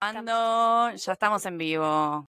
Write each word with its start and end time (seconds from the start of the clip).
Grabando, 0.00 0.96
ya 0.96 1.12
estamos 1.12 1.44
en 1.44 1.58
vivo. 1.58 2.24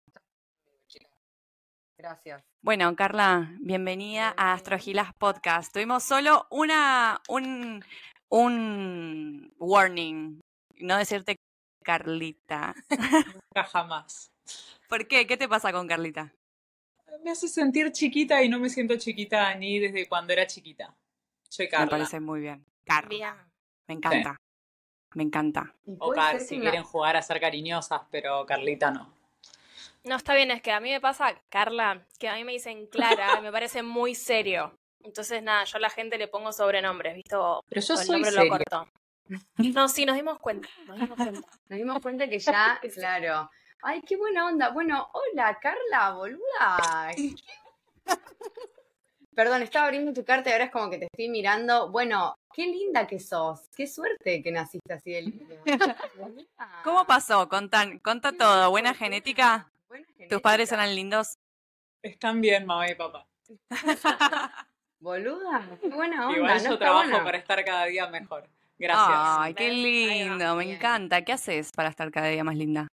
Gracias. 1.99 2.42
Bueno, 2.63 2.95
Carla, 2.95 3.53
bienvenida 3.59 4.33
a 4.35 4.53
Astrogilas 4.53 5.14
Podcast. 5.14 5.71
Tuvimos 5.71 6.03
solo 6.03 6.47
una, 6.50 7.21
un, 7.27 7.85
un 8.29 9.54
warning, 9.59 10.39
no 10.79 10.97
decirte 10.97 11.36
Carlita. 11.84 12.73
Nunca 13.36 13.64
jamás. 13.66 14.32
¿Por 14.88 15.08
qué? 15.08 15.28
¿Qué 15.28 15.38
te 15.38 15.48
pasa 15.48 15.72
con 15.72 15.88
Carlita? 15.88 16.34
Me 17.24 17.30
hace 17.30 17.48
sentir 17.48 17.92
chiquita 17.92 18.42
y 18.42 18.50
no 18.50 18.58
me 18.60 18.70
siento 18.70 18.98
chiquita 18.98 19.54
ni 19.54 19.78
desde 19.78 20.10
cuando 20.10 20.34
era 20.34 20.48
chiquita. 20.48 20.96
Soy 21.48 21.70
Carla. 21.70 21.86
Me 21.86 21.92
parece 21.92 22.20
muy 22.20 22.40
bien. 22.40 22.66
Carla. 22.84 23.10
Bien. 23.10 23.36
Me 23.88 23.94
encanta. 23.94 24.38
Me 25.14 25.23
encanta. 25.23 25.73
O 26.00 26.12
Car, 26.12 26.39
si 26.39 26.60
quieren 26.60 26.84
jugar 26.84 27.16
a 27.16 27.21
ser 27.21 27.39
cariñosas, 27.39 28.02
pero 28.12 28.46
Carlita 28.46 28.91
no. 28.91 29.12
No, 30.04 30.16
está 30.16 30.34
bien, 30.34 30.52
es 30.52 30.62
que 30.62 30.72
a 30.72 30.80
mí 30.80 30.90
me 30.91 31.02
pasa, 31.02 31.35
Carla, 31.49 32.05
que 32.20 32.30
a 32.30 32.35
mí 32.35 32.44
me 32.44 32.54
dicen 32.54 32.88
Clara 32.88 33.40
y 33.40 33.41
me 33.41 33.52
parece 33.52 33.84
muy 33.84 34.16
serio. 34.16 34.73
Entonces, 35.04 35.41
nada, 35.44 35.63
yo 35.66 35.77
a 35.77 35.82
la 35.82 35.90
gente 35.90 36.18
le 36.18 36.27
pongo 36.27 36.52
sobrenombres, 36.52 37.16
¿viste? 37.16 37.35
O, 37.35 37.63
Pero 37.68 37.82
yo 37.82 37.94
o 37.95 37.99
el 37.99 38.05
soy 38.05 38.13
nombre 38.13 38.32
serio. 38.32 38.45
lo 38.45 38.49
corto. 38.58 38.88
No, 39.58 39.88
sí, 39.88 40.05
nos 40.05 40.16
dimos 40.16 40.40
cuenta. 40.40 40.68
Nos 40.88 40.99
dimos 40.99 41.18
cuenta. 41.18 41.41
Nos 41.70 41.77
dimos 41.77 42.02
cuenta 42.02 42.27
que 42.27 42.40
ya, 42.40 42.80
claro. 42.94 43.49
Ay, 43.82 44.02
qué 44.02 44.18
buena 44.18 44.46
onda. 44.48 44.70
Bueno, 44.70 45.10
hola, 45.13 45.57
Carla, 45.62 46.12
boluda. 46.12 47.12
Perdón, 49.39 49.61
estaba 49.61 49.85
abriendo 49.85 50.11
tu 50.11 50.25
carta 50.25 50.49
y 50.49 50.52
ahora 50.52 50.66
es 50.66 50.71
como 50.71 50.89
que 50.89 50.98
te 50.98 51.05
estoy 51.05 51.29
mirando. 51.29 51.89
Bueno, 51.91 52.35
qué 52.53 52.67
linda 52.67 53.07
que 53.07 53.21
sos. 53.21 53.70
Qué 53.73 53.88
suerte 53.88 54.43
que 54.43 54.52
naciste 54.52 54.91
así 54.91 55.13
de 55.13 55.21
linda. 55.21 55.55
¿Cómo 56.84 57.05
pasó? 57.05 57.48
Contan, 57.48 57.99
conta 57.99 58.34
todo. 58.34 58.70
¿Buena 58.70 58.93
genética? 58.93 59.71
Buena 59.88 60.05
¿Tus 60.27 60.41
padres 60.41 60.70
genética. 60.70 60.84
eran 60.84 60.93
lindos? 60.93 61.37
Están 62.01 62.41
bien, 62.41 62.65
mamá 62.65 62.91
y 62.91 62.96
papá. 62.96 63.26
Boluda, 64.99 65.69
qué 65.79 65.87
buena 65.87 66.27
onda. 66.27 66.37
Igual 66.37 66.57
¿no 66.57 66.63
yo 66.63 66.73
está 66.73 66.77
trabajo 66.77 67.23
para 67.23 67.37
estar 67.37 67.63
cada 67.63 67.85
día 67.85 68.07
mejor. 68.07 68.49
Gracias. 68.77 69.07
Ay, 69.09 69.53
qué 69.53 69.69
lindo, 69.69 70.53
me 70.57 70.73
encanta. 70.73 71.21
¿Qué 71.23 71.31
haces 71.31 71.71
para 71.71 71.87
estar 71.87 72.11
cada 72.11 72.27
día 72.27 72.43
más 72.43 72.57
linda? 72.57 72.89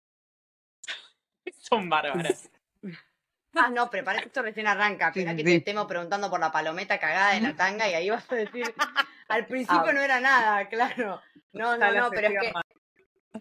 Son 1.59 1.91
bárbaras. 1.91 2.49
Ah, 3.55 3.69
no, 3.69 3.91
prepárate, 3.91 4.27
esto 4.27 4.43
recién 4.43 4.67
arranca. 4.67 5.09
Espera 5.09 5.35
que 5.35 5.43
te 5.45 5.57
estemos 5.57 5.87
preguntando 5.87 6.31
por 6.31 6.39
la 6.41 6.53
palometa 6.53 6.99
cagada 6.99 7.33
de 7.35 7.41
la 7.41 7.55
tanga 7.57 7.89
y 7.89 7.95
ahí 7.95 8.11
vas 8.11 8.31
a 8.31 8.35
decir. 8.37 8.73
Al 9.29 9.47
principio 9.47 9.89
Ah. 9.89 9.93
no 9.93 10.01
era 10.01 10.21
nada, 10.21 10.69
claro. 10.69 11.21
No, 11.53 11.77
no, 11.77 11.93
no, 11.93 12.11
pero 12.11 12.29
es 12.29 12.41
que 12.41 12.53
más. 12.53 12.65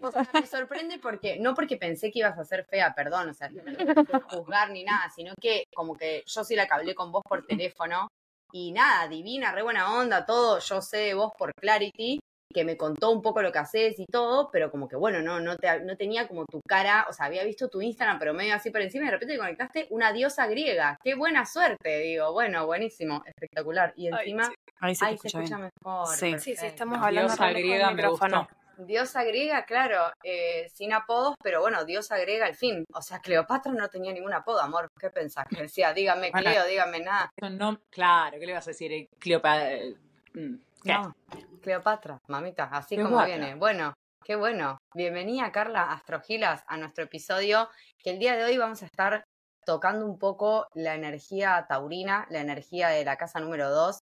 O 0.02 0.12
sea, 0.12 0.28
me 0.34 0.46
sorprende 0.46 1.00
porque, 1.00 1.38
no 1.40 1.54
porque 1.56 1.76
pensé 1.78 2.12
que 2.12 2.20
ibas 2.20 2.38
a 2.38 2.44
ser 2.46 2.64
fea, 2.66 2.94
perdón, 2.94 3.30
o 3.30 3.34
sea, 3.34 3.50
no 3.50 4.22
juzgar 4.22 4.70
ni 4.70 4.84
nada, 4.84 5.10
sino 5.10 5.34
que 5.42 5.66
como 5.76 5.96
que 5.98 6.24
yo 6.28 6.44
sí 6.44 6.56
la 6.56 6.68
que 6.68 6.74
hablé 6.76 6.94
con 6.96 7.12
vos 7.12 7.24
por 7.28 7.46
teléfono 7.46 8.08
y 8.52 8.72
nada, 8.72 9.08
divina, 9.08 9.52
re 9.52 9.62
buena 9.64 9.92
onda, 9.94 10.26
todo, 10.26 10.60
yo 10.60 10.82
sé 10.82 10.98
de 10.98 11.14
vos 11.16 11.32
por 11.38 11.52
Clarity, 11.56 12.20
que 12.53 12.64
me 12.64 12.78
contó 12.78 13.11
un 13.11 13.22
poco 13.22 13.42
lo 13.42 13.52
que 13.52 13.59
haces 13.59 14.00
y 14.00 14.05
todo, 14.05 14.50
pero 14.52 14.72
como 14.72 14.88
que 14.88 14.95
bueno, 14.95 15.22
no, 15.22 15.39
no, 15.39 15.55
te, 15.58 15.81
no 15.81 15.95
tenía 15.97 16.28
como 16.28 16.45
tu 16.45 16.61
cara, 16.67 17.06
o 17.09 17.14
sea, 17.14 17.25
había 17.28 17.44
visto 17.44 17.69
tu 17.69 17.81
Instagram, 17.81 18.19
pero 18.19 18.33
medio 18.33 18.56
así 18.56 18.72
por 18.72 18.81
encima 18.81 19.03
y 19.03 19.08
de 19.08 19.11
repente 19.11 19.33
te 19.33 19.39
conectaste 19.39 19.88
una 19.91 20.11
diosa 20.14 20.47
griega, 20.47 20.97
qué 21.03 21.16
buena 21.16 21.45
suerte, 21.45 22.00
digo, 22.00 22.31
bueno, 22.33 22.66
buenísimo, 22.66 23.23
espectacular, 23.25 23.94
y 23.95 24.08
Ay, 24.08 24.14
encima, 24.19 24.45
sí. 24.45 24.53
Ahí 24.81 24.95
se 24.95 25.09
escucha 25.11 25.58
mejor. 25.58 26.08
Sí. 26.16 26.39
Sí, 26.39 26.56
estamos 26.61 26.97
hablando 27.02 27.30
Diosa 27.33 27.50
griega 27.52 27.91
me 27.91 28.08
gustó. 28.08 28.47
Diosa 28.78 29.23
griega, 29.25 29.66
claro, 29.66 30.09
eh, 30.23 30.69
sin 30.73 30.94
apodos, 30.94 31.36
pero 31.44 31.59
bueno, 31.59 31.84
diosa 31.84 32.17
griega 32.17 32.45
al 32.45 32.56
fin. 32.56 32.86
O 32.94 33.02
sea, 33.02 33.19
Cleopatra 33.19 33.73
no 33.73 33.89
tenía 33.89 34.13
ningún 34.13 34.31
apodo, 34.34 34.61
amor. 34.61 34.88
¿Qué 34.97 35.09
pensás? 35.09 35.45
Que 35.50 35.63
decía, 35.63 35.91
dígame 35.94 36.31
Bueno. 36.31 36.50
Cleo, 36.50 36.66
dígame 36.66 37.02
nada. 37.02 37.30
Nom- 37.41 37.81
Claro, 37.89 38.39
¿qué 38.39 38.45
le 38.45 38.53
vas 38.53 38.66
a 38.67 38.69
decir? 38.72 38.90
Eh, 38.94 39.09
Cleopatra. 39.19 39.74
eh, 39.74 39.95
mm, 40.34 40.56
¿Qué? 40.84 40.94
No, 40.94 41.13
Cleopatra, 41.62 42.19
mamita, 42.28 42.66
así 42.72 42.95
como 42.95 43.25
viene. 43.25 43.56
Bueno, 43.56 43.94
qué 44.23 44.35
bueno. 44.35 44.78
Bienvenida, 44.95 45.51
Carla 45.51 45.91
Astrogilas, 45.91 46.63
a 46.67 46.78
nuestro 46.78 47.03
episodio, 47.03 47.69
que 48.01 48.12
el 48.12 48.19
día 48.19 48.38
de 48.38 48.45
hoy 48.45 48.57
vamos 48.57 48.81
a 48.81 48.85
estar 48.85 49.23
tocando 49.66 50.06
un 50.06 50.18
poco 50.18 50.68
la 50.73 50.95
energía 50.95 51.66
taurina, 51.68 52.28
la 52.29 52.39
energía 52.39 52.89
de 52.89 53.03
la 53.03 53.18
casa 53.18 53.39
número 53.41 53.69
2. 53.69 54.00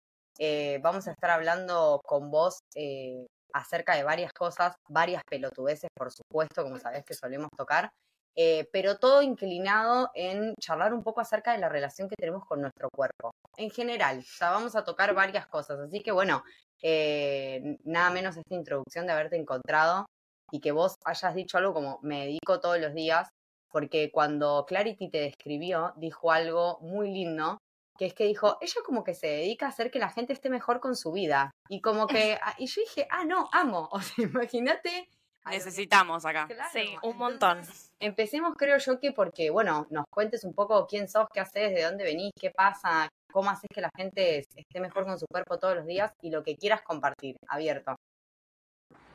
vamos 0.81 1.07
a 1.07 1.11
estar 1.11 1.29
hablando 1.29 2.01
con 2.03 2.31
vos 2.31 2.59
eh, 2.75 3.27
acerca 3.53 3.95
de 3.95 4.03
varias 4.03 4.33
cosas, 4.33 4.73
varias 4.89 5.21
pelotudeces, 5.29 5.89
por 5.95 6.11
supuesto, 6.11 6.63
como 6.63 6.79
sabés 6.79 7.05
que 7.05 7.13
solemos 7.13 7.49
tocar, 7.55 7.91
eh, 8.35 8.67
pero 8.71 8.97
todo 8.97 9.21
inclinado 9.21 10.09
en 10.15 10.55
charlar 10.59 10.93
un 10.93 11.03
poco 11.03 11.21
acerca 11.21 11.53
de 11.53 11.59
la 11.59 11.69
relación 11.69 12.09
que 12.09 12.15
tenemos 12.15 12.45
con 12.45 12.61
nuestro 12.61 12.89
cuerpo. 12.89 13.31
En 13.57 13.69
general, 13.69 14.23
ya 14.39 14.51
vamos 14.51 14.75
a 14.75 14.83
tocar 14.83 15.13
varias 15.13 15.47
cosas, 15.47 15.79
así 15.79 16.01
que 16.01 16.11
bueno, 16.11 16.43
eh, 16.81 17.77
nada 17.83 18.09
menos 18.09 18.35
esta 18.35 18.55
introducción 18.55 19.05
de 19.05 19.13
haberte 19.13 19.37
encontrado 19.37 20.05
y 20.51 20.59
que 20.59 20.71
vos 20.71 20.95
hayas 21.05 21.35
dicho 21.35 21.57
algo 21.57 21.73
como 21.73 21.99
me 22.01 22.25
dedico 22.25 22.59
todos 22.59 22.79
los 22.79 22.93
días, 22.93 23.29
porque 23.71 24.11
cuando 24.11 24.65
Clarity 24.67 25.09
te 25.09 25.19
describió, 25.19 25.93
dijo 25.97 26.31
algo 26.31 26.79
muy 26.81 27.11
lindo, 27.11 27.57
que 27.97 28.05
es 28.05 28.13
que 28.13 28.25
dijo, 28.25 28.57
ella 28.61 28.81
como 28.85 29.03
que 29.03 29.13
se 29.13 29.27
dedica 29.27 29.65
a 29.65 29.69
hacer 29.69 29.91
que 29.91 29.99
la 29.99 30.09
gente 30.09 30.33
esté 30.33 30.49
mejor 30.49 30.79
con 30.79 30.95
su 30.95 31.11
vida. 31.11 31.51
Y 31.69 31.81
como 31.81 32.07
que, 32.07 32.37
ah, 32.43 32.55
y 32.57 32.67
yo 32.67 32.81
dije, 32.81 33.07
ah, 33.09 33.25
no, 33.25 33.49
amo. 33.51 33.89
O 33.91 34.01
sea, 34.01 34.25
imagínate. 34.25 35.07
Necesitamos 35.49 36.25
acá. 36.25 36.47
Claro, 36.47 36.69
Sí, 36.71 36.95
un 37.01 37.17
montón. 37.17 37.61
Empecemos, 37.99 38.55
creo 38.57 38.77
yo, 38.77 38.99
que 38.99 39.11
porque, 39.11 39.49
bueno, 39.49 39.87
nos 39.89 40.05
cuentes 40.09 40.43
un 40.43 40.53
poco 40.53 40.87
quién 40.87 41.07
sos, 41.07 41.27
qué 41.33 41.39
haces, 41.41 41.73
de 41.73 41.83
dónde 41.83 42.03
venís, 42.03 42.31
qué 42.39 42.49
pasa, 42.51 43.09
cómo 43.31 43.49
haces 43.49 43.69
que 43.73 43.81
la 43.81 43.89
gente 43.95 44.39
esté 44.39 44.79
mejor 44.79 45.05
con 45.05 45.19
su 45.19 45.25
cuerpo 45.27 45.57
todos 45.59 45.75
los 45.75 45.85
días 45.85 46.11
y 46.21 46.29
lo 46.29 46.43
que 46.43 46.55
quieras 46.55 46.81
compartir, 46.81 47.35
abierto. 47.47 47.95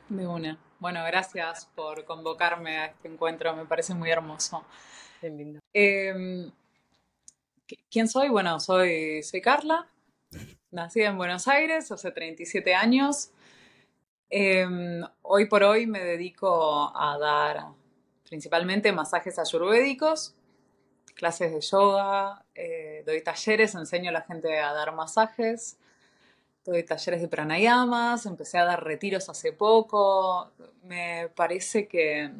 De 0.09 0.25
una. 0.27 0.57
Bueno, 0.79 1.03
gracias 1.05 1.65
por 1.75 2.05
convocarme 2.05 2.77
a 2.77 2.85
este 2.87 3.07
encuentro, 3.07 3.55
me 3.55 3.65
parece 3.65 3.93
muy 3.93 4.09
hermoso. 4.09 4.65
Qué 5.21 5.29
lindo. 5.29 5.59
Eh, 5.73 6.49
¿qui- 7.67 7.79
¿Quién 7.91 8.07
soy? 8.07 8.29
Bueno, 8.29 8.59
soy, 8.59 9.21
soy 9.23 9.41
Carla, 9.41 9.87
nacida 10.71 11.09
en 11.09 11.17
Buenos 11.17 11.47
Aires 11.47 11.91
hace 11.91 12.11
37 12.11 12.73
años. 12.75 13.31
Eh, 14.31 14.67
hoy 15.23 15.45
por 15.45 15.63
hoy 15.63 15.87
me 15.87 16.03
dedico 16.03 16.95
a 16.95 17.17
dar 17.17 17.65
principalmente 18.27 18.91
masajes 18.91 19.39
ayurvédicos, 19.39 20.35
clases 21.15 21.51
de 21.51 21.61
yoga, 21.61 22.45
eh, 22.53 23.03
doy 23.07 23.23
talleres, 23.23 23.73
enseño 23.73 24.09
a 24.09 24.13
la 24.13 24.21
gente 24.21 24.59
a 24.59 24.71
dar 24.73 24.93
masajes, 24.93 25.77
doy 26.63 26.83
talleres 26.83 27.21
de 27.21 27.27
pranayamas, 27.27 28.27
empecé 28.27 28.59
a 28.59 28.65
dar 28.65 28.83
retiros 28.83 29.29
hace 29.29 29.51
poco. 29.51 30.51
Me 30.83 31.29
parece 31.35 31.87
que 31.87 32.31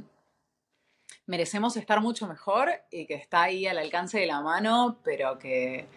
merecemos 1.26 1.76
estar 1.76 2.02
mucho 2.02 2.28
mejor 2.28 2.70
y 2.92 3.08
que 3.08 3.16
está 3.16 3.44
ahí 3.44 3.66
al 3.66 3.80
alcance 3.80 4.20
de 4.20 4.28
la 4.28 4.42
mano, 4.42 5.00
pero 5.04 5.40
que 5.40 5.88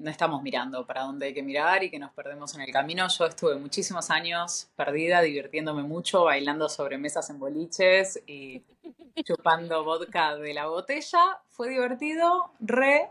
no 0.00 0.10
estamos 0.10 0.42
mirando 0.42 0.86
para 0.86 1.02
dónde 1.02 1.26
hay 1.26 1.34
que 1.34 1.42
mirar 1.42 1.84
y 1.84 1.90
que 1.90 1.98
nos 1.98 2.12
perdemos 2.12 2.54
en 2.54 2.62
el 2.62 2.72
camino. 2.72 3.06
Yo 3.08 3.26
estuve 3.26 3.56
muchísimos 3.56 4.10
años 4.10 4.68
perdida, 4.74 5.20
divirtiéndome 5.20 5.82
mucho, 5.82 6.24
bailando 6.24 6.68
sobre 6.68 6.96
mesas 6.96 7.28
en 7.30 7.38
boliches 7.38 8.22
y 8.26 8.62
chupando 9.24 9.84
vodka 9.84 10.36
de 10.36 10.54
la 10.54 10.66
botella. 10.66 11.42
Fue 11.48 11.68
divertido, 11.68 12.52
re, 12.60 13.10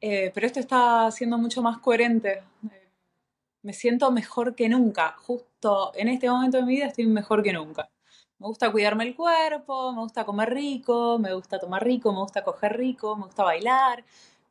eh, 0.00 0.30
pero 0.32 0.46
esto 0.46 0.60
está 0.60 1.10
siendo 1.10 1.38
mucho 1.38 1.60
más 1.60 1.78
coherente. 1.78 2.42
Me 3.62 3.72
siento 3.72 4.12
mejor 4.12 4.54
que 4.54 4.68
nunca. 4.68 5.16
Justo 5.18 5.92
en 5.96 6.08
este 6.08 6.30
momento 6.30 6.58
de 6.58 6.62
mi 6.62 6.76
vida 6.76 6.86
estoy 6.86 7.06
mejor 7.06 7.42
que 7.42 7.52
nunca. 7.52 7.90
Me 8.38 8.46
gusta 8.46 8.70
cuidarme 8.70 9.04
el 9.04 9.16
cuerpo, 9.16 9.92
me 9.92 10.02
gusta 10.02 10.24
comer 10.24 10.52
rico, 10.54 11.18
me 11.18 11.32
gusta 11.32 11.58
tomar 11.58 11.82
rico, 11.82 12.12
me 12.12 12.20
gusta 12.20 12.44
coger 12.44 12.76
rico, 12.76 13.16
me 13.16 13.24
gusta 13.24 13.42
bailar, 13.42 14.04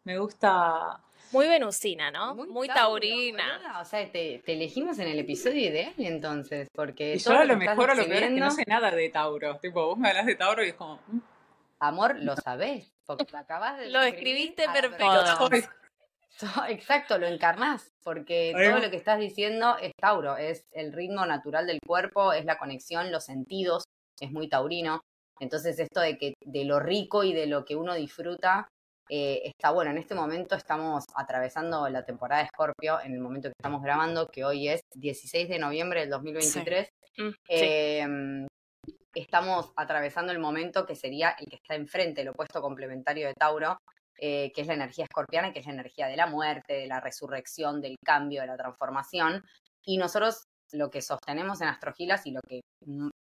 me 0.03 0.17
gusta... 0.19 0.99
Muy 1.31 1.47
venusina, 1.47 2.11
¿no? 2.11 2.35
Muy, 2.35 2.67
tauro, 2.67 2.99
taurina. 2.99 3.57
boluda. 3.57 3.81
O 3.81 3.85
sea, 3.85 4.11
te, 4.11 4.41
te 4.45 4.53
elegimos 4.53 4.99
en 4.99 5.07
el 5.07 5.19
episodio 5.19 5.69
ideal 5.69 5.93
entonces, 5.97 6.67
porque 6.73 7.15
Y 7.15 7.19
yo 7.19 7.31
todo 7.31 7.39
a 7.39 7.45
lo 7.45 7.57
mejor 7.57 7.91
a 7.91 7.95
lo 7.95 8.05
peor 8.05 8.23
es 8.23 8.29
que 8.29 8.39
no 8.39 8.51
sé 8.51 8.63
nada 8.67 8.91
de 8.91 9.09
Tauro. 9.09 9.57
Tipo, 9.59 9.87
vos 9.87 9.97
me 9.97 10.09
hablas 10.09 10.25
de 10.25 10.35
Tauro 10.35 10.63
y 10.63 10.69
es 10.69 10.75
como... 10.75 10.99
mm, 11.07 11.19
amor, 11.79 12.15
lo 12.19 12.35
sabés, 12.35 12.93
porque 13.05 13.25
lo 13.31 13.37
acabas 13.37 13.77
de 13.79 13.89
Lo 13.89 14.01
la 14.01 14.11
perfecto. 14.73 15.49
Exacto, 16.67 17.17
lo 17.17 17.27
encarnás, 17.27 17.93
porque 18.03 18.51
todo 18.53 18.79
lo 18.79 18.89
que 18.89 18.97
estás 18.97 19.19
diciendo 19.19 19.77
es 19.81 19.93
Tauro, 19.95 20.35
es 20.37 20.65
el 20.73 20.91
ritmo 20.91 21.25
natural 21.25 21.65
del 21.65 21.79
cuerpo, 21.85 22.33
es 22.33 22.45
la 22.45 22.57
conexión, 22.57 23.11
los 23.11 23.23
sentidos, 23.25 23.85
es 24.19 24.31
muy 24.31 24.49
taurino. 24.49 25.01
Entonces 25.39 25.79
esto 25.79 25.99
de 25.99 26.17
que 26.17 26.33
de 26.45 26.65
lo 26.65 26.79
rico 26.79 27.23
y 27.23 27.33
de 27.33 27.47
lo 27.47 27.65
que 27.65 27.75
uno 27.75 27.93
disfruta 27.93 28.67
eh, 29.09 29.41
está 29.43 29.71
bueno. 29.71 29.91
En 29.91 29.97
este 29.97 30.15
momento 30.15 30.55
estamos 30.55 31.05
atravesando 31.15 31.87
la 31.89 32.05
temporada 32.05 32.41
de 32.41 32.45
Escorpio, 32.47 32.99
en 33.01 33.13
el 33.13 33.19
momento 33.19 33.49
que 33.49 33.55
estamos 33.57 33.81
grabando, 33.81 34.27
que 34.27 34.43
hoy 34.43 34.69
es 34.69 34.81
16 34.95 35.49
de 35.49 35.59
noviembre 35.59 36.01
del 36.01 36.09
2023. 36.09 36.89
Mm, 37.17 37.29
sí. 37.29 37.35
Eh, 37.49 38.47
estamos 39.15 39.71
atravesando 39.75 40.31
el 40.31 40.39
momento 40.39 40.85
que 40.85 40.95
sería 40.95 41.35
el 41.39 41.47
que 41.47 41.55
está 41.55 41.75
enfrente, 41.75 42.21
el 42.21 42.29
opuesto 42.29 42.61
complementario 42.61 43.27
de 43.27 43.33
Tauro, 43.33 43.77
eh, 44.17 44.51
que 44.53 44.61
es 44.61 44.67
la 44.67 44.73
energía 44.73 45.05
escorpiana, 45.05 45.51
que 45.51 45.59
es 45.59 45.65
la 45.65 45.73
energía 45.73 46.07
de 46.07 46.17
la 46.17 46.27
muerte, 46.27 46.73
de 46.73 46.87
la 46.87 46.99
resurrección, 46.99 47.81
del 47.81 47.97
cambio, 48.03 48.41
de 48.41 48.47
la 48.47 48.57
transformación. 48.57 49.43
Y 49.83 49.97
nosotros 49.97 50.45
lo 50.75 50.89
que 50.89 51.01
sostenemos 51.01 51.61
en 51.61 51.69
Astrogilas 51.69 52.25
y 52.25 52.31
lo 52.31 52.41
que 52.41 52.61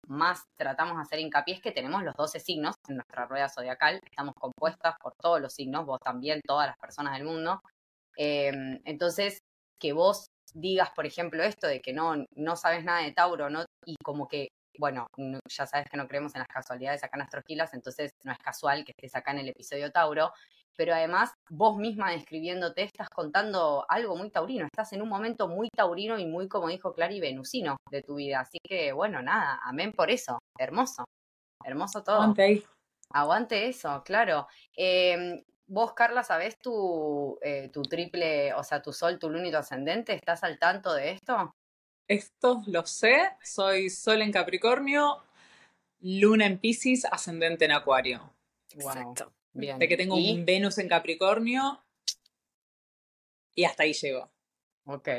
más 0.08 0.44
tratamos 0.58 0.98
de 0.98 1.02
hacer 1.02 1.20
hincapié 1.20 1.56
es 1.56 1.62
que 1.62 1.72
tenemos 1.72 2.04
los 2.04 2.16
12 2.16 2.40
signos 2.40 2.76
en 2.88 2.96
nuestra 2.96 3.26
rueda 3.26 3.50
zodiacal, 3.50 4.00
estamos 4.04 4.34
compuestas 4.36 4.96
por 5.02 5.14
todos 5.16 5.40
los 5.40 5.54
signos, 5.54 5.86
vos 5.86 6.00
también, 6.00 6.42
todas 6.46 6.68
las 6.68 6.78
personas 6.78 7.14
del 7.14 7.26
mundo. 7.26 7.62
Em, 8.18 8.80
entonces, 8.86 9.40
que 9.80 9.94
vos 9.94 10.28
digas, 10.54 10.90
por 10.96 11.06
ejemplo, 11.06 11.44
esto 11.44 11.68
de 11.68 11.82
que 11.82 11.94
no, 11.94 12.26
no 12.36 12.56
sabes 12.56 12.84
nada 12.84 13.02
de 13.02 13.12
Tauro, 13.12 13.50
¿no? 13.50 13.66
Y 13.86 13.96
como 14.04 14.28
que, 14.28 14.50
bueno, 14.78 15.08
ya 15.50 15.66
sabes 15.68 15.88
que 15.90 15.98
no 15.98 16.08
creemos 16.08 16.36
en 16.36 16.40
las 16.40 16.48
casualidades 16.48 17.04
acá 17.04 17.18
en 17.18 17.24
Astrogilas, 17.24 17.74
entonces 17.74 18.12
no 18.24 18.32
es 18.32 18.40
casual 18.40 18.84
que 18.86 18.94
estés 18.96 19.16
acá 19.16 19.32
en 19.32 19.40
el 19.40 19.50
episodio 19.50 19.92
Tauro, 19.92 20.32
pero 20.76 20.94
además 20.94 21.32
vos 21.50 21.78
misma 21.78 22.12
describiéndote 22.12 22.84
estás 22.84 23.10
contando 23.10 23.86
algo 23.90 24.16
muy 24.16 24.30
taurino, 24.30 24.66
estás 24.66 24.94
en 24.94 25.02
un 25.02 25.10
momento 25.10 25.48
muy 25.48 25.70
taurino 25.70 26.18
y 26.20 26.26
muy, 26.26 26.48
como 26.48 26.70
dijo 26.70 26.94
Clary, 26.94 27.20
venusino 27.20 27.78
de 27.90 28.02
tu 28.02 28.16
vida. 28.16 28.42
Así 28.42 28.58
que, 28.64 28.92
bueno, 28.92 29.22
nada, 29.22 29.60
amén 29.64 29.92
por 29.92 30.10
eso, 30.10 30.40
hermoso, 30.58 31.06
hermoso 31.64 32.04
todo. 32.04 32.22
Aguante 32.22 32.64
Aguante 33.12 33.68
eso, 33.68 34.02
claro. 34.04 34.48
Em, 34.76 35.44
vos, 35.68 35.94
Carla, 35.94 36.24
¿sabés 36.24 36.58
tu, 36.60 37.38
eh, 37.42 37.70
tu 37.72 37.84
triple, 37.84 38.54
o 38.56 38.64
sea, 38.64 38.82
tu 38.82 38.92
sol, 38.92 39.20
tu 39.20 39.30
luna 39.30 39.48
y 39.48 39.52
tu 39.52 39.58
ascendente? 39.58 40.16
¿Estás 40.16 40.44
al 40.44 40.58
tanto 40.58 40.94
de 40.94 41.12
esto? 41.12 41.54
Esto 42.08 42.64
lo 42.68 42.86
sé, 42.86 43.32
soy 43.44 43.90
sol 43.90 44.22
en 44.22 44.32
Capricornio, 44.32 45.24
luna 46.02 46.48
en 46.48 46.58
Pisces, 46.58 47.06
ascendente 47.06 47.66
en 47.66 47.72
Acuario. 47.72 48.34
Exacto. 48.72 49.32
De 49.54 49.88
que 49.88 49.98
tengo 49.98 50.16
un 50.16 50.46
Venus 50.46 50.78
en 50.80 50.88
Capricornio 50.88 51.84
y 53.56 53.66
hasta 53.66 53.84
ahí 53.84 53.94
llego. 53.94 54.32
Ok. 54.86 55.10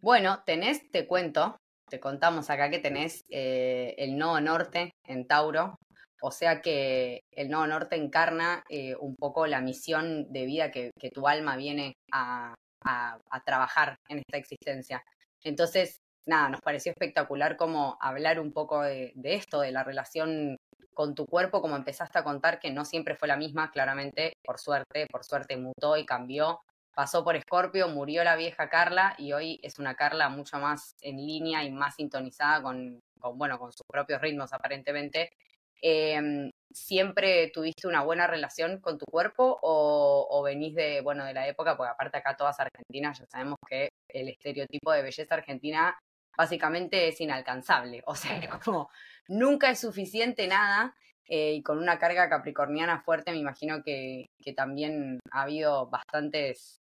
Bueno, 0.00 0.42
tenés, 0.44 0.90
te 0.90 1.06
cuento, 1.06 1.56
te 1.88 2.00
contamos 2.00 2.50
acá 2.50 2.70
que 2.70 2.78
tenés 2.78 3.24
eh, 3.30 3.94
el 3.98 4.16
nodo 4.16 4.40
norte 4.40 4.90
en 5.06 5.26
Tauro, 5.26 5.76
o 6.22 6.30
sea 6.30 6.62
que 6.62 7.20
el 7.30 7.50
nodo 7.50 7.66
norte 7.66 7.96
encarna 7.96 8.64
eh, 8.68 8.96
un 8.96 9.16
poco 9.16 9.46
la 9.46 9.60
misión 9.60 10.32
de 10.32 10.46
vida 10.46 10.70
que, 10.70 10.90
tu 11.12 11.28
alma 11.28 11.56
viene 11.56 11.94
a, 12.12 12.54
trabajar 13.46 13.96
en 14.08 14.18
esta 14.18 14.36
existencia. 14.36 15.02
Entonces, 15.42 16.00
nada, 16.26 16.50
nos 16.50 16.60
pareció 16.60 16.92
espectacular 16.92 17.56
como 17.56 17.96
hablar 18.00 18.40
un 18.40 18.52
poco 18.52 18.82
de, 18.82 19.12
de, 19.14 19.34
esto, 19.34 19.60
de 19.60 19.72
la 19.72 19.84
relación 19.84 20.56
con 20.94 21.14
tu 21.14 21.26
cuerpo, 21.26 21.60
como 21.60 21.76
empezaste 21.76 22.18
a 22.18 22.24
contar, 22.24 22.60
que 22.60 22.70
no 22.70 22.84
siempre 22.84 23.16
fue 23.16 23.28
la 23.28 23.36
misma, 23.36 23.70
claramente, 23.70 24.34
por 24.44 24.58
suerte, 24.58 25.06
por 25.10 25.24
suerte 25.24 25.56
mutó 25.56 25.96
y 25.96 26.06
cambió. 26.06 26.60
Pasó 26.94 27.24
por 27.24 27.36
Escorpio, 27.36 27.88
murió 27.88 28.22
la 28.24 28.36
vieja 28.36 28.68
Carla 28.68 29.14
y 29.18 29.32
hoy 29.32 29.58
es 29.62 29.78
una 29.78 29.96
Carla 29.96 30.28
mucho 30.28 30.58
más 30.58 30.94
en 31.00 31.16
línea 31.16 31.64
y 31.64 31.72
más 31.72 31.96
sintonizada 31.96 32.62
con, 32.62 33.00
bueno, 33.34 33.58
con 33.58 33.72
sus 33.72 33.86
propios 33.90 34.20
ritmos 34.20 34.52
aparentemente. 34.52 35.30
Em, 35.82 36.50
¿Siempre 36.72 37.50
tuviste 37.52 37.86
una 37.88 38.02
buena 38.02 38.26
relación 38.26 38.80
con 38.80 38.96
tu 38.98 39.04
cuerpo 39.06 39.58
o, 39.62 40.26
o, 40.30 40.42
venís 40.42 40.74
de, 40.74 41.00
bueno, 41.02 41.24
de 41.24 41.34
la 41.34 41.46
época, 41.46 41.76
porque 41.76 41.90
aparte 41.90 42.18
acá 42.18 42.36
todas 42.36 42.58
argentinas 42.58 43.18
ya 43.18 43.26
sabemos 43.26 43.58
que 43.68 43.90
el 44.08 44.28
estereotipo 44.28 44.92
de 44.92 45.02
belleza 45.02 45.34
argentina 45.34 45.96
básicamente 46.36 47.08
es 47.08 47.20
inalcanzable. 47.20 48.02
O 48.06 48.14
sea, 48.14 48.40
como 48.64 48.90
nunca 49.28 49.70
es 49.70 49.80
suficiente 49.80 50.46
nada. 50.46 50.94
Eh, 51.26 51.54
y 51.54 51.62
con 51.62 51.78
una 51.78 51.98
carga 51.98 52.28
capricorniana 52.28 53.00
fuerte, 53.00 53.30
me 53.30 53.38
imagino 53.38 53.82
que, 53.82 54.30
que 54.42 54.52
también 54.52 55.20
ha 55.30 55.42
habido 55.42 55.88
bastantes, 55.88 56.82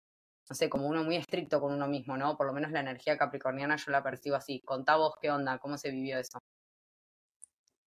no 0.49 0.55
sé, 0.55 0.69
como 0.69 0.87
uno 0.87 1.03
muy 1.03 1.17
estricto 1.17 1.61
con 1.61 1.75
uno 1.75 1.89
mismo, 1.89 2.17
¿no? 2.17 2.37
Por 2.37 2.47
lo 2.47 2.53
menos 2.53 2.71
la 2.71 2.81
energía 2.81 3.19
capricorniana 3.19 3.77
yo 3.77 3.91
la 3.91 4.03
percibo 4.03 4.37
así. 4.37 4.61
Contá 4.61 4.97
vos 4.97 5.17
qué 5.21 5.31
onda, 5.31 5.59
cómo 5.59 5.77
se 5.77 5.91
vivió 5.91 6.19
eso. 6.19 6.39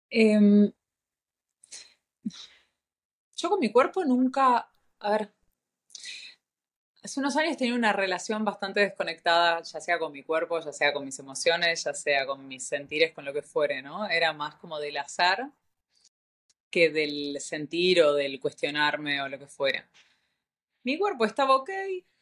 Em, 0.10 0.72
yo 3.36 3.50
con 3.50 3.60
mi 3.60 3.72
cuerpo 3.72 4.06
nunca, 4.06 4.70
a 5.00 5.10
ver, 5.12 5.34
Hace 7.08 7.22
unos 7.22 7.38
años 7.38 7.56
tenía 7.56 7.74
una 7.74 7.94
relación 7.94 8.44
bastante 8.44 8.82
desconectada, 8.82 9.62
ya 9.62 9.80
sea 9.80 9.98
con 9.98 10.12
mi 10.12 10.24
cuerpo, 10.24 10.60
ya 10.60 10.74
sea 10.74 10.92
con 10.92 11.06
mis 11.06 11.18
emociones, 11.20 11.86
ya 11.86 11.94
sea 11.94 12.26
con 12.26 12.46
mis 12.46 12.68
sentires, 12.68 13.14
con 13.14 13.24
lo 13.24 13.32
que 13.32 13.42
fuere, 13.42 13.82
¿no? 13.82 14.10
Era 14.10 14.34
más 14.34 14.56
como 14.56 14.78
del 14.78 14.98
azar 14.98 15.50
que 16.70 16.90
del 16.90 17.40
sentir 17.40 18.02
o 18.02 18.14
del 18.14 18.42
cuestionarme 18.42 19.22
o 19.22 19.30
lo 19.30 19.40
que 19.40 19.48
fuera. 19.48 19.90
Mi 20.84 20.98
cuerpo 20.98 21.24
estaba 21.24 21.56
ok, 21.56 21.70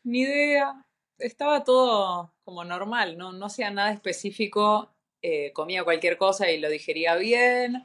ni 0.03 0.19
idea, 0.19 0.85
estaba 1.17 1.63
todo 1.63 2.35
como 2.43 2.63
normal, 2.63 3.17
no, 3.17 3.33
no 3.33 3.47
hacía 3.47 3.71
nada 3.71 3.91
específico, 3.91 4.93
eh, 5.23 5.51
comía 5.53 5.83
cualquier 5.83 6.15
cosa 6.15 6.51
y 6.51 6.59
lo 6.59 6.69
digería 6.69 7.15
bien, 7.15 7.83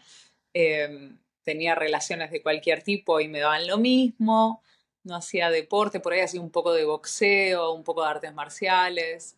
em, 0.53 1.19
tenía 1.45 1.75
relaciones 1.75 2.31
de 2.31 2.43
cualquier 2.43 2.83
tipo 2.83 3.21
y 3.21 3.29
me 3.29 3.41
daban 3.41 3.67
lo 3.67 3.79
mismo 3.79 4.63
no 5.05 5.17
hacía 5.17 5.51
deporte, 5.51 6.01
por 6.01 6.13
ahí 6.13 6.21
hacía 6.21 6.41
un 6.41 6.51
poco 6.51 6.73
de 6.73 6.85
boxeo, 6.85 7.73
un 7.73 7.85
poco 7.85 8.03
de 8.03 8.11
artes 8.11 8.35
marciales, 8.35 9.37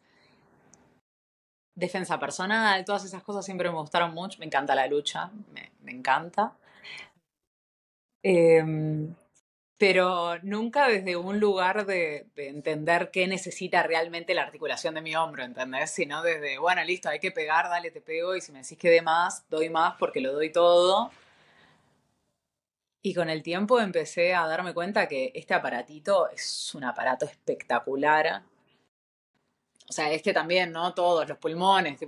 defensa 1.74 2.18
personal, 2.18 2.84
todas 2.84 3.04
esas 3.04 3.22
cosas 3.22 3.44
siempre 3.44 3.70
me 3.70 3.76
gustaron 3.78 4.14
mucho, 4.14 4.38
me 4.38 4.46
encanta 4.46 4.74
la 4.74 4.86
lucha, 4.86 5.30
me, 5.52 5.92
encanta. 5.92 6.56
Em, 8.24 9.14
pero 9.78 10.38
nunca 10.42 10.88
desde 10.88 11.16
un 11.16 11.40
lugar 11.40 11.86
de, 11.86 12.26
de, 12.36 12.48
entender 12.48 13.10
qué 13.10 13.26
necesita 13.26 13.82
realmente 13.82 14.34
la 14.34 14.42
articulación 14.42 14.94
de 14.94 15.02
mi 15.02 15.16
hombro, 15.16 15.42
¿entendés? 15.42 15.90
Sino 15.90 16.22
desde, 16.22 16.58
bueno, 16.58 16.84
listo, 16.84 17.08
hay 17.08 17.18
que 17.18 17.32
pegar, 17.32 17.68
dale, 17.68 17.90
te 17.90 18.00
pego, 18.00 18.36
y 18.36 18.40
si 18.40 18.52
me 18.52 18.60
decís 18.62 18.78
que 18.78 18.90
dé 18.90 19.02
más, 19.02 19.44
doy 19.50 19.70
más 19.70 19.96
porque 19.98 20.20
lo 20.20 20.32
doy 20.32 20.52
todo. 20.52 21.10
Y 23.02 23.14
con 23.14 23.28
el 23.28 23.42
tiempo 23.42 23.80
empecé 23.80 24.32
a 24.32 24.46
darme 24.46 24.72
cuenta 24.72 25.08
que 25.08 25.32
este 25.34 25.54
aparatito 25.54 26.28
es 26.30 26.72
un 26.74 26.84
aparato 26.84 27.26
espectacular. 27.26 28.42
O 29.88 29.92
sea, 29.92 30.10
este 30.12 30.32
también, 30.32 30.70
¿no? 30.70 30.94
Todos, 30.94 31.28
los 31.28 31.36
pulmones, 31.38 31.98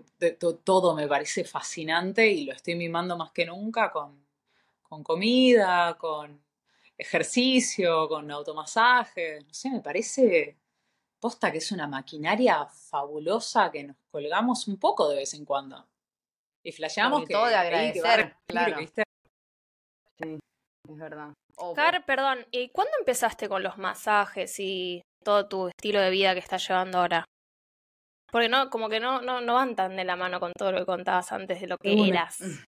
todo 0.63 0.95
me 0.95 1.09
parece 1.09 1.45
fascinante 1.45 2.29
y 2.29 2.45
lo 2.45 2.53
estoy 2.53 2.77
mimando 2.77 3.17
más 3.17 3.33
que 3.33 3.45
nunca 3.45 3.91
con, 3.91 4.25
con 4.83 5.03
comida, 5.03 5.99
con 5.99 6.41
ejercicio, 6.97 8.09
con 8.09 8.31
automasaje. 8.31 9.41
No 9.41 9.53
sé, 9.53 9.71
me 9.71 9.81
parece 9.81 10.57
posta 11.19 11.51
que 11.51 11.59
es 11.59 11.73
una 11.73 11.89
maquinaria 11.89 12.67
fabulosa 12.67 13.71
que 13.73 13.83
nos 13.83 13.97
colgamos 14.11 14.69
un 14.69 14.79
poco 14.79 15.09
de 15.09 15.17
vez 15.17 15.35
en 15.35 15.45
cuando. 15.45 15.89
Y 16.63 16.71
flasheamos 16.71 17.25
que, 17.25 17.35
todo 17.35 17.47
de 17.47 17.57
agradecer, 17.57 18.37
claro. 18.47 18.77
Es 20.89 20.99
verdad. 20.99 21.33
Car, 21.75 22.05
perdón, 22.05 22.47
¿y 22.51 22.69
cuándo 22.69 22.93
empezaste 22.99 23.49
con 23.49 23.63
los 23.63 23.79
masajes 23.79 24.59
y 24.59 25.03
todo 25.23 25.49
tu 25.49 25.69
estilo 25.69 26.01
de 26.01 26.11
vida 26.11 26.35
que 26.35 26.41
estás 26.41 26.67
llevando 26.67 26.99
ahora? 26.99 27.25
Porque 28.31 28.49
no, 28.49 28.69
como 28.69 28.89
que 28.89 29.01
no, 29.01 29.23
no, 29.23 29.41
no 29.41 29.55
van 29.55 29.77
tan 29.77 29.97
de 29.97 30.05
la 30.05 30.17
mano 30.17 30.41
con 30.41 30.53
todo 30.53 30.73
lo 30.73 30.79
que 30.79 30.87
contabas 30.87 31.31
antes 31.33 31.61
de 31.61 31.69
lo 31.69 31.79
que 31.79 32.09
eras. 32.09 32.41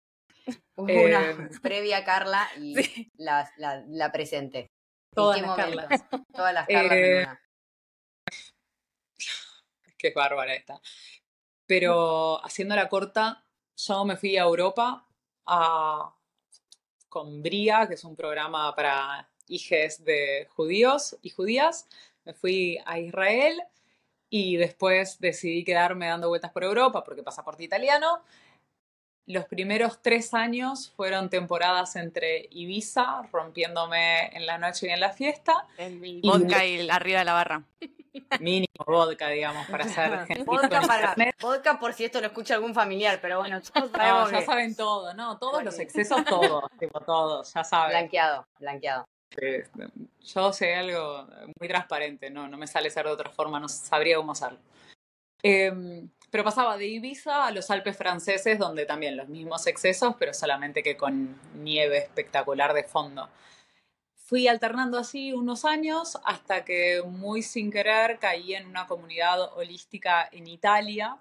una 0.76 1.30
eh, 1.30 1.50
previa 1.62 2.04
Carla 2.04 2.48
y 2.58 3.10
la, 3.16 3.48
la, 3.56 4.12
presente. 4.12 4.66
Todas 5.14 5.40
las 5.40 5.56
Carlas. 5.56 6.04
Todas 6.34 6.52
las 6.54 6.66
Carlas 6.66 6.92
eh, 6.92 7.26
Qué 9.98 10.12
bárbara 10.14 10.54
esta. 10.54 10.80
Pero 11.66 12.44
haciéndola 12.44 12.88
corta, 12.88 13.44
yo 13.76 14.04
me 14.04 14.16
fui 14.16 14.36
a 14.36 14.42
Europa 14.42 15.06
a 15.46 16.14
con 17.12 17.42
Bria, 17.42 17.86
que 17.86 17.94
es 17.94 18.04
un 18.04 18.16
programa 18.16 18.74
para 18.74 19.28
hijes 19.46 20.02
de 20.02 20.48
judíos 20.56 21.18
y 21.20 21.28
judías. 21.28 21.86
Me 22.24 22.32
fui 22.32 22.78
a 22.86 22.98
Israel 22.98 23.62
y 24.30 24.56
después 24.56 25.20
decidí 25.20 25.62
quedarme 25.62 26.08
dando 26.08 26.30
vueltas 26.30 26.50
por 26.52 26.64
Europa 26.64 27.04
porque 27.04 27.22
pasaporte 27.22 27.64
italiano. 27.64 28.22
Los 29.26 29.44
primeros 29.44 30.02
tres 30.02 30.34
años 30.34 30.92
fueron 30.96 31.30
temporadas 31.30 31.94
entre 31.94 32.48
Ibiza, 32.50 33.22
rompiéndome 33.32 34.26
en 34.36 34.46
la 34.46 34.58
noche 34.58 34.88
y 34.88 34.90
en 34.90 34.98
la 34.98 35.12
fiesta. 35.12 35.66
El 35.76 36.20
vodka 36.22 36.64
y 36.66 36.88
arriba 36.90 37.20
de 37.20 37.24
la 37.24 37.32
barra. 37.32 37.62
Mínimo 38.40 38.66
vodka, 38.84 39.28
digamos, 39.28 39.66
para 39.68 39.84
hacer 39.84 40.44
vodka, 41.40 41.78
por 41.78 41.94
si 41.94 42.04
esto 42.04 42.20
lo 42.20 42.26
escucha 42.26 42.54
algún 42.54 42.74
familiar, 42.74 43.20
pero 43.22 43.38
bueno, 43.38 43.60
todos 43.74 43.90
sabemos 43.90 44.30
ya 44.30 44.42
saben 44.42 44.74
todo, 44.74 45.14
¿no? 45.14 45.38
Todos 45.38 45.62
los 45.62 45.78
excesos, 45.78 46.24
todos, 46.24 46.64
tipo, 46.80 47.00
todos, 47.00 47.54
ya 47.54 47.64
saben. 47.64 47.90
Blanqueado, 47.90 48.46
blanqueado. 48.58 49.06
yo 50.20 50.52
sé 50.52 50.74
algo 50.74 51.26
muy 51.58 51.68
transparente, 51.68 52.28
no, 52.28 52.48
no 52.48 52.58
me 52.58 52.66
sale 52.66 52.90
ser 52.90 53.06
de 53.06 53.12
otra 53.12 53.30
forma, 53.30 53.60
no 53.60 53.68
sabría 53.68 54.16
cómo 54.16 54.32
hacerlo. 54.32 54.58
Em, 55.42 56.08
pero 56.32 56.44
pasaba 56.44 56.78
de 56.78 56.86
Ibiza 56.86 57.46
a 57.46 57.50
los 57.50 57.70
Alpes 57.70 57.94
franceses, 57.94 58.58
donde 58.58 58.86
también 58.86 59.18
los 59.18 59.28
mismos 59.28 59.66
excesos, 59.66 60.14
pero 60.18 60.32
solamente 60.32 60.82
que 60.82 60.96
con 60.96 61.38
nieve 61.62 61.98
espectacular 61.98 62.72
de 62.72 62.84
fondo. 62.84 63.28
Fui 64.14 64.48
alternando 64.48 64.96
así 64.96 65.34
unos 65.34 65.66
años 65.66 66.18
hasta 66.24 66.64
que 66.64 67.02
muy 67.06 67.42
sin 67.42 67.70
querer 67.70 68.18
caí 68.18 68.54
en 68.54 68.66
una 68.66 68.86
comunidad 68.86 69.52
holística 69.58 70.26
en 70.32 70.46
Italia 70.46 71.18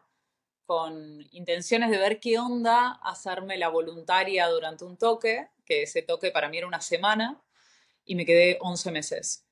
con 0.65 1.27
intenciones 1.31 1.91
de 1.91 1.97
ver 1.97 2.21
qué 2.21 2.39
onda 2.39 2.91
hacerme 3.03 3.57
la 3.57 3.67
voluntaria 3.67 4.47
durante 4.47 4.85
un 4.85 4.95
toque, 4.95 5.49
que 5.65 5.83
ese 5.83 6.03
toque 6.03 6.31
para 6.31 6.47
mí 6.47 6.57
era 6.57 6.67
una 6.67 6.79
semana, 6.79 7.41
y 8.05 8.15
me 8.15 8.25
quedé 8.25 8.57
11 8.61 8.91
meses. 8.91 9.45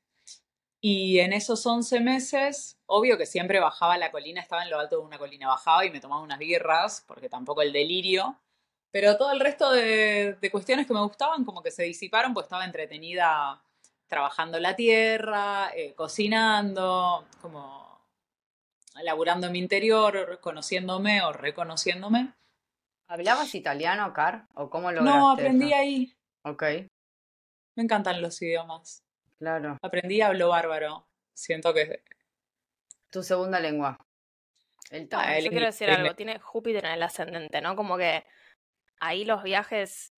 Y 0.81 1.19
en 1.19 1.33
esos 1.33 1.65
11 1.65 1.99
meses, 1.99 2.79
obvio 2.85 3.17
que 3.17 3.25
siempre 3.25 3.59
bajaba 3.59 3.97
la 3.97 4.11
colina, 4.11 4.41
estaba 4.41 4.63
en 4.63 4.69
lo 4.69 4.79
alto 4.79 4.97
de 4.97 5.05
una 5.05 5.17
colina, 5.17 5.47
bajaba 5.47 5.85
y 5.85 5.91
me 5.91 5.99
tomaba 5.99 6.21
unas 6.21 6.39
birras, 6.39 7.03
porque 7.05 7.27
tampoco 7.27 7.61
el 7.61 7.73
delirio, 7.73 8.39
pero 8.91 9.17
todo 9.17 9.31
el 9.31 9.39
resto 9.39 9.71
de, 9.71 10.37
cuestiones 10.51 10.87
que 10.87 10.93
me 10.93 11.01
gustaban 11.01 11.43
como 11.43 11.61
que 11.61 11.71
se 11.71 11.83
disiparon, 11.83 12.33
pues 12.33 12.45
estaba 12.45 12.65
entretenida 12.65 13.61
trabajando 14.07 14.59
la 14.59 14.75
tierra, 14.75 15.69
eh, 15.75 15.93
cocinando, 15.93 17.27
como 17.41 18.07
laburando 19.03 19.47
en 19.47 19.53
mi 19.53 19.59
interior, 19.59 20.39
conociéndome 20.41 21.21
o 21.21 21.31
reconociéndome. 21.31 22.33
¿Hablabas 23.07 23.53
italiano, 23.53 24.11
Car? 24.13 24.47
¿O 24.55 24.69
cómo 24.69 24.91
lo 24.91 25.01
No, 25.01 25.31
aprendí 25.31 25.73
ahí. 25.73 26.13
Ok. 26.43 26.63
Me 27.75 27.83
encantan 27.83 28.21
los 28.21 28.41
idiomas. 28.41 29.03
Claro. 29.39 29.77
Aprendí, 29.81 30.21
hablo 30.21 30.49
bárbaro. 30.49 31.07
Siento 31.33 31.73
que... 31.73 32.03
Tu 33.09 33.23
segunda 33.23 33.59
lengua. 33.59 33.97
El 34.91 35.07
ah, 35.13 35.39
Yo 35.39 35.49
quiero 35.49 35.65
decir 35.65 35.89
algo, 35.89 36.15
tiene 36.15 36.39
Júpiter 36.39 36.85
en 36.85 36.91
el 36.91 37.03
ascendente, 37.03 37.61
¿no? 37.61 37.75
Como 37.75 37.97
que 37.97 38.25
ahí 38.99 39.25
los 39.25 39.43
viajes... 39.43 40.09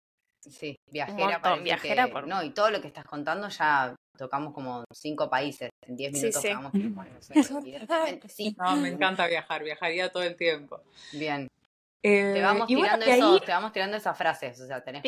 Sí, 0.41 0.75
viajera. 0.87 1.39
viajera 1.57 2.07
por... 2.07 2.27
No, 2.27 2.41
y 2.43 2.49
todo 2.49 2.71
lo 2.71 2.81
que 2.81 2.87
estás 2.87 3.05
contando 3.05 3.47
ya 3.49 3.95
tocamos 4.17 4.53
como 4.53 4.83
cinco 4.93 5.29
países. 5.29 5.69
En 5.87 5.95
diez 5.95 6.13
minutos 6.13 6.41
sí, 6.41 6.49
sí. 8.27 8.55
no, 8.57 8.75
me 8.77 8.89
encanta 8.89 9.27
viajar, 9.27 9.63
viajaría 9.63 10.11
todo 10.11 10.23
el 10.23 10.35
tiempo. 10.35 10.81
Bien. 11.13 11.47
Te, 12.01 12.39
eh, 12.39 12.41
vamos 12.41 12.67
tirando 12.67 13.05
eso, 13.05 13.39
te 13.39 13.51
vamos 13.51 13.71
tirando 13.71 13.97
esas 13.97 14.17
frases. 14.17 14.59
O 14.59 14.65
sea, 14.65 14.83
tenés 14.83 15.03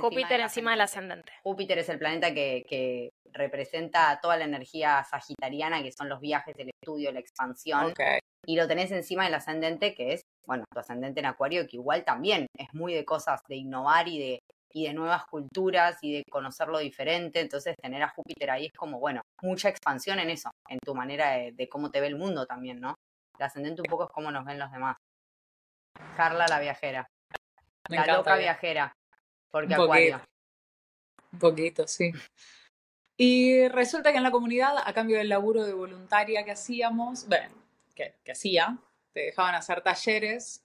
Júpiter, 0.00 0.40
encima, 0.40 0.72
del 0.72 0.80
ascendente. 0.80 1.32
Júpiter 1.42 1.78
es 1.78 1.88
el 1.88 1.98
planeta 1.98 2.34
que, 2.34 2.64
que, 2.68 3.10
representa 3.32 4.18
toda 4.20 4.36
la 4.36 4.44
energía 4.44 5.02
sagitariana, 5.04 5.82
que 5.82 5.92
son 5.92 6.08
los 6.08 6.20
viajes, 6.20 6.54
el 6.58 6.68
estudio, 6.68 7.12
la 7.12 7.20
expansión. 7.20 7.94
Y 8.44 8.56
lo 8.56 8.66
tenés 8.66 8.90
encima 8.90 9.24
del 9.24 9.34
ascendente, 9.34 9.94
que 9.94 10.14
es, 10.14 10.22
bueno, 10.46 10.64
tu 10.72 10.80
ascendente 10.80 11.20
en 11.20 11.26
Acuario, 11.26 11.66
que 11.66 11.76
igual 11.76 12.04
también 12.04 12.46
es 12.58 12.68
muy 12.74 12.92
de 12.92 13.04
cosas 13.04 13.40
de 13.48 13.56
innovar 13.56 14.08
y 14.08 14.18
de, 14.18 14.38
y 14.72 14.86
de 14.86 14.94
nuevas 14.94 15.24
culturas 15.26 15.98
y 16.02 16.12
de 16.12 16.24
conocer 16.30 16.68
lo 16.68 16.78
diferente. 16.78 17.40
Entonces, 17.40 17.76
tener 17.80 18.02
a 18.02 18.08
Júpiter 18.08 18.50
ahí 18.50 18.66
es 18.66 18.72
como, 18.72 18.98
bueno, 18.98 19.22
mucha 19.42 19.68
expansión 19.68 20.18
en 20.18 20.30
eso, 20.30 20.50
en 20.68 20.78
tu 20.84 20.94
manera 20.94 21.30
de, 21.30 21.68
cómo 21.68 21.90
te 21.90 22.00
ve 22.00 22.08
el 22.08 22.16
mundo 22.16 22.46
también, 22.46 22.80
¿no? 22.80 22.96
El 23.38 23.46
ascendente 23.46 23.80
un 23.80 23.86
poco 23.88 24.04
es 24.04 24.10
cómo 24.10 24.30
nos 24.30 24.44
ven 24.44 24.58
los 24.58 24.70
demás. 24.70 24.96
Carla 26.16 26.46
la 26.48 26.60
viajera. 26.60 27.10
la 27.88 28.06
loca 28.06 28.36
viajera. 28.36 28.96
Porque 29.50 29.74
Acuario. 29.74 30.20
Un 31.32 31.38
poquito, 31.38 31.86
sí. 31.86 32.12
Y 33.16 33.68
resulta 33.68 34.10
que 34.10 34.18
en 34.18 34.22
la 34.22 34.30
comunidad, 34.30 34.76
a 34.84 34.92
cambio 34.92 35.18
del 35.18 35.28
laburo 35.28 35.64
de 35.64 35.72
voluntaria 35.72 36.44
que 36.44 36.52
hacíamos, 36.52 37.28
bueno, 37.28 37.54
que, 37.94 38.14
hacía, 38.30 38.78
te 39.12 39.20
dejaban 39.20 39.54
hacer 39.54 39.82
talleres. 39.82 40.64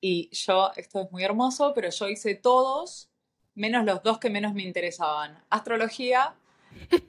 Y 0.00 0.28
yo, 0.34 0.72
esto 0.76 1.02
es 1.02 1.12
muy 1.12 1.22
hermoso, 1.24 1.72
pero 1.74 1.90
yo 1.90 2.08
hice 2.08 2.34
todos, 2.34 3.08
menos 3.54 3.84
los 3.84 4.02
dos 4.02 4.18
que 4.18 4.30
menos 4.30 4.52
me 4.54 4.62
interesaban. 4.62 5.42
Astrología 5.50 6.34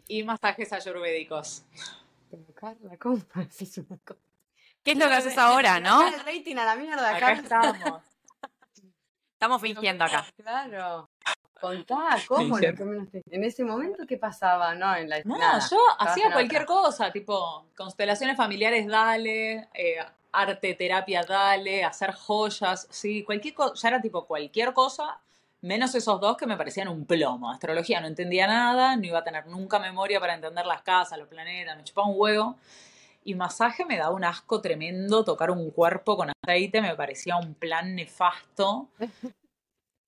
y 0.07 0.23
masajes 0.23 0.71
ayurvédicos. 0.73 1.65
¿cómo 2.99 3.17
¿Qué 4.85 4.91
es 4.91 4.99
lo 4.99 5.07
que 5.07 5.15
haces 5.15 5.37
ahora, 5.39 5.79
no? 5.79 6.07
El 6.07 6.19
rating 6.19 6.57
a 6.57 6.65
la 6.65 6.75
mierda, 6.75 7.15
acá 7.15 7.31
estamos. 7.31 8.03
Estamos 9.33 9.61
fingiendo 9.61 10.05
acá. 10.05 10.25
Claro. 10.37 11.09
Contá, 11.59 12.19
¿cómo? 12.27 12.59
en 12.59 13.43
ese 13.43 13.63
momento, 13.63 14.05
¿qué 14.07 14.17
pasaba? 14.17 14.75
No, 14.75 14.95
en 14.95 15.09
la, 15.09 15.21
no 15.23 15.37
yo 15.37 15.79
hacía 15.97 16.31
cualquier 16.31 16.65
cosa, 16.65 17.11
tipo 17.11 17.65
constelaciones 17.75 18.37
familiares, 18.37 18.85
dale, 18.85 19.69
eh, 19.73 19.97
arte, 20.31 20.75
terapia, 20.75 21.23
dale, 21.23 21.83
hacer 21.83 22.13
joyas, 22.13 22.87
sí, 22.91 23.23
cualquier 23.23 23.55
cosa, 23.55 23.73
ya 23.81 23.87
era 23.87 24.01
tipo 24.01 24.25
cualquier 24.25 24.73
cosa, 24.73 25.17
menos 25.61 25.95
esos 25.95 26.19
dos 26.19 26.37
que 26.37 26.45
me 26.45 26.57
parecían 26.57 26.89
un 26.89 27.05
plomo. 27.05 27.49
Astrología 27.49 28.01
no 28.01 28.07
entendía 28.07 28.45
nada, 28.45 28.95
no 28.97 29.05
iba 29.05 29.19
a 29.19 29.23
tener 29.23 29.47
nunca 29.47 29.79
memoria 29.79 30.19
para 30.19 30.35
entender 30.35 30.65
las 30.67 30.83
casas, 30.83 31.17
los 31.17 31.27
planetas, 31.27 31.75
me 31.75 31.83
chupaba 31.83 32.07
un 32.07 32.15
huevo. 32.17 32.57
Y 33.27 33.33
masaje 33.33 33.85
me 33.85 33.97
daba 33.97 34.13
un 34.13 34.23
asco 34.23 34.61
tremendo, 34.61 35.25
tocar 35.25 35.49
un 35.49 35.71
cuerpo 35.71 36.15
con 36.15 36.31
aceite 36.43 36.79
me 36.79 36.95
parecía 36.95 37.37
un 37.37 37.55
plan 37.55 37.95
nefasto. 37.95 38.91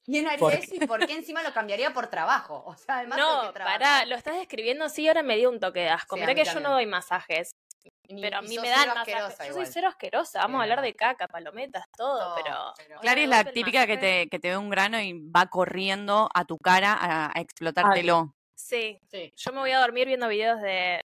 ¿Quién 0.05 0.27
haría 0.27 0.49
eso 0.51 0.75
y 0.75 0.85
por 0.85 1.05
qué 1.05 1.13
encima 1.13 1.41
lo 1.41 1.51
cambiaría 1.51 1.91
por 1.93 2.07
trabajo? 2.07 2.63
O 2.65 2.75
sea, 2.77 2.99
además 2.99 3.17
no, 3.17 3.51
pará, 3.53 4.05
lo 4.05 4.15
estás 4.15 4.35
describiendo 4.35 4.85
así, 4.85 5.07
ahora 5.07 5.23
me 5.23 5.35
dio 5.35 5.49
un 5.49 5.59
toque 5.59 5.79
de 5.81 5.89
asco. 5.89 6.15
Mira 6.15 6.35
que 6.35 6.45
yo 6.45 6.59
no 6.59 6.73
doy 6.73 6.85
masajes. 6.85 7.55
pero 8.07 8.37
a 8.37 8.41
mí 8.43 8.57
me 8.59 8.69
dan 8.69 8.89
masajes. 8.89 9.47
Yo 9.47 9.53
soy 9.55 9.65
cero 9.65 9.87
asquerosa. 9.87 10.41
Vamos 10.41 10.59
a 10.59 10.63
hablar 10.63 10.81
de 10.81 10.95
caca, 10.95 11.27
palometas, 11.27 11.85
todo, 11.97 12.35
pero. 12.35 12.99
Clara 13.01 13.19
es 13.19 13.29
la 13.29 13.43
típica 13.45 13.87
que 13.87 13.97
te, 13.97 14.29
que 14.29 14.37
te 14.37 14.49
ve 14.51 14.57
un 14.57 14.69
grano 14.69 14.99
y 15.01 15.13
va 15.13 15.47
corriendo 15.47 16.29
a 16.33 16.45
tu 16.45 16.57
cara 16.59 16.95
a, 16.99 17.31
explotártelo. 17.41 18.36
Sí. 18.57 18.99
sí. 19.09 19.31
Yo 19.37 19.51
me 19.51 19.59
voy 19.59 19.71
a 19.71 19.79
dormir 19.79 20.07
viendo 20.07 20.27
videos 20.27 20.59
de, 20.61 21.01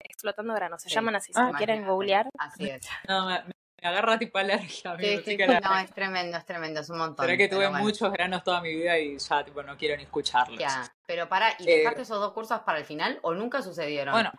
explotando 0.00 0.54
granos. 0.54 0.82
Se 0.82 0.88
llaman 0.88 1.16
así, 1.16 1.32
si 1.32 1.40
me 1.40 1.52
quieren 1.52 1.86
googlear. 1.86 2.28
Así 2.38 2.68
es. 2.68 2.88
No, 3.08 3.26
me, 3.26 3.42
agarra 3.82 4.18
tipo 4.18 4.38
alergia. 4.38 4.96
Sí, 4.98 5.20
sí, 5.24 5.36
no, 5.36 5.78
es 5.78 5.92
tremendo, 5.92 6.38
es 6.38 6.46
tremendo, 6.46 6.80
es 6.80 6.88
un 6.88 6.96
montón. 6.96 7.26
Pero 7.26 7.36
que 7.36 7.48
tuve 7.48 7.68
muchos 7.68 8.10
granos 8.10 8.42
toda 8.42 8.62
mi 8.62 8.74
vida 8.74 8.98
y 8.98 9.18
ya 9.18 9.44
tipo 9.44 9.62
no 9.62 9.76
quiero 9.76 9.96
ni 9.98 10.04
escucharlos. 10.04 10.58
Ya, 10.58 10.90
pero 11.06 11.28
para, 11.28 11.50
¿y 11.58 11.68
eh, 11.68 11.78
dejaste 11.78 12.02
esos 12.02 12.18
dos 12.18 12.32
cursos 12.32 12.60
para 12.60 12.78
el 12.78 12.86
final 12.86 13.18
o 13.22 13.34
nunca 13.34 13.60
sucedieron? 13.60 14.14
Bueno, 14.14 14.32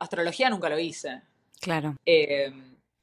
astrología 0.00 0.50
nunca 0.50 0.68
lo 0.68 0.78
hice. 0.80 1.22
Claro. 1.60 1.94
Eh, 2.04 2.52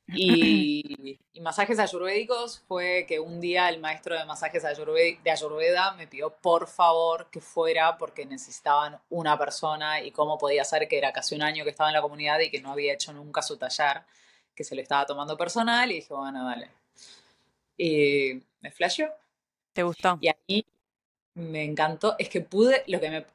y, 0.16 1.20
masajes 1.42 1.80
ayurvédicos 1.80 2.60
fue 2.68 3.06
que 3.08 3.20
un 3.20 3.40
día 3.40 3.70
el 3.70 3.80
maestro 3.80 4.18
de 4.18 4.26
masajes 4.26 4.64
de 4.64 5.32
Ayurveda 5.32 5.94
me 5.94 6.08
pidió 6.08 6.32
por 6.32 6.68
favor 6.68 7.30
que 7.32 7.42
fuera 7.42 7.98
porque 7.98 8.26
necesitaban 8.26 9.00
una 9.10 9.38
persona 9.38 10.02
y 10.02 10.12
cómo 10.12 10.38
podía 10.38 10.64
ser 10.64 10.88
que 10.88 10.98
era 10.98 11.14
casi 11.14 11.36
un 11.36 11.44
año 11.44 11.64
que 11.64 11.70
estaba 11.70 11.90
en 11.90 11.96
la 11.96 12.02
comunidad 12.02 12.40
y 12.40 12.50
que 12.50 12.62
no 12.62 12.72
había 12.72 12.94
hecho 12.94 13.14
nunca 13.14 13.42
su 13.42 13.58
taller 13.58 14.04
que 14.56 14.64
se 14.64 14.76
lo 14.76 14.82
estaba 14.82 15.06
tomando 15.06 15.38
personal 15.38 15.90
y 15.92 15.96
dije, 15.96 16.14
bueno, 16.14 16.44
dale. 16.44 16.72
Y 17.78 18.42
me 18.60 18.72
flasheó. 18.72 19.10
¿Te 19.72 19.84
gustó? 19.84 20.18
Y 20.20 20.30
ahí 20.30 20.66
me 21.36 21.64
encantó. 21.64 22.16
Es 22.18 22.28
que 22.30 22.42
pude, 22.42 22.84
lo 22.88 23.00
que 23.00 23.10
me, 23.12 23.26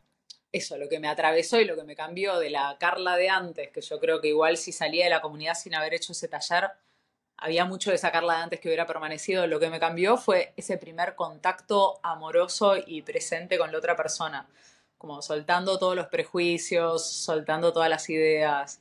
eso, 0.52 0.76
lo 0.76 0.88
que 0.88 1.00
me 1.00 1.08
atravesó 1.08 1.60
y 1.60 1.64
lo 1.64 1.76
que 1.76 1.84
me 1.84 1.96
cambió 1.96 2.38
de 2.38 2.50
la 2.50 2.76
Carla 2.78 3.16
de 3.16 3.28
antes, 3.28 3.70
que 3.70 3.80
yo 3.80 3.98
creo 3.98 4.20
que 4.20 4.28
igual 4.28 4.56
si 4.56 4.72
salía 4.72 5.04
de 5.04 5.10
la 5.10 5.20
comunidad 5.20 5.54
sin 5.54 5.74
haber 5.74 5.94
hecho 5.94 6.12
ese 6.12 6.28
taller, 6.28 6.70
había 7.36 7.64
mucho 7.64 7.90
de 7.90 7.96
esa 7.96 8.12
Carla 8.12 8.36
de 8.36 8.42
antes 8.42 8.60
que 8.60 8.68
hubiera 8.68 8.86
permanecido. 8.86 9.46
Lo 9.46 9.58
que 9.58 9.70
me 9.70 9.80
cambió 9.80 10.16
fue 10.16 10.52
ese 10.56 10.78
primer 10.78 11.14
contacto 11.16 11.98
amoroso 12.02 12.76
y 12.86 13.02
presente 13.02 13.58
con 13.58 13.72
la 13.72 13.78
otra 13.78 13.96
persona. 13.96 14.46
Como 14.98 15.22
soltando 15.22 15.78
todos 15.78 15.96
los 15.96 16.06
prejuicios, 16.06 17.10
soltando 17.10 17.72
todas 17.72 17.88
las 17.88 18.08
ideas 18.10 18.80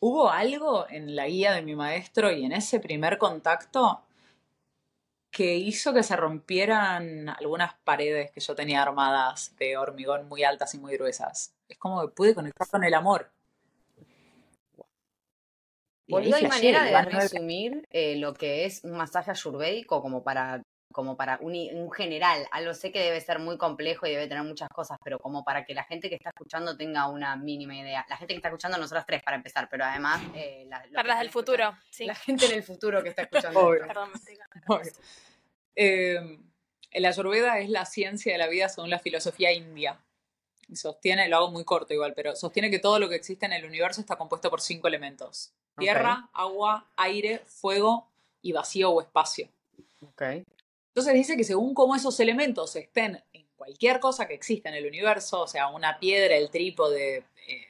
hubo 0.00 0.30
algo 0.30 0.86
en 0.88 1.14
la 1.14 1.26
guía 1.28 1.52
de 1.52 1.62
mi 1.62 1.76
maestro 1.76 2.32
y 2.32 2.44
en 2.44 2.52
ese 2.52 2.80
primer 2.80 3.18
contacto 3.18 4.02
que 5.30 5.56
hizo 5.56 5.94
que 5.94 6.02
se 6.02 6.16
rompieran 6.16 7.28
algunas 7.28 7.74
paredes 7.84 8.30
que 8.32 8.40
yo 8.40 8.54
tenía 8.54 8.82
armadas 8.82 9.54
de 9.58 9.76
hormigón 9.76 10.28
muy 10.28 10.42
altas 10.42 10.74
y 10.74 10.78
muy 10.78 10.96
gruesas. 10.96 11.54
Es 11.68 11.78
como 11.78 12.00
que 12.02 12.08
pude 12.08 12.34
conectar 12.34 12.68
con 12.68 12.84
el 12.84 12.94
amor. 12.94 13.30
¿hay 16.12 16.48
manera 16.48 16.84
de 16.84 17.02
resumir 17.02 17.86
eh, 17.90 18.16
lo 18.16 18.34
que 18.34 18.64
es 18.64 18.82
un 18.82 18.92
masaje 18.92 19.30
ayurvédico 19.30 20.02
como 20.02 20.24
para 20.24 20.62
como 20.92 21.16
para 21.16 21.38
un, 21.40 21.90
general, 21.92 22.46
algo 22.50 22.74
sé 22.74 22.90
que 22.90 23.00
debe 23.00 23.20
ser 23.20 23.38
muy 23.38 23.56
complejo 23.56 24.06
y 24.06 24.10
debe 24.10 24.26
tener 24.26 24.42
muchas 24.42 24.68
cosas, 24.68 24.98
pero 25.04 25.18
como 25.18 25.44
para 25.44 25.64
que 25.64 25.74
la 25.74 25.84
gente 25.84 26.08
que 26.08 26.16
está 26.16 26.30
escuchando 26.30 26.76
tenga 26.76 27.08
una 27.08 27.36
mínima 27.36 27.76
idea. 27.76 28.04
La 28.08 28.16
gente 28.16 28.34
que 28.34 28.38
está 28.38 28.48
escuchando, 28.48 28.76
nosotras 28.76 29.06
tres 29.06 29.22
para 29.22 29.36
empezar, 29.36 29.68
pero 29.70 29.84
además... 29.84 30.20
Eh, 30.34 30.68
para 30.94 31.08
las 31.08 31.20
del 31.20 31.30
futuro, 31.30 31.76
sí. 31.90 32.06
La 32.06 32.14
gente 32.14 32.46
en 32.46 32.52
el 32.52 32.62
futuro 32.62 33.02
que 33.02 33.10
está 33.10 33.22
escuchando. 33.30 33.70
Perdón, 33.70 34.10
eh, 35.76 36.38
la 36.94 37.08
Ayurveda 37.08 37.58
es 37.60 37.70
la 37.70 37.84
ciencia 37.86 38.32
de 38.32 38.38
la 38.38 38.48
vida 38.48 38.68
según 38.68 38.90
la 38.90 38.98
filosofía 38.98 39.52
india. 39.52 39.98
sostiene, 40.74 41.28
lo 41.28 41.36
hago 41.36 41.50
muy 41.50 41.64
corto 41.64 41.94
igual, 41.94 42.14
pero 42.14 42.34
sostiene 42.34 42.70
que 42.70 42.80
todo 42.80 42.98
lo 42.98 43.08
que 43.08 43.14
existe 43.14 43.46
en 43.46 43.52
el 43.52 43.64
universo 43.64 44.00
está 44.00 44.16
compuesto 44.16 44.50
por 44.50 44.60
cinco 44.60 44.88
elementos. 44.88 45.52
Tierra, 45.78 46.28
agua, 46.32 46.88
aire, 46.96 47.42
fuego 47.46 48.10
y 48.42 48.52
vacío 48.52 48.90
o 48.90 49.00
espacio. 49.00 49.48
Ok. 50.02 50.22
Entonces 50.90 51.14
dice 51.14 51.36
que 51.36 51.44
según 51.44 51.72
cómo 51.74 51.94
esos 51.94 52.18
elementos 52.20 52.74
estén 52.76 53.22
en 53.32 53.46
cualquier 53.54 54.00
cosa 54.00 54.26
que 54.26 54.34
exista 54.34 54.68
en 54.68 54.74
el 54.74 54.86
universo, 54.86 55.42
o 55.42 55.46
sea, 55.46 55.68
una 55.68 55.98
piedra, 56.00 56.34
el 56.36 56.50
trípode, 56.50 57.18
eh, 57.46 57.66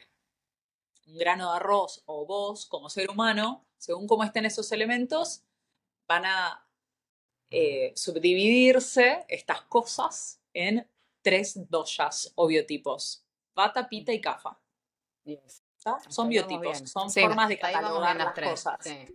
un 1.07 1.19
grano 1.19 1.51
de 1.51 1.57
arroz 1.57 2.03
o 2.07 2.25
vos 2.25 2.67
como 2.67 2.89
ser 2.89 3.11
humano, 3.11 3.67
según 3.77 4.07
cómo 4.07 4.25
estén 4.25 4.47
esos 4.47 4.73
elementos, 4.73 5.43
van 6.09 6.25
a 6.25 6.67
eh, 7.51 7.93
subdividirse 7.97 9.25
estas 9.29 9.63
cosas 9.63 10.41
en 10.55 10.89
tres 11.23 11.69
doshas 11.69 12.33
o 12.37 12.47
biotipos. 12.47 13.25
Vata, 13.55 13.89
Pita 13.89 14.13
y 14.13 14.21
Kapha. 14.21 14.59
Yes. 15.25 15.63
Son 16.09 16.29
biotipos, 16.29 16.63
bien. 16.63 16.87
son 16.87 17.11
Sí. 17.11 17.21
formas 17.21 17.49
de 17.49 17.59
catalogar 17.59 18.17
las 18.17 18.27
las 18.27 18.35
tres. 18.35 18.51
cosas. 18.51 18.79
sí. 18.81 19.07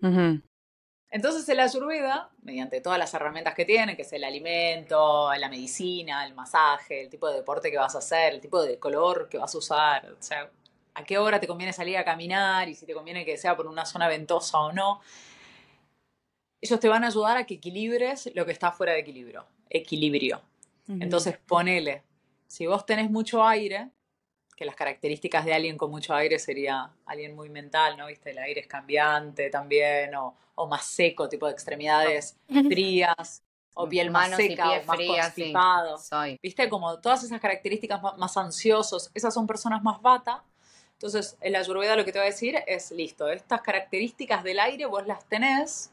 Entonces 1.10 1.48
el 1.48 1.60
Ayurveda, 1.60 2.30
mediante 2.42 2.82
todas 2.82 3.00
las 3.00 3.14
herramientas 3.14 3.54
que 3.54 3.64
tiene, 3.64 3.96
que 3.96 4.02
es 4.02 4.14
el 4.14 4.24
alimento, 4.24 5.34
la 5.34 5.50
medicina, 5.50 6.26
el 6.26 6.34
masaje, 6.34 7.02
el 7.02 7.10
tipo 7.10 7.30
de 7.30 7.38
deporte 7.38 7.72
que 7.72 7.78
vas 7.78 7.96
a 7.96 8.00
hacer, 8.00 8.34
el 8.34 8.42
tipo 8.42 8.62
de 8.62 8.80
color 8.80 9.30
que 9.30 9.38
vas 9.38 9.54
a 9.56 9.58
usar, 9.58 10.12
o 10.12 10.22
sea, 10.22 10.50
a 10.94 11.04
qué 11.04 11.18
hora 11.18 11.40
te 11.40 11.48
conviene 11.48 11.74
salir 11.74 11.98
a 11.98 12.06
caminar 12.06 12.68
y 12.68 12.76
si 12.76 12.86
te 12.86 12.94
conviene 12.94 13.24
que 13.24 13.38
sea 13.38 13.56
por 13.56 13.68
una 13.68 13.86
zona 13.86 14.08
ventosa 14.08 14.60
o 14.60 14.72
no, 14.74 15.02
ellos 16.62 16.80
te 16.80 16.90
van 16.90 17.04
a 17.04 17.08
ayudar 17.08 17.38
a 17.38 17.46
que 17.46 17.56
equilibres 17.56 18.32
lo 18.34 18.46
que 18.46 18.52
está 18.52 18.72
fuera 18.72 18.94
de 18.94 19.00
equilibrio, 19.00 19.46
equilibrio. 19.70 20.42
Entonces 20.88 21.38
ponele, 21.38 22.04
si 22.48 22.68
vos 22.68 22.86
tenés 22.86 23.10
mucho 23.10 23.46
aire, 23.46 23.90
que 24.56 24.66
las 24.66 24.76
características 24.76 25.46
de 25.46 25.54
alguien 25.54 25.78
con 25.78 25.92
mucho 25.92 26.14
aire 26.14 26.40
sería 26.40 26.90
alguien 27.06 27.36
muy 27.36 27.50
mental, 27.50 27.98
¿no? 27.98 28.08
Viste, 28.08 28.32
el 28.32 28.38
aire 28.38 28.62
es 28.62 28.68
cambiante 28.68 29.50
también, 29.50 30.16
o, 30.16 30.36
o 30.56 30.68
más 30.68 30.86
seco, 30.86 31.28
tipo 31.28 31.46
de 31.46 31.52
extremidades 31.52 32.38
frías, 32.70 33.44
o 33.74 33.88
piel 33.88 34.10
más 34.10 34.30
Manos 34.30 34.38
seca, 34.38 34.72
o 34.72 34.84
más 34.86 34.96
frías, 34.96 35.34
sí. 35.36 35.42
constipado. 35.42 35.98
Soy. 35.98 36.40
Viste, 36.42 36.70
como 36.70 37.00
todas 37.00 37.24
esas 37.24 37.40
características 37.42 38.02
más 38.18 38.38
ansiosos, 38.38 39.12
esas 39.14 39.34
son 39.34 39.46
personas 39.46 39.84
más 39.84 40.02
bata. 40.02 40.44
Entonces, 40.94 41.38
el 41.42 41.56
ayurveda 41.56 41.98
lo 41.98 42.06
que 42.06 42.14
te 42.14 42.20
va 42.20 42.24
a 42.24 42.30
decir 42.30 42.58
es, 42.68 42.92
listo, 42.92 43.28
estas 43.28 43.62
características 43.62 44.44
del 44.44 44.60
aire 44.60 44.86
vos 44.86 45.06
las 45.06 45.26
tenés, 45.26 45.92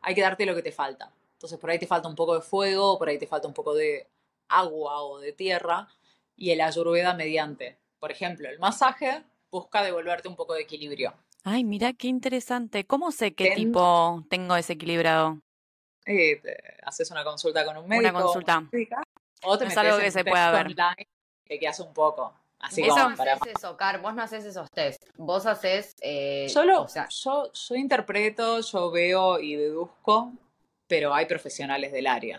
hay 0.00 0.14
que 0.14 0.20
darte 0.20 0.46
lo 0.46 0.54
que 0.54 0.62
te 0.62 0.70
falta. 0.70 1.10
Entonces, 1.32 1.58
por 1.58 1.68
ahí 1.68 1.80
te 1.80 1.86
falta 1.86 2.08
un 2.08 2.14
poco 2.14 2.36
de 2.36 2.42
fuego, 2.42 2.96
por 2.96 3.08
ahí 3.08 3.18
te 3.18 3.26
falta 3.26 3.48
un 3.48 3.54
poco 3.54 3.74
de 3.74 4.06
agua 4.48 5.02
o 5.02 5.18
de 5.18 5.32
tierra, 5.32 5.88
y 6.36 6.52
el 6.52 6.60
ayurveda 6.60 7.14
mediante, 7.14 7.76
por 8.06 8.12
ejemplo, 8.12 8.48
el 8.48 8.60
masaje 8.60 9.24
busca 9.50 9.82
devolverte 9.82 10.28
un 10.28 10.36
poco 10.36 10.54
de 10.54 10.60
equilibrio. 10.62 11.12
Ay, 11.42 11.64
mira 11.64 11.92
qué 11.92 12.06
interesante. 12.06 12.86
¿Cómo 12.86 13.10
sé 13.10 13.34
qué 13.34 13.46
Ten- 13.46 13.54
tipo 13.56 14.24
tengo 14.30 14.54
desequilibrado? 14.54 15.40
Eh, 16.04 16.36
te 16.40 16.56
haces 16.84 17.10
una 17.10 17.24
consulta 17.24 17.64
con 17.64 17.76
un 17.78 17.88
médico. 17.88 18.22
consulta. 18.22 18.58
una 18.58 18.68
médica, 18.70 19.02
O 19.42 19.58
te 19.58 19.64
No 19.64 19.70
es 19.72 19.76
metes 19.76 19.90
algo 19.90 19.98
que 19.98 20.06
en 20.06 20.12
se 20.12 20.24
pueda 20.24 20.52
ver. 20.52 20.66
online 20.68 21.08
que 21.60 21.66
hace 21.66 21.82
un 21.82 21.92
poco. 21.92 22.32
Así 22.60 22.80
Vos 22.82 22.90
como 22.94 23.10
no 23.10 23.16
para 23.16 23.32
haces 23.34 23.54
eso, 23.58 23.76
Car, 23.76 24.00
vos 24.00 24.14
no 24.14 24.22
haces 24.22 24.44
esos 24.44 24.70
test. 24.70 25.02
Vos 25.16 25.46
haces. 25.46 25.96
eh, 26.00 26.46
Yo, 26.54 26.62
lo- 26.64 26.82
o 26.82 26.88
sea, 26.88 27.08
yo, 27.08 27.50
yo 27.52 27.74
interpreto, 27.74 28.60
yo 28.60 28.90
veo 28.92 29.40
y 29.40 29.56
deduzco, 29.56 30.32
pero 30.86 31.12
hay 31.12 31.26
profesionales 31.26 31.90
del 31.90 32.06
área. 32.06 32.38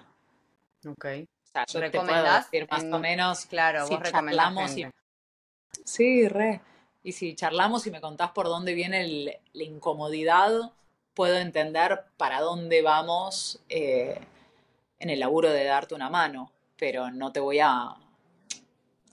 ok. 0.88 1.06
O 1.06 1.50
sea, 1.52 1.66
yo 1.66 1.80
te 1.82 1.90
puedo 1.92 2.06
¿Recomendás 2.08 2.50
decir 2.52 2.68
más 2.72 2.84
en- 2.84 2.94
o 2.94 3.00
menos 3.00 3.46
Claro, 3.48 3.86
si 3.86 3.94
vos 3.96 4.04
recomendás 4.04 4.46
charlamos 4.46 4.78
y... 4.78 4.86
Sí, 5.84 6.28
re. 6.28 6.62
Y 7.04 7.14
si 7.14 7.36
charlamos 7.36 7.88
y 7.88 7.92
me 7.92 8.02
contás 8.02 8.32
por 8.32 8.48
dónde 8.48 8.74
viene 8.74 9.40
la 9.54 9.64
incomodidad, 9.64 10.74
puedo 11.14 11.38
entender 11.38 12.04
para 12.18 12.42
dónde 12.42 12.82
vamos 12.82 13.62
eh, 13.70 14.20
en 15.00 15.10
el 15.10 15.20
laburo 15.20 15.50
de 15.50 15.64
darte 15.64 15.96
una 15.96 16.10
mano, 16.10 16.52
pero 16.78 17.10
no 17.12 17.32
te 17.32 17.40
voy 17.40 17.60
a, 17.60 17.96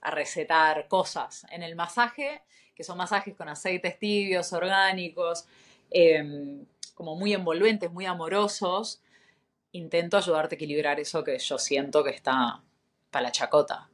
a 0.03 0.11
recetar 0.11 0.89
cosas. 0.89 1.47
En 1.51 1.63
el 1.63 1.77
masaje, 1.77 2.43
que 2.75 2.85
son 2.85 2.99
masajes 2.99 3.35
con 3.37 3.49
aceites 3.49 3.99
tibios, 3.99 4.53
orgánicos, 4.53 5.47
eh, 5.91 6.65
como 6.95 7.17
muy 7.17 7.33
envolventes, 7.33 7.91
muy 7.91 8.07
amorosos, 8.07 9.01
intento 9.73 10.17
ayudarte 10.17 10.55
a 10.55 10.57
equilibrar 10.57 11.01
eso 11.01 11.25
que 11.25 11.39
yo 11.39 11.59
siento 11.59 12.05
que 12.05 12.11
está 12.11 12.63
para 13.11 13.25
la 13.25 13.33
chacota. 13.33 13.89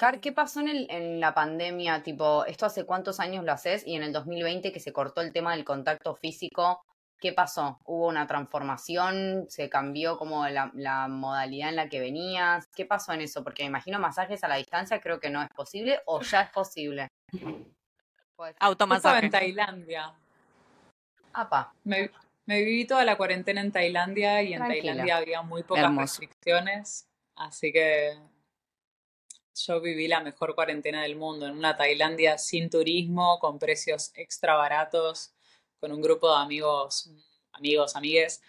Car, 0.00 0.18
¿qué 0.22 0.32
pasó 0.32 0.60
en, 0.60 0.68
el, 0.68 0.86
en 0.88 1.20
la 1.20 1.34
pandemia? 1.34 2.02
Tipo, 2.02 2.46
¿esto 2.46 2.64
hace 2.64 2.86
cuántos 2.86 3.20
años 3.20 3.44
lo 3.44 3.52
haces? 3.52 3.86
Y 3.86 3.96
en 3.96 4.02
el 4.02 4.14
2020 4.14 4.72
que 4.72 4.80
se 4.80 4.94
cortó 4.94 5.20
el 5.20 5.30
tema 5.30 5.54
del 5.54 5.62
contacto 5.62 6.14
físico, 6.14 6.80
¿qué 7.18 7.34
pasó? 7.34 7.78
¿Hubo 7.84 8.08
una 8.08 8.26
transformación? 8.26 9.44
¿Se 9.50 9.68
cambió 9.68 10.16
como 10.16 10.48
la, 10.48 10.70
la 10.72 11.06
modalidad 11.06 11.68
en 11.68 11.76
la 11.76 11.90
que 11.90 12.00
venías? 12.00 12.66
¿Qué 12.74 12.86
pasó 12.86 13.12
en 13.12 13.20
eso? 13.20 13.44
Porque 13.44 13.62
me 13.64 13.66
imagino 13.66 13.98
masajes 13.98 14.42
a 14.42 14.48
la 14.48 14.56
distancia 14.56 15.02
creo 15.02 15.20
que 15.20 15.28
no 15.28 15.42
es 15.42 15.50
posible 15.50 16.00
o 16.06 16.22
ya 16.22 16.40
es 16.40 16.50
posible. 16.50 17.08
Estaba 17.30 18.54
Automasaje. 18.58 19.26
en 19.26 19.30
Tailandia. 19.30 20.14
Apa, 21.34 21.74
Me, 21.84 22.10
me 22.46 22.60
viví 22.60 22.86
toda 22.86 23.04
la 23.04 23.18
cuarentena 23.18 23.60
en 23.60 23.70
Tailandia 23.70 24.40
y 24.40 24.54
en 24.54 24.60
Tranquila. 24.60 24.92
Tailandia 24.92 25.16
había 25.18 25.42
muy 25.42 25.62
pocas 25.62 25.84
Hermoso. 25.84 26.22
restricciones, 26.22 27.06
así 27.36 27.70
que 27.70 28.29
yo 29.66 29.80
viví 29.80 30.08
la 30.08 30.20
mejor 30.20 30.54
cuarentena 30.54 31.02
del 31.02 31.16
mundo 31.16 31.46
en 31.46 31.52
una 31.52 31.76
Tailandia 31.76 32.38
sin 32.38 32.70
turismo, 32.70 33.38
con 33.38 33.58
precios 33.58 34.12
extra 34.14 34.54
baratos, 34.54 35.32
con 35.78 35.92
un 35.92 36.00
grupo 36.00 36.28
de 36.30 36.42
amigos, 36.42 37.10
amigos, 37.52 37.96
amigues, 37.96 38.42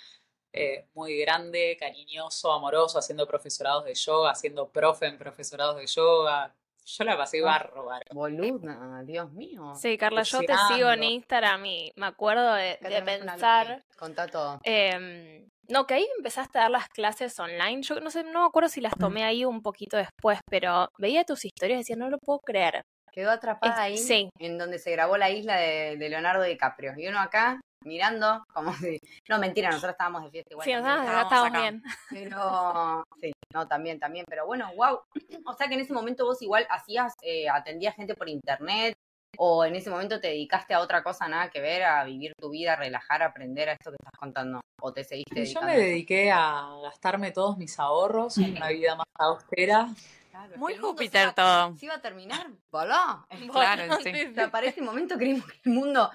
eh, 0.54 0.88
muy 0.94 1.18
grande, 1.18 1.78
cariñoso, 1.80 2.52
amoroso, 2.52 3.00
haciendo 3.00 3.28
profesorados 3.28 3.86
de 3.86 3.96
yoga, 3.96 4.32
haciendo 4.32 4.70
profe 4.72 5.08
en 5.08 5.18
profesorados 5.18 5.78
de 5.78 5.88
yoga. 5.88 6.56
Yo 6.86 7.04
la 7.04 7.16
pasé 7.18 7.40
Ah. 7.42 7.46
bárbaro. 7.46 8.06
boluda, 8.14 9.04
Dios 9.04 9.32
mío. 9.34 9.74
Sí, 9.76 9.98
Carla, 9.98 10.24
yo 10.24 10.40
te 10.40 10.54
sigo 10.74 10.92
en. 10.92 11.04
Instagram 11.04 11.66
y 11.66 11.92
me 11.96 12.08
acuerdo 12.08 12.54
de, 12.56 12.78
pensar. 13.06 13.68
Loki. 13.70 13.84
Contá 13.98 14.28
todo. 14.28 14.60
em, 14.64 15.48
no, 15.70 15.86
que 15.88 15.94
ahí 15.94 16.08
empezaste 16.18 16.58
a 16.58 16.64
dar 16.64 16.72
las 16.72 16.88
clases 16.90 17.40
online. 17.40 17.82
Yo 17.84 18.00
no 18.02 18.10
sé, 18.10 18.24
no 18.24 18.42
me 18.42 18.46
acuerdo 18.48 18.68
si 18.70 18.82
las 18.82 18.94
tomé 18.98 19.24
ahí 19.24 19.46
un 19.46 19.62
poquito 19.62 19.96
después, 19.98 20.40
pero 20.50 20.90
veía 20.98 21.24
tus 21.24 21.46
historias 21.46 21.78
y 21.78 21.82
decía, 21.82 21.96
no 21.96 22.10
lo 22.10 22.18
puedo 22.18 22.40
creer. 22.40 22.82
Quedó 23.12 23.32
atrapada 23.32 23.74
Es- 23.74 23.80
ahí 23.80 23.98
sí. 23.98 24.30
en 24.40 24.58
donde 24.58 24.80
se 24.80 24.92
grabó 24.92 25.18
la 25.18 25.30
isla 25.30 25.58
de, 25.58 25.98
de 25.98 26.10
Leonardo 26.10 26.44
DiCaprio. 26.44 26.94
Y 26.98 27.08
uno 27.08 27.20
acá 27.20 27.60
mirando 27.84 28.44
como 28.54 28.74
si... 28.74 29.00
No, 29.30 29.40
mentira, 29.40 29.70
nosotros 29.70 29.92
estábamos 29.92 30.24
de 30.24 30.32
fiesta 30.32 30.54
igual. 30.54 30.66
Sí, 30.66 30.74
nosotros 30.74 31.00
estábamos 31.00 31.24
estábamos 31.24 31.50
acá. 31.50 31.62
bien. 31.62 31.84
Pero 32.10 33.06
sí, 33.22 33.32
no, 33.54 33.68
también, 33.68 34.00
también. 34.00 34.26
Pero 34.28 34.46
bueno, 34.46 34.70
wow. 34.76 35.00
O 35.46 35.54
sea 35.54 35.68
que 35.68 35.74
en 35.74 35.82
ese 35.82 35.94
momento 35.94 36.26
vos 36.26 36.42
igual 36.42 36.68
hacías, 36.70 37.14
eh, 37.22 37.50
atendías 37.50 37.96
gente 37.96 38.16
por 38.16 38.30
internet 38.30 38.96
o 39.38 39.66
en 39.66 39.76
ese 39.76 39.90
momento 39.90 40.20
te 40.20 40.28
dedicaste 40.28 40.74
a 40.74 40.80
otra 40.80 41.04
cosa 41.04 41.28
nada 41.28 41.50
que 41.50 41.62
ver, 41.62 41.84
a 41.84 42.04
vivir 42.04 42.34
tu 42.38 42.50
vida, 42.50 42.74
a 42.74 42.76
relajar, 42.76 43.24
a 43.24 43.28
aprender 43.28 43.70
a 43.70 43.74
esto 43.74 43.92
que 43.92 43.98
estás 44.00 44.20
contando. 44.20 44.62
O 44.82 44.94
te 44.94 45.04
seguiste 45.04 45.42
Y 45.42 45.46
yo 45.46 45.62
dedicando 45.62 45.68
me 45.68 45.78
dediqué 45.78 46.32
a 46.32 46.68
gastarme 46.84 47.32
todos 47.32 47.58
mis 47.58 47.80
ahorros 47.80 48.38
en 48.38 48.58
una 48.58 48.68
vida 48.70 48.96
más 48.96 49.08
austera. 49.16 49.90
Claro, 50.32 50.58
Muy 50.58 50.76
Júpiter 50.76 51.34
todo. 51.34 51.76
Se 51.78 51.86
iba 51.86 51.96
a 51.96 52.02
terminar, 52.02 52.48
¿volá? 52.72 53.26
Claro, 53.52 53.98
sí. 54.04 54.12
O 54.30 54.34
sea, 54.34 54.52
para 54.52 54.68
ese 54.68 54.82
momento 54.82 55.18
creímos 55.18 55.46
que 55.46 55.60
el 55.66 55.74
mundo 55.74 56.10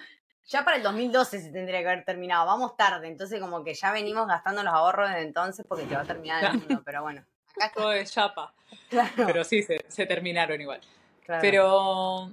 ya 0.48 0.64
para 0.64 0.76
el 0.76 0.82
2012 0.82 1.40
se 1.40 1.50
tendría 1.50 1.80
que 1.80 1.88
haber 1.88 2.04
terminado. 2.04 2.46
Vamos 2.46 2.76
tarde, 2.76 3.09
entonces 3.09 3.40
como 3.40 3.64
que 3.64 3.74
ya 3.74 3.92
venimos 3.92 4.26
gastando 4.28 4.62
los 4.62 4.72
ahorros 4.72 5.09
desde 5.11 5.22
entonces 5.22 5.64
porque 5.68 5.87
se 5.87 5.94
va 5.94 6.02
a 6.02 6.06
terminar 6.06 6.44
el 6.44 6.59
mundo. 6.59 6.82
Pero 6.85 7.02
bueno, 7.02 7.24
acá 7.56 7.66
está. 7.66 7.80
Todo 7.80 7.90
de 7.90 8.04
chapa. 8.04 8.52
Claro, 8.90 9.12
Pero 9.26 9.44
sí, 9.44 9.62
se, 9.62 9.85
se 9.88 10.06
terminaron 10.06 10.61
igual. 10.61 10.80
claro. 11.24 11.40
Pero 11.40 12.32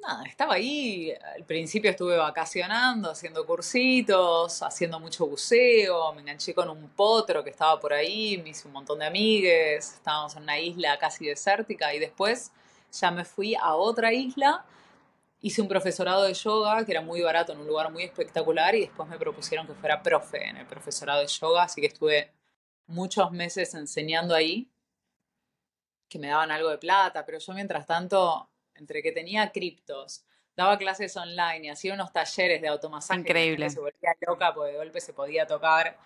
nada, 0.00 0.24
estaba 0.24 0.54
ahí. 0.54 1.12
Al 1.36 1.44
principio 1.44 1.90
estuve 1.90 2.16
vacacionando, 2.16 3.10
haciendo 3.10 3.44
cursitos, 3.44 4.62
haciendo 4.62 5.00
mucho 5.00 5.26
buceo. 5.26 6.12
Me 6.14 6.20
enganché 6.22 6.54
con 6.54 6.68
un 6.70 6.88
potro 6.90 7.42
que 7.42 7.50
estaba 7.50 7.78
por 7.80 7.92
ahí, 7.92 8.38
me 8.38 8.50
hice 8.50 8.68
un 8.68 8.74
montón 8.74 8.98
de 9.00 9.06
amigues. 9.06 9.94
Estábamos 9.94 10.36
en 10.36 10.44
una 10.44 10.58
isla 10.58 10.98
casi 10.98 11.26
desértica 11.26 11.92
y 11.94 11.98
después 11.98 12.52
ya 12.92 13.10
me 13.10 13.24
fui 13.24 13.54
a 13.54 13.74
otra 13.74 14.12
isla. 14.12 14.64
Hice 15.44 15.60
un 15.60 15.66
profesorado 15.66 16.22
de 16.22 16.34
yoga 16.34 16.84
que 16.84 16.92
era 16.92 17.00
muy 17.00 17.20
barato 17.20 17.52
en 17.52 17.58
un 17.58 17.66
lugar 17.66 17.90
muy 17.90 18.04
espectacular 18.04 18.76
y 18.76 18.82
después 18.82 19.08
me 19.08 19.18
propusieron 19.18 19.66
que 19.66 19.74
fuera 19.74 20.00
profe 20.00 20.48
en 20.48 20.56
el 20.56 20.66
profesorado 20.66 21.20
de 21.20 21.26
yoga, 21.26 21.64
así 21.64 21.80
que 21.80 21.88
estuve 21.88 22.32
muchos 22.86 23.32
meses 23.32 23.74
enseñando 23.74 24.36
ahí, 24.36 24.70
que 26.08 26.20
me 26.20 26.28
daban 26.28 26.52
algo 26.52 26.70
de 26.70 26.78
plata, 26.78 27.26
pero 27.26 27.38
yo 27.38 27.52
mientras 27.54 27.86
tanto, 27.86 28.50
entre 28.74 29.02
que 29.02 29.10
tenía 29.10 29.50
criptos, 29.50 30.24
daba 30.54 30.78
clases 30.78 31.16
online 31.16 31.66
y 31.66 31.70
hacía 31.70 31.94
unos 31.94 32.12
talleres 32.12 32.62
de 32.62 32.68
automasaje, 32.68 33.20
Increíble. 33.20 33.68
se 33.68 33.80
volvía 33.80 34.14
loca 34.20 34.54
porque 34.54 34.72
de 34.72 34.78
golpe 34.78 35.00
se 35.00 35.12
podía 35.12 35.46
tocar 35.46 35.98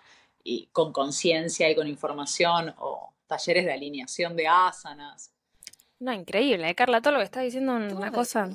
y 0.43 0.67
con 0.71 0.91
conciencia 0.91 1.69
y 1.69 1.75
con 1.75 1.87
información, 1.87 2.73
o 2.79 3.13
talleres 3.27 3.65
de 3.65 3.73
alineación 3.73 4.35
de 4.35 4.47
asanas. 4.47 5.31
No, 5.99 6.13
increíble, 6.13 6.69
¿eh, 6.69 6.75
Carla, 6.75 7.01
todo 7.01 7.13
lo 7.13 7.19
que 7.19 7.25
está 7.25 7.41
diciendo 7.41 7.73
una 7.75 8.11
cosa. 8.11 8.49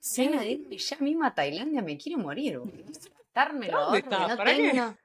Sí. 0.00 0.28
De 0.28 0.50
irme 0.50 0.78
ya 0.78 0.96
mismo 0.98 1.24
a 1.24 1.34
Tailandia, 1.34 1.80
me 1.82 1.96
quiero 1.96 2.18
morir. 2.20 2.60
Dármelo 3.34 3.80
¿Dónde 3.82 3.98
estás? 4.00 4.28
no 4.28 4.36
¿Para 4.36 4.54
qué? 4.54 4.70
tengo- 4.70 4.96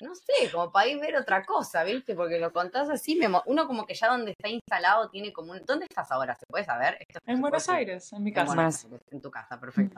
No 0.00 0.14
sé, 0.14 0.50
como 0.52 0.70
para 0.72 0.88
ir 0.88 0.98
a 0.98 1.00
ver 1.00 1.16
otra 1.16 1.44
cosa, 1.44 1.84
¿viste? 1.84 2.14
Porque 2.14 2.38
lo 2.38 2.52
contás 2.52 2.90
así, 2.90 3.14
me 3.16 3.28
uno 3.46 3.66
como 3.66 3.86
que 3.86 3.94
ya 3.94 4.08
donde 4.08 4.32
está 4.32 4.48
instalado 4.48 5.08
tiene 5.08 5.32
como 5.32 5.52
un... 5.52 5.64
¿Dónde 5.64 5.86
estás 5.88 6.10
ahora? 6.10 6.34
¿Se 6.34 6.44
puede 6.46 6.64
saber? 6.64 6.96
Esto 7.00 7.20
En 7.26 7.40
Buenos 7.40 7.68
Aires, 7.68 8.12
en 8.12 8.22
mi 8.24 8.30
En 8.30 8.34
casa. 8.34 8.54
Buenos 8.54 8.84
Aires, 8.84 9.00
en 9.10 9.20
tu 9.22 9.30
casa, 9.30 9.58
perfecto. 9.60 9.96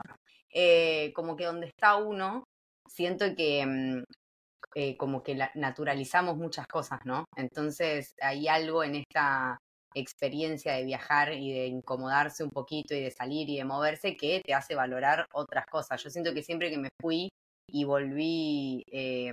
Eh, 0.53 1.11
como 1.13 1.35
que 1.35 1.45
donde 1.45 1.67
está 1.67 1.95
uno, 1.97 2.43
siento 2.87 3.25
que 3.35 3.65
mm, 3.65 4.03
eh, 4.75 4.95
como 4.97 5.21
que 5.23 5.35
la- 5.35 5.51
naturalizamos 5.55 6.37
muchas 6.37 6.65
cosas, 6.67 6.99
¿no? 7.05 7.25
Entonces 7.35 8.13
hay 8.21 8.47
algo 8.47 8.83
en 8.83 8.95
esta 8.97 9.57
experiencia 9.95 10.73
de 10.73 10.83
viajar 10.83 11.33
y 11.33 11.51
de 11.51 11.67
incomodarse 11.67 12.43
un 12.43 12.51
poquito 12.51 12.93
y 12.93 13.01
de 13.01 13.11
salir 13.11 13.49
y 13.49 13.57
de 13.57 13.65
moverse 13.65 14.15
que 14.15 14.41
te 14.45 14.53
hace 14.53 14.75
valorar 14.75 15.27
otras 15.33 15.65
cosas. 15.65 16.01
Yo 16.03 16.09
siento 16.09 16.33
que 16.33 16.43
siempre 16.43 16.69
que 16.69 16.77
me 16.77 16.89
fui 17.01 17.29
y 17.71 17.83
volví 17.83 18.83
eh, 18.91 19.31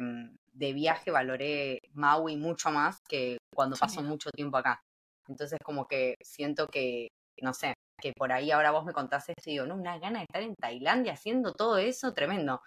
de 0.53 0.73
viaje 0.73 1.11
valoré 1.11 1.81
Maui 1.93 2.37
mucho 2.37 2.71
más 2.71 2.99
que 3.09 3.39
cuando 3.55 3.77
Genial. 3.77 4.05
mucho 4.05 4.31
tiempo 4.31 4.57
acá. 4.57 4.81
Entonces 5.29 5.59
como 5.63 5.87
que 5.87 6.17
siento 6.23 6.69
que, 6.69 7.09
no 7.43 7.53
sé, 7.53 7.75
que 8.01 8.13
por 8.17 8.33
ahí 8.33 8.51
ahora 8.51 8.71
vos 8.71 8.85
me 8.85 8.93
contás 8.93 9.29
esto 9.29 9.51
y 9.51 9.53
digo, 9.53 9.67
no, 9.67 9.75
una 9.75 9.99
gana 9.99 10.21
de 10.21 10.25
estar 10.25 10.43
en 10.43 10.55
Tailandia 10.55 11.13
haciendo 11.13 11.53
todo 11.53 11.79
eso, 11.79 12.13
tremendo. 12.13 12.63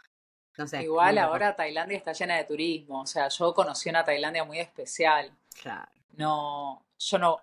No 0.58 0.68
sé. 0.68 0.84
Igual 0.84 1.18
ahora 1.18 1.56
Tailandia 1.56 1.98
está 1.98 2.12
llena 2.12 2.36
de 2.36 2.44
turismo, 2.44 3.02
o 3.02 3.06
sea, 3.06 3.30
yo 3.30 3.54
conocí 3.54 3.90
una 3.90 4.04
Tailandia 4.04 4.44
muy 4.44 4.60
especial. 4.60 5.32
Claro, 5.62 5.90
No, 6.18 6.82
yo 6.98 7.18
no 7.18 7.40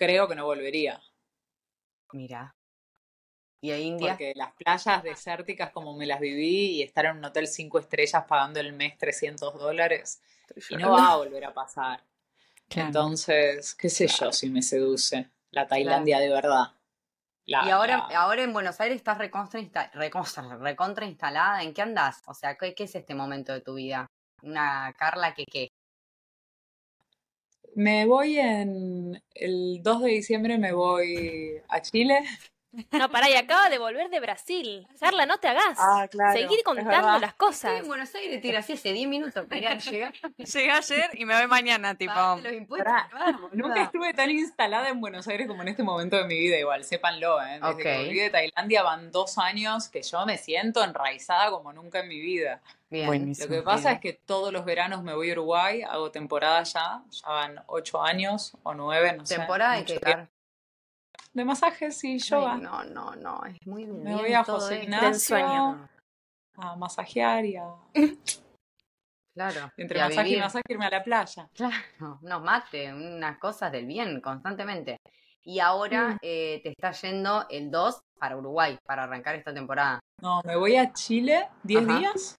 creo 0.00 0.26
que 0.26 0.34
no 0.34 0.46
volvería, 0.46 1.00
mira. 2.12 2.54
Y 3.62 3.70
a 3.72 3.78
India, 3.78 4.12
porque 4.12 4.32
las 4.34 4.52
playas 4.54 5.02
desérticas 5.02 5.70
como 5.70 5.94
me 5.94 6.06
las 6.06 6.18
viví 6.18 6.76
y 6.76 6.82
estar 6.82 7.04
en 7.04 7.18
un 7.18 7.24
hotel 7.26 7.46
cinco 7.46 7.78
estrellas 7.78 8.24
pagando 8.26 8.58
el 8.60 8.72
mes 8.72 8.96
300 8.96 9.54
dólares 9.58 10.22
y 10.70 10.76
no 10.76 10.90
va 10.92 11.12
a 11.12 11.16
volver 11.16 11.44
a 11.44 11.52
pasar. 11.52 12.02
Claro. 12.68 12.86
Entonces, 12.88 13.74
qué 13.74 13.90
sé 13.90 14.06
yo 14.06 14.32
si 14.32 14.48
me 14.48 14.62
seduce 14.62 15.30
la 15.50 15.66
Tailandia 15.66 16.18
de 16.20 16.30
verdad. 16.30 16.72
La- 17.46 17.66
y 17.66 17.70
ahora, 17.70 17.98
la- 18.08 18.20
ahora 18.20 18.42
en 18.42 18.52
Buenos 18.52 18.80
Aires 18.80 18.96
estás 18.96 19.18
recontra, 19.18 19.60
insta- 19.60 19.90
recontra, 19.92 20.56
recontra 20.56 21.04
instalada. 21.06 21.62
¿En 21.62 21.74
qué 21.74 21.82
andás? 21.82 22.22
O 22.26 22.34
sea, 22.34 22.56
¿qué, 22.56 22.74
qué 22.74 22.84
es 22.84 22.94
este 22.94 23.14
momento 23.14 23.52
de 23.52 23.60
tu 23.60 23.74
vida? 23.74 24.06
Una 24.42 24.94
Carla 24.96 25.34
que 25.34 25.44
qué. 25.44 25.69
Me 27.74 28.06
voy 28.06 28.38
en 28.38 29.22
el 29.34 29.80
2 29.82 30.02
de 30.02 30.08
diciembre 30.10 30.58
me 30.58 30.72
voy 30.72 31.60
a 31.68 31.80
Chile. 31.82 32.24
No, 32.92 33.10
pará, 33.10 33.28
y 33.28 33.34
acaba 33.34 33.68
de 33.68 33.78
volver 33.78 34.10
de 34.10 34.20
Brasil. 34.20 34.86
Carla, 35.00 35.26
no 35.26 35.38
te 35.38 35.48
hagas. 35.48 35.76
Ah, 35.78 36.06
claro, 36.08 36.32
Seguir 36.38 36.62
contando 36.64 37.18
las 37.18 37.32
Estoy 37.32 37.36
cosas. 37.48 37.80
en 37.80 37.88
Buenos 37.88 38.14
Aires, 38.14 38.40
tira 38.40 38.60
así 38.60 38.74
hace 38.74 38.92
10 38.92 39.08
minutos 39.08 39.44
para 39.48 39.74
llegar. 39.76 40.12
Llegué 40.36 40.70
ayer 40.70 41.10
y 41.14 41.24
me 41.24 41.36
voy 41.36 41.48
mañana, 41.48 41.96
tipo. 41.96 42.14
Los 42.42 42.52
impuestos. 42.52 42.92
Pará, 42.92 43.08
vamos, 43.12 43.50
Nunca 43.52 43.82
estuve 43.82 44.14
tan 44.14 44.30
instalada 44.30 44.88
en 44.88 45.00
Buenos 45.00 45.26
Aires 45.26 45.48
como 45.48 45.62
en 45.62 45.68
este 45.68 45.82
momento 45.82 46.16
de 46.16 46.24
mi 46.24 46.38
vida, 46.38 46.58
igual, 46.58 46.84
sépanlo, 46.84 47.42
¿eh? 47.42 47.54
Desde 47.60 47.66
Ok. 47.68 47.78
que 47.82 47.96
volví 47.98 48.18
de 48.20 48.30
Tailandia 48.30 48.82
van 48.84 49.10
dos 49.10 49.38
años 49.38 49.88
que 49.88 50.02
yo 50.02 50.24
me 50.24 50.38
siento 50.38 50.84
enraizada 50.84 51.50
como 51.50 51.72
nunca 51.72 52.00
en 52.00 52.08
mi 52.08 52.20
vida. 52.20 52.60
Bien. 52.88 53.06
Buenísimo. 53.06 53.48
Lo 53.52 53.60
que 53.60 53.62
pasa 53.64 53.92
es 53.92 54.00
que 54.00 54.12
todos 54.12 54.52
los 54.52 54.64
veranos 54.64 55.02
me 55.02 55.14
voy 55.14 55.30
a 55.30 55.32
Uruguay, 55.32 55.82
hago 55.82 56.10
temporada 56.12 56.62
ya, 56.62 57.02
ya 57.10 57.28
van 57.28 57.62
ocho 57.66 58.02
años 58.02 58.56
o 58.62 58.74
nueve, 58.74 59.12
no 59.16 59.26
sé. 59.26 59.36
Temporada 59.36 59.76
que 59.84 59.98
tiempo. 59.98 60.28
De 61.32 61.44
masajes 61.44 62.02
y 62.04 62.18
yoga. 62.18 62.54
Ay, 62.54 62.60
no, 62.60 62.84
no, 62.84 63.14
no, 63.16 63.40
es 63.44 63.56
muy 63.66 63.86
Me 63.86 64.10
bien 64.10 64.18
voy 64.18 64.32
a 64.32 64.44
José. 64.44 64.82
Ignacio 64.82 65.36
a 66.56 66.76
masajear 66.76 67.44
y 67.46 67.56
a... 67.56 67.68
Claro. 69.34 69.70
Entre 69.76 69.98
y 69.98 70.02
masaje 70.02 70.28
y 70.30 70.40
masaje 70.40 70.64
irme 70.68 70.86
a 70.86 70.90
la 70.90 71.02
playa. 71.04 71.48
Claro, 71.54 72.18
nos 72.22 72.42
mate, 72.42 72.92
unas 72.92 73.38
cosas 73.38 73.70
del 73.72 73.86
bien 73.86 74.20
constantemente. 74.20 74.96
Y 75.42 75.60
ahora 75.60 76.08
Mm. 76.14 76.18
eh, 76.22 76.60
te 76.62 76.70
está 76.70 76.90
yendo 76.92 77.46
el 77.48 77.70
2 77.70 78.00
para 78.18 78.36
Uruguay, 78.36 78.76
para 78.84 79.04
arrancar 79.04 79.36
esta 79.36 79.54
temporada. 79.54 80.00
No, 80.20 80.42
me 80.44 80.56
voy 80.56 80.76
a 80.76 80.92
Chile 80.92 81.48
10 81.62 81.84
Ajá. 81.88 81.98
días, 81.98 82.36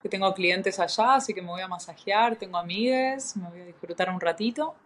que 0.00 0.08
tengo 0.08 0.32
clientes 0.34 0.78
allá, 0.78 1.14
así 1.14 1.34
que 1.34 1.42
me 1.42 1.48
voy 1.48 1.62
a 1.62 1.66
masajear, 1.68 2.36
tengo 2.36 2.56
amigues, 2.58 3.36
me 3.36 3.48
voy 3.48 3.62
a 3.62 3.64
disfrutar 3.64 4.08
un 4.10 4.20
ratito. 4.20 4.76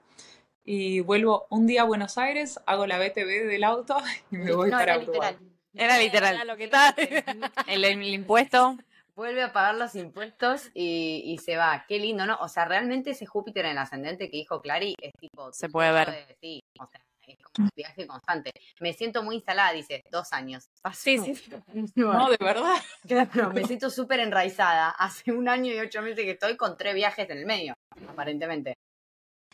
Y 0.65 1.01
vuelvo 1.01 1.47
un 1.51 1.67
día 1.67 1.83
a 1.83 1.85
Buenos 1.85 2.19
Aires, 2.19 2.61
hago 2.67 2.87
la 2.87 2.99
BTV 2.99 3.47
del 3.49 3.65
auto 3.65 3.97
y 4.31 4.37
me 4.37 4.53
voy 4.55 4.71
no, 4.71 4.79
para 4.79 4.95
era 4.95 5.03
Uruguay. 5.03 5.33
literal. 5.33 5.53
Era 5.75 5.99
literal. 5.99 6.35
Era 6.37 6.45
lo 6.45 6.57
que 6.57 6.69
tal. 6.69 6.95
El, 7.67 7.85
el 7.85 8.03
impuesto. 8.05 8.77
Vuelve 9.15 9.43
a 9.43 9.53
pagar 9.53 9.75
los 9.75 9.95
impuestos 9.95 10.71
y, 10.75 11.23
y 11.27 11.39
se 11.39 11.57
va. 11.57 11.85
Qué 11.89 11.99
lindo, 11.99 12.25
¿no? 12.27 12.37
O 12.41 12.49
sea, 12.49 12.65
realmente 12.65 13.11
ese 13.11 13.27
Júpiter 13.27 13.65
en 13.67 13.73
el 13.73 13.79
ascendente 13.79 14.31
que 14.31 14.37
dijo 14.39 14.61
Clary 14.63 14.95
es 15.01 15.13
tipo... 15.19 15.53
Se 15.53 15.69
puede 15.69 15.93
ver. 15.93 16.11
de- 16.11 16.37
sí, 16.41 16.61
o 16.79 16.87
sea, 16.87 17.01
es 17.27 17.37
como 17.43 17.67
un 17.67 17.71
viaje 17.77 18.07
constante. 18.07 18.53
Me 18.81 18.93
siento 18.95 19.23
muy 19.23 19.37
instalada, 19.37 19.73
dice, 19.73 20.03
dos 20.11 20.33
años. 20.33 20.67
Sí, 20.95 21.19
sí. 21.19 21.35
No, 21.95 22.31
de 22.31 22.37
verdad. 22.41 22.75
Claro, 23.07 23.51
me 23.53 23.65
siento 23.65 23.91
súper 23.91 24.21
enraizada. 24.21 24.91
Hace 24.91 25.33
un 25.33 25.49
año 25.49 25.73
y 25.75 25.79
ocho 25.79 26.01
meses 26.03 26.25
que 26.25 26.31
estoy 26.33 26.57
con 26.57 26.77
tres 26.77 26.95
viajes 26.95 27.29
en 27.29 27.39
el 27.39 27.47
medio, 27.47 27.75
aparentemente. 28.09 28.75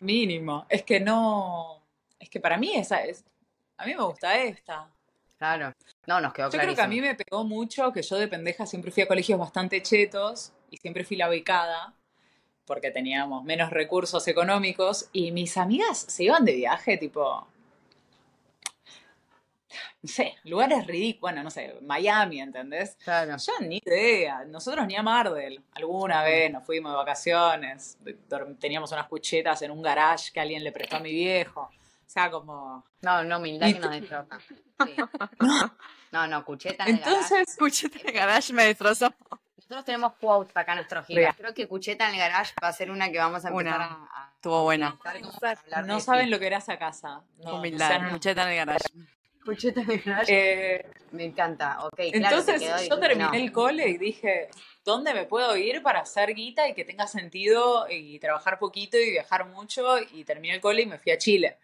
Mínimo. 0.00 0.66
Es 0.68 0.82
que 0.82 1.00
no. 1.00 1.82
Es 2.18 2.28
que 2.28 2.40
para 2.40 2.56
mí 2.56 2.74
esa 2.74 3.04
es. 3.04 3.24
A 3.76 3.86
mí 3.86 3.94
me 3.94 4.02
gusta 4.02 4.36
esta. 4.42 4.88
Claro. 5.38 5.72
No, 6.06 6.20
nos 6.20 6.32
quedó 6.32 6.50
Yo 6.50 6.58
creo 6.58 6.74
que 6.74 6.80
a 6.80 6.88
mí 6.88 7.00
me 7.00 7.14
pegó 7.14 7.44
mucho 7.44 7.92
que 7.92 8.02
yo 8.02 8.16
de 8.16 8.26
pendeja 8.26 8.66
siempre 8.66 8.90
fui 8.90 9.04
a 9.04 9.08
colegios 9.08 9.38
bastante 9.38 9.80
chetos 9.82 10.52
y 10.70 10.76
siempre 10.78 11.04
fui 11.04 11.16
la 11.16 11.28
becada 11.28 11.94
porque 12.68 12.90
teníamos 12.90 13.44
menos 13.44 13.70
recursos 13.70 14.28
económicos 14.28 15.08
y 15.12 15.32
mis 15.32 15.56
amigas 15.56 15.98
se 15.98 16.24
iban 16.24 16.44
de 16.44 16.54
viaje 16.54 16.98
tipo, 16.98 17.48
no 20.00 20.08
sé, 20.08 20.36
lugares 20.44 20.86
ridículos, 20.86 21.20
bueno, 21.20 21.42
no 21.42 21.50
sé, 21.50 21.76
Miami, 21.82 22.40
¿entendés? 22.40 22.96
Claro. 23.02 23.36
Yo 23.36 23.52
ni 23.66 23.80
idea, 23.84 24.44
nosotros 24.44 24.86
ni 24.86 24.94
a 24.94 25.02
Mardel. 25.02 25.62
Alguna 25.74 26.22
vez 26.22 26.52
nos 26.52 26.64
fuimos 26.64 26.92
de 26.92 26.96
vacaciones, 26.96 27.98
teníamos 28.60 28.92
unas 28.92 29.08
cuchetas 29.08 29.60
en 29.62 29.72
un 29.72 29.82
garage 29.82 30.30
que 30.32 30.40
alguien 30.40 30.62
le 30.62 30.70
prestó 30.70 30.96
a 30.96 31.00
mi 31.00 31.10
viejo. 31.10 31.62
O 31.62 32.10
sea, 32.10 32.30
como... 32.30 32.86
No, 33.02 33.22
no, 33.24 33.38
humildad 33.38 33.72
que 33.72 33.78
nos 33.80 33.90
destroza. 33.90 34.38
Sí. 34.48 34.94
No, 36.10 36.26
no, 36.26 36.44
cucheta 36.44 36.84
en 36.84 36.94
el 36.94 37.00
garage. 37.00 37.18
Entonces, 37.20 37.56
Cuchete 37.58 37.98
de 38.02 38.12
garage 38.12 38.52
me 38.52 38.64
destrozó. 38.64 39.12
Nosotros 39.56 39.84
tenemos 39.84 40.14
quotes 40.14 40.56
acá 40.56 40.72
en 40.72 40.76
nuestro 40.76 41.04
giro. 41.04 41.20
Real. 41.20 41.34
Creo 41.36 41.52
que 41.52 41.68
cucheta 41.68 42.08
en 42.08 42.14
el 42.14 42.20
garage 42.20 42.54
va 42.62 42.68
a 42.68 42.72
ser 42.72 42.90
una 42.90 43.10
que 43.10 43.18
vamos 43.18 43.44
a 43.44 43.48
empezar 43.48 43.74
Una. 43.76 44.08
a, 44.10 44.32
Estuvo 44.36 44.62
buena. 44.62 44.96
no 45.84 46.00
saben 46.00 46.30
lo 46.30 46.38
que 46.38 46.46
era 46.46 46.58
esa 46.58 46.78
casa. 46.78 47.22
No, 47.44 47.56
Humildad. 47.56 47.88
Cucheta 47.88 47.96
en 47.96 48.04
el. 48.06 48.12
Cucheta 48.12 48.42
en 48.44 48.48
el 48.48 48.56
garage. 48.56 48.84
Eh, 50.28 50.84
Me 51.12 51.24
encanta. 51.24 51.78
Ok, 51.86 51.94
Entonces 51.98 52.60
yo 52.88 52.98
terminé 53.00 53.24
No. 53.28 53.34
el 53.34 53.50
cole 53.52 53.88
y 53.88 53.96
dije, 53.96 54.48
¿dónde 54.84 55.14
me 55.14 55.24
puedo 55.24 55.56
ir 55.56 55.82
para 55.82 56.00
hacer 56.00 56.34
guita 56.34 56.68
y 56.68 56.74
que 56.74 56.84
tenga 56.84 57.06
sentido 57.06 57.86
y 57.88 58.18
trabajar 58.18 58.58
poquito 58.58 58.98
y 58.98 59.10
viajar 59.12 59.46
mucho? 59.46 59.98
Y 60.12 60.24
terminé 60.24 60.54
el 60.54 60.60
cole 60.60 60.82
y 60.82 60.86
me 60.86 60.98
fui 60.98 61.12
a 61.12 61.18
Chile. 61.18 61.56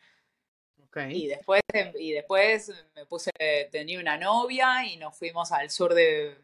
Y 1.10 1.26
después, 1.26 1.60
y 1.98 2.12
después 2.12 2.72
me 2.94 3.04
puse, 3.04 3.30
tenía 3.70 3.98
una 4.00 4.16
novia 4.16 4.84
y 4.86 4.96
nos 4.96 5.16
fuimos 5.16 5.50
al 5.52 5.68
sur 5.70 5.92
de, 5.92 6.36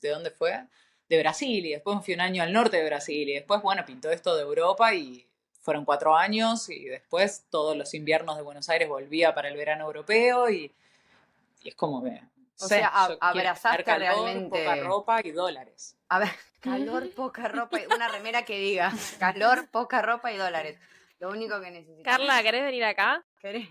¿de 0.00 0.08
dónde 0.08 0.30
fue? 0.30 0.64
De 1.08 1.18
Brasil 1.20 1.64
y 1.64 1.70
después 1.72 1.96
me 1.96 2.02
fui 2.02 2.14
un 2.14 2.20
año 2.22 2.42
al 2.42 2.52
norte 2.52 2.78
de 2.78 2.84
Brasil 2.86 3.28
y 3.28 3.34
después, 3.34 3.62
bueno, 3.62 3.84
pintó 3.86 4.10
esto 4.10 4.34
de 4.34 4.42
Europa 4.42 4.94
y 4.94 5.26
fueron 5.60 5.84
cuatro 5.84 6.16
años 6.16 6.68
y 6.70 6.84
después 6.86 7.44
todos 7.50 7.76
los 7.76 7.92
inviernos 7.94 8.36
de 8.36 8.42
Buenos 8.42 8.68
Aires 8.68 8.88
volvía 8.88 9.34
para 9.34 9.48
el 9.48 9.56
verano 9.56 9.84
europeo 9.84 10.48
y 10.50 10.72
es 11.68 11.74
como 11.76 12.02
que... 12.02 12.10
no 12.10 12.28
O 12.60 12.68
sé, 12.68 12.78
sea, 12.78 12.88
a- 12.88 13.08
yo 13.08 13.18
quiero 13.18 13.24
abrazaste 13.40 13.84
calor, 13.84 14.00
realmente- 14.24 14.64
Poca 14.64 14.76
ropa 14.82 15.20
y 15.24 15.30
dólares. 15.30 15.96
A 16.08 16.18
ver, 16.18 16.28
calor, 16.60 17.10
poca 17.14 17.48
ropa, 17.48 17.80
y 17.80 17.86
una 17.86 18.08
remera 18.08 18.44
que 18.44 18.58
diga 18.58 18.92
calor, 19.18 19.68
poca 19.70 20.02
ropa 20.02 20.32
y 20.32 20.36
dólares. 20.36 20.78
Lo 21.20 21.30
único 21.30 21.60
que 21.60 21.70
necesitamos. 21.70 22.04
Carla, 22.04 22.42
¿querés 22.42 22.62
venir 22.62 22.84
acá? 22.84 23.24
¿Querés? 23.40 23.68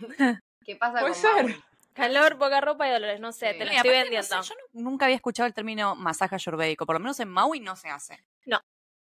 ¿Qué 0.66 0.76
pasa 0.76 1.00
Puede 1.00 1.14
con 1.14 1.22
ser. 1.22 1.44
Maui? 1.46 1.64
Calor, 1.94 2.38
poca 2.38 2.62
ropa 2.62 2.88
y 2.88 2.92
dólares. 2.92 3.20
No 3.22 3.32
sé, 3.32 3.54
Sí. 3.54 3.58
te 3.60 3.66
lo 3.66 3.72
estoy 3.72 3.90
no 3.92 3.98
vendiendo. 3.98 4.44
sé, 4.44 4.50
yo 4.50 4.56
no- 4.74 4.82
nunca 4.84 5.06
había 5.06 5.16
escuchado 5.16 5.48
el 5.48 5.54
término 5.54 5.96
masaje 5.96 6.36
ayurvédico. 6.36 6.86
Por 6.86 6.96
lo 6.96 7.00
menos 7.00 7.20
en 7.22 7.30
Maui 7.30 7.60
no 7.62 7.76
se 7.76 7.90
hace. 7.90 8.20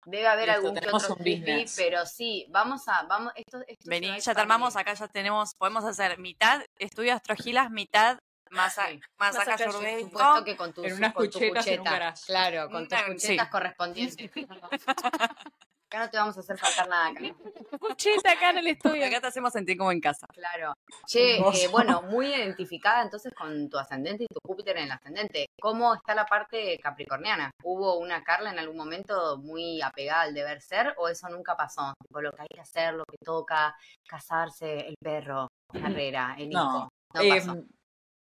Debe 0.06 0.26
haber 0.28 0.48
Listo, 0.48 0.68
algún 0.68 0.80
que 0.80 0.88
otro 0.90 1.16
business. 1.18 1.74
pero 1.76 2.06
sí, 2.06 2.46
vamos 2.50 2.88
a, 2.88 3.04
vamos, 3.10 3.34
esto, 3.36 3.60
Vení, 3.86 4.18
ya 4.22 4.34
te 4.34 4.40
armamos, 4.40 4.78
acá 4.78 4.94
ya 4.94 5.08
tenemos, 5.10 5.54
podemos 5.56 5.84
hacer 5.84 6.18
mitad 6.18 6.62
estudio 6.78 7.14
astrogilas, 7.14 7.70
mitad 7.72 8.18
masa- 8.52 8.88
Sí. 8.88 9.00
masaje 9.18 9.50
Masaje 9.50 9.64
Por 9.66 9.74
supuesto 10.02 10.44
que 10.46 10.58
con 10.58 10.74
tus 10.74 10.86
En 10.86 10.94
unas 10.94 11.14
con 11.14 11.26
tu 11.30 11.32
cuchetas 11.40 11.68
en 11.68 11.74
un 11.74 11.78
cucheta. 11.86 11.92
garage. 12.00 12.24
Claro, 12.26 12.70
con 12.70 12.88
tus 12.88 12.98
Una- 12.98 13.08
cuchetas 13.14 13.46
sí. 13.46 13.52
correspondientes. 13.52 14.32
Acá 15.90 16.00
no 16.00 16.10
te 16.10 16.18
vamos 16.18 16.36
a 16.36 16.42
hacer 16.42 16.58
faltar 16.58 16.90
nada, 16.90 17.08
acá. 17.08 17.22
Puchita 17.80 18.32
acá 18.34 18.50
en 18.50 18.58
el 18.58 18.68
estudio. 19.02 19.06
Acá 19.08 19.22
te 19.22 19.28
hacemos 19.28 19.54
sentir 19.54 19.78
como 19.78 19.94
en 19.94 20.02
casa. 20.02 20.28
Claro. 20.34 20.74
Che, 21.06 21.38
eh, 21.38 21.68
bueno, 21.72 22.02
muy 22.02 22.28
identificada 22.28 23.02
entonces 23.04 23.32
con 23.34 23.70
tu 23.70 23.78
ascendente 23.78 24.26
y 24.26 24.28
tu 24.28 24.38
Júpiter 24.46 24.76
en 24.76 24.84
el 24.84 24.92
ascendente. 24.92 25.46
¿Cómo 25.62 25.94
está 25.96 26.14
la 26.14 26.26
parte 26.26 26.78
capricorniana? 26.80 27.52
¿Hubo 27.64 28.00
una 28.00 28.22
Carla 28.22 28.52
en 28.52 28.60
algún 28.60 28.76
momento 28.76 29.38
muy 29.38 29.82
apegada 29.82 30.24
al 30.24 30.34
deber 30.34 30.62
ser 30.62 30.94
o 30.98 31.08
eso 31.08 31.30
nunca 31.30 31.56
pasó? 31.56 31.94
Tipo, 32.06 32.20
lo 32.20 32.34
que 32.34 32.42
hay 32.42 32.48
que 32.54 32.60
hacer, 32.62 32.94
lo 32.94 33.06
que 33.06 33.18
toca, 33.24 33.74
casarse, 34.06 34.90
el 34.90 34.96
perro, 35.02 35.48
la 35.74 35.82
carrera, 35.82 36.36
el 36.38 36.52
hijo. 36.52 36.60
No. 36.60 36.90
No 37.14 37.22
Eh. 37.22 37.42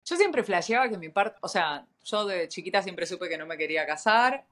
Yo 0.06 0.16
siempre 0.16 0.44
flasheaba 0.44 0.90
que 0.90 0.98
mi 0.98 1.10
parte, 1.10 1.38
o 1.42 1.48
sea, 1.48 1.86
yo 2.04 2.26
de 2.26 2.48
chiquita 2.48 2.82
siempre 2.82 3.06
supe 3.06 3.30
que 3.30 3.38
no 3.38 3.46
me 3.46 3.58
quería 3.58 3.86
casar, 3.86 4.46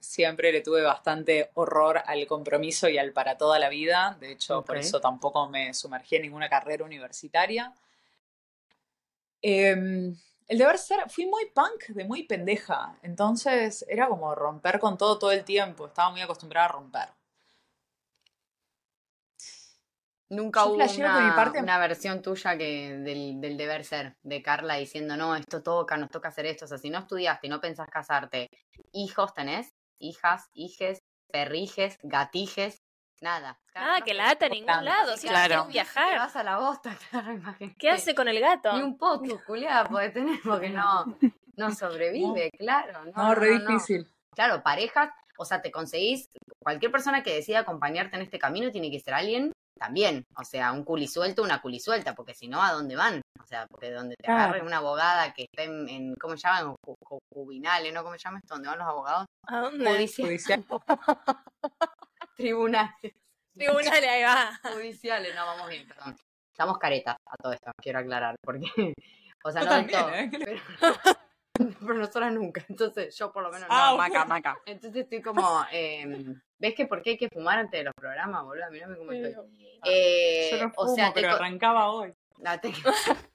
siempre 0.00 0.52
le 0.52 0.60
tuve 0.60 0.82
bastante 0.82 1.50
horror 1.54 2.02
al 2.06 2.26
compromiso 2.26 2.88
y 2.88 2.98
al 2.98 3.12
para 3.12 3.36
toda 3.36 3.58
la 3.58 3.68
vida, 3.68 4.16
de 4.20 4.32
hecho 4.32 4.64
por 4.64 4.76
eso 4.76 5.00
tampoco 5.00 5.48
me 5.48 5.74
sumergí 5.74 6.16
en 6.16 6.22
ninguna 6.22 6.48
carrera 6.48 6.84
universitaria. 6.84 7.72
Em, 9.40 10.16
el 10.48 10.58
deber 10.58 10.78
ser, 10.78 11.08
fui 11.10 11.26
muy 11.26 11.46
punk 11.46 11.88
de 11.88 12.04
muy 12.04 12.24
pendeja, 12.24 12.96
entonces 13.02 13.84
era 13.88 14.08
como 14.08 14.34
romper 14.34 14.78
con 14.78 14.96
todo 14.96 15.18
todo 15.18 15.32
el 15.32 15.44
tiempo, 15.44 15.86
estaba 15.86 16.10
muy 16.10 16.20
acostumbrada 16.20 16.66
a 16.66 16.72
romper. 16.72 17.17
Nunca 20.30 20.60
yo 20.64 20.72
hubo 20.72 20.86
que 20.86 21.00
una, 21.00 21.34
parte- 21.34 21.60
una 21.60 21.78
versión 21.78 22.20
tuya 22.20 22.56
que 22.58 22.96
del, 22.98 23.40
del 23.40 23.56
deber 23.56 23.84
ser, 23.84 24.16
de 24.22 24.42
Carla 24.42 24.74
diciendo, 24.74 25.16
no, 25.16 25.34
esto 25.34 25.62
toca, 25.62 25.96
nos 25.96 26.10
toca 26.10 26.28
hacer 26.28 26.44
esto. 26.46 26.66
O 26.66 26.68
sea, 26.68 26.76
si 26.78 26.90
no 26.90 26.98
estudiaste 26.98 27.46
y 27.46 27.50
no 27.50 27.60
pensás 27.60 27.88
casarte, 27.88 28.48
¿hijos 28.92 29.32
tenés? 29.32 29.70
¿Hijas? 29.98 30.48
¿Hijes? 30.52 30.98
¿Perrijes? 31.32 31.96
¿Gatijes? 32.02 32.78
Nada. 33.20 33.58
Carla, 33.72 33.94
Ah, 33.94 33.98
no 34.00 34.04
que 34.04 34.14
la 34.14 34.30
ata 34.30 34.46
a 34.46 34.48
ningún 34.50 34.84
lado. 34.84 35.16
Si 35.16 35.26
Claro. 35.28 35.64
Te 35.64 35.72
viajar. 35.72 36.18
vas 36.18 36.36
a 36.36 36.44
la 36.44 36.58
bosta, 36.58 36.96
claro, 37.10 37.32
imagínate. 37.32 37.76
¿Qué 37.78 37.90
hace 37.90 38.14
con 38.14 38.28
el 38.28 38.38
gato? 38.40 38.72
Ni 38.74 38.82
un 38.82 38.96
poco, 38.98 39.40
culiada, 39.46 39.86
puede 39.88 40.10
tener 40.10 40.38
porque 40.44 40.68
no, 40.68 41.16
no 41.56 41.70
sobrevive, 41.74 42.50
claro. 42.58 43.04
No, 43.06 43.12
No, 43.28 43.34
re 43.34 43.58
no, 43.58 43.64
no. 43.64 43.70
difícil. 43.70 44.06
Claro, 44.34 44.62
parejas, 44.62 45.10
o 45.38 45.44
sea, 45.44 45.62
te 45.62 45.72
conseguís, 45.72 46.28
cualquier 46.62 46.92
persona 46.92 47.22
que 47.22 47.34
decida 47.34 47.60
acompañarte 47.60 48.16
en 48.16 48.22
este 48.22 48.38
camino 48.38 48.70
tiene 48.70 48.90
que 48.90 49.00
ser 49.00 49.14
alguien 49.14 49.52
también, 49.78 50.24
o 50.36 50.44
sea, 50.44 50.72
un 50.72 50.84
culisuelto, 50.84 51.42
una 51.42 51.60
culisuelta, 51.62 52.14
porque 52.14 52.34
si 52.34 52.48
no, 52.48 52.62
¿a 52.62 52.72
dónde 52.72 52.96
van? 52.96 53.20
O 53.42 53.46
sea, 53.46 53.66
porque 53.66 53.90
donde 53.90 54.14
te 54.16 54.24
Claro. 54.24 54.42
agarre 54.50 54.66
una 54.66 54.78
abogada 54.78 55.32
que 55.32 55.44
esté 55.44 55.64
en, 55.64 55.88
en- 55.88 56.14
¿cómo 56.16 56.36
se 56.36 56.46
llaman? 56.48 56.74
Jubinales, 57.32 57.92
¿no? 57.94 58.02
¿Cómo 58.02 58.14
se 58.14 58.20
llama 58.24 58.38
esto? 58.38 58.54
¿Dónde 58.54 58.68
van 58.68 58.78
los 58.78 58.88
abogados? 58.88 59.26
¿A 59.46 59.60
dónde? 59.60 59.84
Judicial. 60.14 60.64
Tribunales. 62.36 63.12
Tribunales, 63.54 64.08
ahí 64.08 64.22
va. 64.22 64.60
Judiciales, 64.74 65.34
no, 65.34 65.46
vamos 65.46 65.68
bien, 65.68 65.86
perdón. 65.88 66.16
Estamos 66.52 66.78
caretas 66.78 67.16
a 67.26 67.36
todo 67.36 67.52
esto, 67.52 67.70
quiero 67.80 68.00
aclarar, 68.00 68.34
porque, 68.42 68.66
o 69.44 69.50
sea, 69.52 69.62
Yo 69.62 69.66
no 69.68 69.72
también, 69.72 70.00
todo, 70.00 70.14
¿eh? 70.14 70.28
¿Qué 70.30 70.38
le- 70.38 70.62
pero, 71.80 71.94
nosotras 71.94 72.32
nunca, 72.32 72.64
entonces 72.68 73.16
yo 73.16 73.32
por 73.32 73.42
lo 73.42 73.50
menos 73.50 73.68
no. 73.68 73.74
Ah, 73.74 73.96
Maca, 73.96 74.24
maca. 74.24 74.58
Entonces 74.66 75.02
estoy 75.04 75.22
como, 75.22 75.42
eh, 75.72 76.24
¿ves 76.58 76.74
que 76.74 76.86
por 76.86 77.02
qué 77.02 77.10
hay 77.10 77.18
que 77.18 77.28
fumar 77.28 77.58
antes 77.58 77.78
de 77.80 77.84
los 77.84 77.94
programas, 77.94 78.44
boludo? 78.44 78.70
Mirame 78.70 78.96
cómo 78.96 79.12
estoy. 79.12 79.32
Yo 79.32 79.44
Eh, 79.84 80.58
no 80.60 80.72
o 80.76 80.84
fumo, 80.84 80.94
sea, 80.94 81.12
te, 81.12 81.20
pero 81.20 81.34
arrancaba 81.34 81.90
hoy. 81.90 82.12
te, 82.60 82.72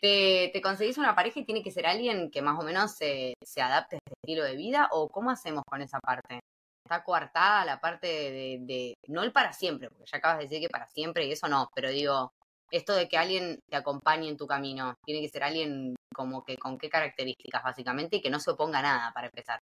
te- 0.00 0.50
te 0.52 0.60
conseguís 0.60 0.98
una 0.98 1.14
pareja 1.14 1.40
y 1.40 1.44
tiene 1.44 1.62
que 1.62 1.70
ser 1.70 1.86
alguien 1.86 2.30
que 2.30 2.42
más 2.42 2.58
o 2.58 2.62
menos 2.62 2.92
se, 2.92 3.34
se 3.42 3.62
adapte 3.62 3.96
a 3.96 3.98
este 3.98 4.14
estilo 4.22 4.44
de 4.44 4.56
vida, 4.56 4.88
o 4.92 5.08
cómo 5.08 5.30
hacemos 5.30 5.62
con 5.68 5.80
esa 5.82 5.98
parte? 6.00 6.40
Está 6.86 7.02
coartada 7.02 7.64
la 7.64 7.80
parte 7.80 8.06
de, 8.06 8.30
de- 8.30 8.58
de- 8.60 8.94
no 9.08 9.22
el 9.22 9.32
para 9.32 9.52
siempre, 9.52 9.88
porque 9.88 10.04
ya 10.10 10.18
acabas 10.18 10.38
de 10.38 10.44
decir 10.44 10.60
que 10.60 10.68
para 10.68 10.86
siempre 10.86 11.26
y 11.26 11.32
eso 11.32 11.48
no, 11.48 11.70
pero 11.74 11.88
digo, 11.88 12.32
esto 12.76 12.94
de 12.94 13.08
que 13.08 13.16
alguien 13.16 13.60
te 13.68 13.76
acompañe 13.76 14.28
en 14.28 14.36
tu 14.36 14.46
camino, 14.46 14.94
tiene 15.04 15.20
que 15.20 15.28
ser 15.28 15.44
alguien 15.44 15.94
como 16.14 16.44
que 16.44 16.56
con 16.56 16.78
qué 16.78 16.88
características 16.88 17.62
básicamente 17.62 18.16
y 18.16 18.20
que 18.22 18.30
no 18.30 18.40
se 18.40 18.50
oponga 18.50 18.78
a 18.80 18.82
nada 18.82 19.12
para 19.12 19.26
empezar. 19.28 19.60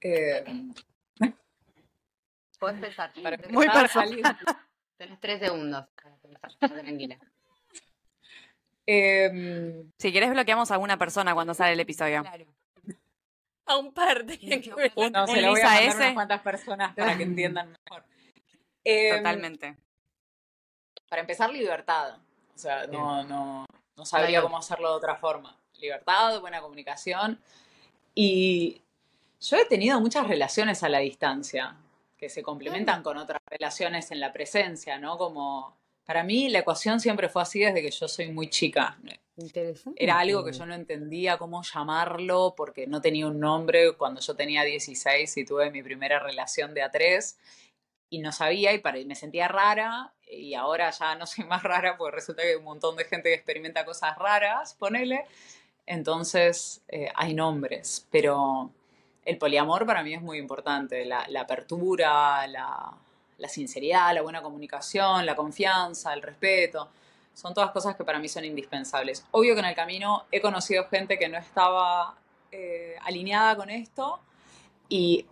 Eh, 0.00 0.44
pensar. 2.60 3.12
para 3.22 3.36
tenés- 3.36 3.50
Muy 3.52 3.66
empezar, 3.66 3.90
perfecto. 3.92 4.28
salir- 4.28 4.56
Tenés 4.96 5.20
tres 5.20 5.40
segundos. 5.40 5.86
para 6.02 6.16
pensar, 6.16 6.50
Tranquila. 6.58 7.18
Em, 8.86 9.90
Si 9.98 10.12
querés 10.12 10.30
bloqueamos 10.30 10.70
a 10.70 10.74
alguna 10.74 10.96
persona 10.96 11.34
cuando 11.34 11.52
sale 11.54 11.72
el 11.74 11.80
episodio. 11.80 12.22
Claro. 12.22 12.46
A 13.66 13.76
un 13.76 13.92
par 13.92 14.24
de 14.24 14.38
no, 15.12 15.26
se 15.26 15.42
lo 15.42 15.50
voy 15.50 15.60
a 15.60 15.64
mandar 15.64 15.94
unas 15.96 16.14
cuantas 16.14 16.40
personas 16.40 16.94
para 16.94 17.16
que 17.18 17.22
entiendan 17.24 17.76
mejor. 17.84 18.04
Em, 18.82 19.16
Totalmente. 19.18 19.76
Para 21.08 21.20
empezar, 21.20 21.50
libertad. 21.50 22.16
O 22.54 22.58
sea, 22.58 22.86
no, 22.86 23.24
no, 23.24 23.66
no 23.96 24.04
sabría 24.04 24.42
cómo 24.42 24.58
hacerlo 24.58 24.90
de 24.90 24.96
otra 24.96 25.16
forma. 25.16 25.56
Libertad, 25.80 26.40
buena 26.40 26.60
comunicación. 26.60 27.40
Y 28.14 28.82
yo 29.40 29.56
he 29.56 29.64
tenido 29.66 30.00
muchas 30.00 30.26
relaciones 30.26 30.82
a 30.82 30.88
la 30.88 30.98
distancia 30.98 31.76
que 32.16 32.28
se 32.28 32.42
complementan 32.42 33.02
con 33.02 33.16
otras 33.16 33.40
relaciones 33.46 34.10
en 34.10 34.18
la 34.18 34.32
presencia, 34.32 34.98
¿no? 34.98 35.16
Como, 35.16 35.76
para 36.04 36.24
mí 36.24 36.48
la 36.48 36.58
ecuación 36.60 36.98
siempre 36.98 37.28
fue 37.28 37.42
así 37.42 37.60
desde 37.60 37.80
que 37.80 37.90
yo 37.90 38.08
soy 38.08 38.32
muy 38.32 38.50
chica. 38.50 38.98
Interesante. 39.36 40.02
Era 40.02 40.18
algo 40.18 40.44
que 40.44 40.52
yo 40.52 40.66
no 40.66 40.74
entendía 40.74 41.38
cómo 41.38 41.62
llamarlo 41.62 42.54
porque 42.56 42.88
no 42.88 43.00
tenía 43.00 43.28
un 43.28 43.38
nombre 43.38 43.92
cuando 43.92 44.20
yo 44.20 44.34
tenía 44.34 44.64
16 44.64 45.36
y 45.36 45.44
tuve 45.44 45.70
mi 45.70 45.82
primera 45.82 46.18
relación 46.18 46.74
de 46.74 46.82
A3 46.82 47.36
y 48.10 48.18
no 48.20 48.32
sabía 48.32 48.72
y 48.72 48.78
para- 48.78 48.98
me 49.04 49.14
sentía 49.14 49.48
rara 49.48 50.12
y 50.30 50.54
ahora 50.54 50.90
ya 50.90 51.14
no 51.14 51.26
soy 51.26 51.44
más 51.44 51.62
rara 51.62 51.96
porque 51.96 52.16
resulta 52.16 52.42
que 52.42 52.48
hay 52.50 52.54
un 52.56 52.64
montón 52.64 52.96
de 52.96 53.04
gente 53.04 53.28
que 53.30 53.34
experimenta 53.34 53.84
cosas 53.84 54.16
raras, 54.18 54.74
ponele. 54.74 55.24
Entonces 55.86 56.82
eh, 56.88 57.10
hay 57.14 57.34
nombres, 57.34 58.06
pero 58.10 58.70
el 59.24 59.38
poliamor 59.38 59.86
para 59.86 60.02
mí 60.02 60.14
es 60.14 60.22
muy 60.22 60.38
importante, 60.38 61.04
la, 61.04 61.24
la 61.28 61.42
apertura, 61.42 62.46
la, 62.46 62.92
la 63.38 63.48
sinceridad, 63.48 64.14
la 64.14 64.22
buena 64.22 64.42
comunicación, 64.42 65.24
la 65.24 65.34
confianza, 65.34 66.12
el 66.12 66.22
respeto. 66.22 66.88
Son 67.34 67.54
todas 67.54 67.70
cosas 67.70 67.94
que 67.96 68.04
para 68.04 68.18
mí 68.18 68.28
son 68.28 68.44
indispensables. 68.44 69.24
Obvio 69.30 69.54
que 69.54 69.60
en 69.60 69.66
el 69.66 69.74
camino 69.74 70.24
he 70.32 70.40
conocido 70.40 70.84
gente 70.88 71.18
que 71.18 71.28
no 71.28 71.38
estaba 71.38 72.16
eh, 72.52 72.96
alineada 73.02 73.56
con 73.56 73.70
esto 73.70 74.18
y 74.88 75.24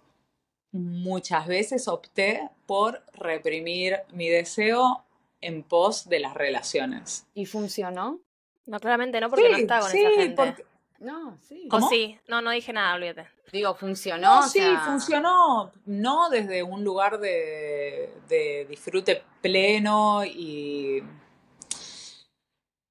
muchas 0.77 1.47
veces 1.47 1.89
opté 1.89 2.49
por 2.67 3.03
reprimir 3.15 3.99
mi 4.13 4.29
deseo 4.29 5.05
en 5.41 5.63
pos 5.63 6.09
de 6.09 6.21
las 6.21 6.35
relaciones. 6.35 7.27
¿Y 7.35 7.47
funcionó? 7.47 8.21
No, 8.67 8.81
claramente 8.81 9.21
no, 9.21 9.29
porque 9.31 9.49
no 9.51 9.57
está 9.57 9.81
con 9.81 9.89
esa 9.95 10.11
gente. 10.11 10.35
porque- 10.35 10.65
No, 10.99 11.39
sí. 11.43 11.65
O 11.67 11.69
¿Cómo? 11.69 11.89
sí, 11.89 12.19
no, 12.27 12.41
no 12.41 12.51
dije 12.51 12.73
nada, 12.73 12.95
olvídate. 12.95 13.29
Digo, 13.53 13.75
funcionó. 13.75 14.27
No, 14.37 14.41
o 14.41 14.43
sí, 14.45 14.59
sea, 14.59 14.81
funcionó. 14.81 15.71
No 15.85 16.31
desde 16.31 16.63
un 16.63 16.83
lugar 16.83 17.21
de, 17.21 18.13
de 18.29 18.67
disfrute 18.69 19.23
pleno 19.41 20.25
y, 20.25 21.03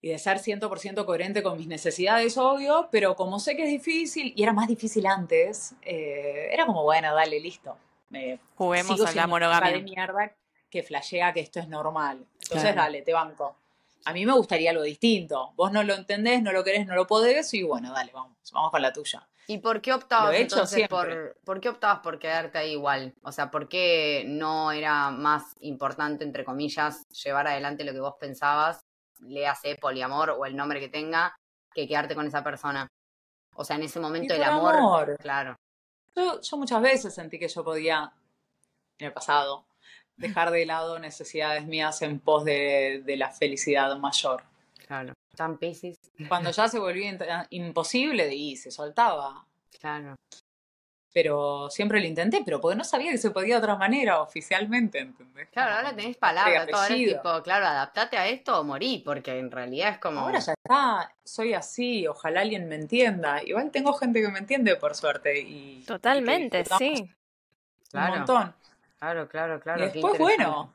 y 0.05 0.09
de 0.09 0.19
ser 0.19 0.37
100% 0.37 1.03
coherente 1.03 1.41
con 1.41 1.57
mis 1.57 1.65
necesidades, 1.65 2.37
obvio, 2.37 2.89
pero 2.91 3.15
como 3.15 3.39
sé 3.39 3.55
que 3.55 3.63
es 3.63 3.69
difícil, 3.69 4.33
y 4.35 4.43
era 4.43 4.53
más 4.53 4.67
difícil 4.67 5.07
antes, 5.07 5.73
eh, 5.81 6.47
era 6.51 6.67
como, 6.67 6.83
bueno, 6.83 7.15
dale, 7.15 7.39
listo. 7.39 7.75
Me 8.09 8.37
Juguemos 8.53 9.01
a 9.01 9.03
la 9.05 9.11
hija 9.11 9.21
de 9.21 9.27
monogamia. 9.27 9.79
mierda 9.79 10.31
que 10.69 10.83
flashea 10.83 11.33
que 11.33 11.39
esto 11.39 11.59
es 11.59 11.67
normal. 11.67 12.23
Entonces, 12.33 12.61
Claro. 12.73 12.81
dale, 12.83 13.01
te 13.01 13.13
banco. 13.13 13.55
A 14.05 14.13
mí 14.13 14.27
me 14.27 14.33
gustaría 14.33 14.69
algo 14.69 14.83
distinto. 14.83 15.53
Vos 15.55 15.71
no 15.71 15.81
lo 15.81 15.95
entendés, 15.95 16.43
no 16.43 16.51
lo 16.51 16.63
querés, 16.63 16.85
no 16.85 16.93
lo 16.93 17.07
podés, 17.07 17.51
y 17.55 17.63
bueno, 17.63 17.91
dale, 17.91 18.11
vamos, 18.13 18.37
vamos 18.53 18.69
con 18.69 18.83
la 18.83 18.93
tuya. 18.93 19.27
¿Y 19.47 19.57
por 19.57 19.81
qué 19.81 19.91
optabas 19.91 20.27
Lo 20.27 20.31
he 20.33 20.41
hecho 20.43 20.55
entonces 20.57 20.87
por, 20.87 21.35
por 21.43 21.59
qué 21.59 21.69
optabas 21.69 22.01
por 22.01 22.19
quedarte 22.19 22.59
ahí 22.59 22.73
igual? 22.73 23.15
O 23.23 23.31
sea, 23.31 23.49
¿por 23.49 23.67
qué 23.67 24.23
no 24.27 24.71
era 24.71 25.09
más 25.09 25.55
importante, 25.61 26.23
entre 26.23 26.45
comillas, 26.45 27.07
llevar 27.09 27.47
adelante 27.47 27.83
lo 27.83 27.91
que 27.91 27.99
vos 28.01 28.13
pensabas, 28.19 28.85
léase 29.19 29.75
poliamor 29.75 30.31
o 30.31 30.45
el 30.45 30.55
nombre 30.55 30.79
que 30.79 30.89
tenga, 30.89 31.35
que 31.73 31.87
quedarte 31.87 32.15
con 32.15 32.27
esa 32.27 32.43
persona? 32.43 32.87
O 33.55 33.63
sea, 33.63 33.75
en 33.77 33.83
ese 33.83 33.99
momento 33.99 34.33
el 34.33 34.43
amor, 34.43 34.75
amor. 34.75 35.17
claro. 35.19 35.55
Yo, 36.15 36.41
yo 36.41 36.57
muchas 36.57 36.81
veces 36.81 37.13
sentí 37.13 37.37
que 37.39 37.47
yo 37.47 37.63
podía, 37.63 38.11
en 38.97 39.07
el 39.07 39.13
pasado, 39.13 39.65
dejar 40.17 40.51
de 40.51 40.65
lado 40.65 40.99
necesidades 40.99 41.65
mías 41.65 42.01
en 42.01 42.19
pos 42.19 42.45
de, 42.45 43.01
de 43.05 43.17
la 43.17 43.31
felicidad 43.31 43.95
mayor. 43.97 44.43
Claro. 44.87 45.13
Tan 45.35 45.59
Cuando 46.29 46.51
ya 46.51 46.67
se 46.67 46.79
volvía 46.79 47.47
imposible, 47.49 48.33
y 48.33 48.55
se 48.55 48.71
soltaba. 48.71 49.45
claro. 49.79 50.15
Pero 51.15 51.69
siempre 51.69 52.01
lo 52.01 52.07
intenté, 52.07 52.41
pero 52.43 52.59
porque 52.59 52.75
no 52.75 52.83
sabía 52.83 53.09
que 53.09 53.17
se 53.17 53.31
podía 53.31 53.55
de 53.55 53.59
otra 53.59 53.77
manera 53.77 54.21
oficialmente, 54.21 54.99
¿entendés? 54.99 55.47
Claro, 55.47 55.69
Como 55.69 55.77
ahora 55.77 55.95
tenés 55.95 56.17
palabras, 56.17 56.67
todo 56.67 56.81
ahora 56.81 56.93
es 56.93 57.07
tipo, 57.07 57.41
claro, 57.41 57.65
adaptate 57.67 58.17
a 58.17 58.27
esto 58.27 58.59
o 58.59 58.65
morí, 58.65 59.01
porque 59.05 59.39
en 59.39 59.49
realidad 59.49 59.91
es 59.91 59.99
como... 59.99 60.19
Ahora 60.19 60.39
ya 60.39 60.51
está, 60.51 61.15
soy 61.23 61.53
así, 61.53 62.05
ojalá 62.05 62.41
alguien 62.41 62.67
me 62.67 62.75
entienda. 62.75 63.41
Igual 63.41 63.71
tengo 63.71 63.93
gente 63.93 64.21
que 64.21 64.27
me 64.27 64.39
entiende, 64.39 64.75
por 64.75 64.93
suerte. 64.93 65.39
Y, 65.39 65.85
Totalmente, 65.87 66.65
sí. 66.77 67.09
un 67.93 68.01
montón. 68.01 68.53
Claro, 68.99 69.29
claro, 69.29 69.61
claro. 69.61 69.85
Y 69.85 69.91
después, 69.91 70.19
bueno, 70.19 70.73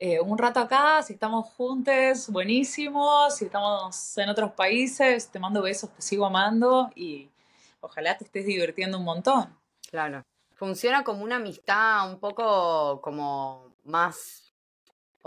eh, 0.00 0.20
un 0.20 0.36
rato 0.38 0.58
acá, 0.58 1.04
si 1.04 1.12
estamos 1.12 1.46
juntos, 1.50 2.30
buenísimo, 2.30 3.30
si 3.30 3.44
estamos 3.44 4.18
en 4.18 4.28
otros 4.28 4.50
países, 4.54 5.30
te 5.30 5.38
mando 5.38 5.62
besos, 5.62 5.88
te 5.90 6.02
sigo 6.02 6.26
amando 6.26 6.90
y 6.96 7.30
ojalá 7.80 8.16
te 8.16 8.24
estés 8.24 8.46
divirtiendo 8.46 8.98
un 8.98 9.04
montón. 9.04 9.58
Claro. 9.90 10.22
Funciona 10.54 11.04
como 11.04 11.22
una 11.22 11.36
amistad 11.36 12.10
un 12.10 12.18
poco 12.18 13.00
como 13.02 13.74
más 13.84 14.46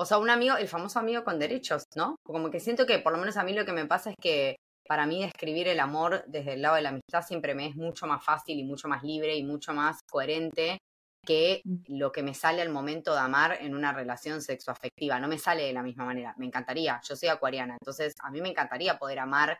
o 0.01 0.05
sea, 0.05 0.17
un 0.17 0.29
amigo, 0.29 0.55
el 0.55 0.69
famoso 0.69 0.97
amigo 0.97 1.25
con 1.25 1.39
derechos, 1.39 1.83
¿no? 1.93 2.15
Como 2.23 2.49
que 2.49 2.61
siento 2.61 2.85
que 2.85 2.99
por 2.99 3.11
lo 3.11 3.19
menos 3.19 3.35
a 3.35 3.43
mí 3.43 3.51
lo 3.51 3.65
que 3.65 3.73
me 3.73 3.85
pasa 3.85 4.11
es 4.11 4.15
que 4.21 4.55
para 4.87 5.05
mí 5.05 5.21
describir 5.21 5.67
el 5.67 5.81
amor 5.81 6.23
desde 6.25 6.53
el 6.53 6.61
lado 6.61 6.75
de 6.75 6.83
la 6.83 6.89
amistad 6.89 7.21
siempre 7.21 7.53
me 7.53 7.67
es 7.67 7.75
mucho 7.75 8.07
más 8.07 8.23
fácil 8.23 8.57
y 8.57 8.63
mucho 8.63 8.87
más 8.87 9.03
libre 9.03 9.35
y 9.35 9.43
mucho 9.43 9.73
más 9.73 9.99
coherente 10.09 10.77
que 11.25 11.61
mm. 11.65 11.97
lo 11.97 12.13
que 12.13 12.23
me 12.23 12.33
sale 12.33 12.61
al 12.61 12.69
momento 12.69 13.13
de 13.13 13.19
amar 13.19 13.57
en 13.59 13.75
una 13.75 13.91
relación 13.91 14.41
sexoafectiva. 14.41 15.19
No 15.19 15.27
me 15.27 15.37
sale 15.37 15.63
de 15.65 15.73
la 15.73 15.83
misma 15.83 16.05
manera. 16.05 16.33
Me 16.37 16.45
encantaría. 16.45 17.01
Yo 17.05 17.17
soy 17.17 17.27
acuariana, 17.27 17.73
entonces 17.73 18.13
a 18.23 18.31
mí 18.31 18.39
me 18.39 18.49
encantaría 18.49 18.97
poder 18.97 19.19
amar 19.19 19.59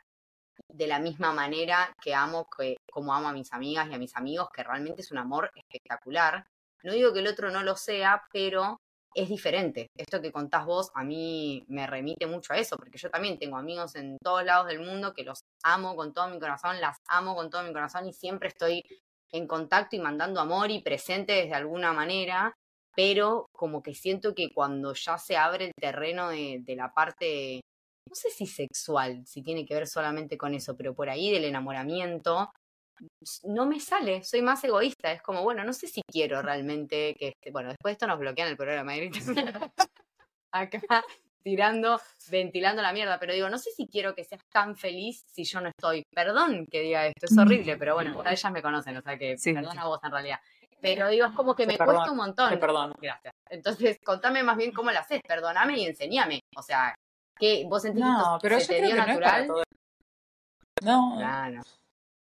de 0.67 0.88
la 0.88 1.00
misma 1.00 1.32
manera 1.34 1.93
que 2.02 2.13
amo, 2.13 2.48
que, 2.56 2.78
como 2.91 3.13
amo 3.13 3.30
a 3.30 3.34
mis 3.34 3.52
amigas 3.54 3.88
y 3.89 3.93
a 3.93 3.98
mis 3.98 4.15
amigos, 4.15 4.50
que 4.54 4.63
realmente 4.63 5.02
es 5.02 5.12
un 5.12 5.17
amor 5.17 5.52
espectacular. 5.56 6.45
No 6.84 6.93
digo 6.93 7.13
que 7.13 7.19
el 7.19 7.28
otro 7.28 7.52
no 7.52 7.63
lo 7.63 7.76
sea, 7.76 8.24
pero 8.32 8.80
es 9.13 9.30
diferente. 9.30 9.88
Esto 9.98 10.22
que 10.22 10.32
contás 10.32 10.65
vos 10.65 10.91
a 10.93 11.04
mí 11.04 11.63
me 11.67 11.88
remite 11.88 12.26
mucho 12.28 12.54
a 12.54 12.58
eso, 12.58 12.78
porque 12.78 12.98
yo 12.98 13.10
también 13.10 13.39
tengo 13.39 13.58
amigos 13.58 13.95
en 13.95 14.17
todos 14.24 14.43
lados 14.43 14.67
del 14.67 14.80
mundo 14.80 15.13
que 15.13 15.24
los 15.24 15.41
amo 15.63 15.95
con 15.95 16.13
todo 16.13 16.30
mi 16.30 16.39
corazón, 16.39 16.80
las 16.80 16.98
amo 17.08 17.36
con 17.36 17.50
todo 17.50 17.63
mi 17.63 17.74
corazón 17.74 18.08
y 18.08 18.13
siempre 18.13 18.50
estoy 18.50 18.84
en 19.32 19.48
contacto 19.48 19.95
y 19.95 20.00
mandando 20.00 20.39
amor 20.39 20.72
y 20.72 20.82
presente 20.82 21.34
desde 21.34 21.54
alguna 21.54 21.93
manera, 21.93 22.54
pero 22.95 23.48
como 23.52 23.84
que 23.84 23.93
siento 23.93 24.34
que 24.34 24.52
cuando 24.54 24.93
ya 24.93 25.17
se 25.17 25.38
abre 25.38 25.65
el 25.65 25.74
terreno 25.80 26.30
de, 26.30 26.60
de 26.62 26.76
la 26.76 26.93
parte, 26.93 27.62
no 28.10 28.15
sé 28.15 28.30
si 28.32 28.48
sexual, 28.48 29.26
si 29.26 29.43
tiene 29.43 29.65
que 29.65 29.76
ver 29.76 29.88
solamente 29.88 30.38
con 30.38 30.54
eso, 30.54 30.76
pero 30.76 30.95
por 30.95 31.10
ahí 31.10 31.32
del 31.32 31.45
enamoramiento, 31.45 32.52
no 33.43 33.65
me 33.65 33.80
sale, 33.80 34.24
soy 34.24 34.41
más 34.41 34.63
egoísta. 34.63 35.12
Es 35.12 35.22
como, 35.22 35.43
bueno, 35.43 35.63
no 35.63 35.74
sé 35.74 35.88
si 35.88 36.02
quiero 36.12 36.41
realmente 36.41 37.15
que 37.17 37.30
este, 37.30 37.52
bueno, 37.52 37.69
después 37.69 37.91
de 37.91 37.93
esto 37.93 38.08
nos 38.08 38.19
bloquean 38.19 38.50
el 38.50 38.58
programa, 38.58 38.93
acá 40.52 41.06
tirando, 41.43 42.02
ventilando 42.30 42.82
la 42.82 42.91
mierda, 42.91 43.19
pero 43.19 43.34
digo, 43.34 43.50
no 43.50 43.58
sé 43.58 43.72
si 43.72 43.88
quiero 43.88 44.13
que 44.13 44.24
seas 44.24 44.41
tan 44.52 44.76
feliz 44.76 45.24
si 45.32 45.43
yo 45.43 45.62
no 45.62 45.69
estoy. 45.69 46.04
Perdón 46.13 46.65
que 46.69 46.82
diga 46.82 47.08
esto, 47.08 47.28
es 47.28 47.38
horrible, 47.38 47.78
pero 47.78 47.95
bueno, 47.95 48.22
ellas 48.26 48.52
me 48.52 48.62
conocen, 48.62 48.98
o 48.98 49.02
sea 49.02 49.17
que 49.17 49.36
perdón 49.41 49.78
a 49.78 49.88
vos 49.88 50.00
en 50.04 50.12
realidad. 50.12 50.39
Pero 50.82 51.10
digo, 51.10 51.26
es 51.26 51.34
como 51.34 51.56
que 51.56 51.65
me 51.67 51.78
cuesta 51.78 52.12
un 52.12 52.17
montón. 52.17 52.60
Perdón. 52.60 52.93
Gracias. 53.02 53.34
Entonces, 53.50 53.98
contame 54.04 54.43
más 54.43 54.58
bien 54.58 54.72
cómo 54.72 54.91
lo 54.91 55.00
haces, 55.00 55.22
perdóname 55.28 55.78
y 55.78 55.86
enséñame. 55.86 56.39
O 56.56 56.62
sea, 56.62 56.95
que 57.39 57.65
vos 57.67 57.82
sentís 57.82 58.04
no, 58.04 58.38
que 58.41 58.47
pero 58.47 58.60
se 58.60 58.75
te 58.75 58.82
dio 58.86 58.95
natural. 58.95 59.47
No, 60.82 61.19
no. 61.49 61.62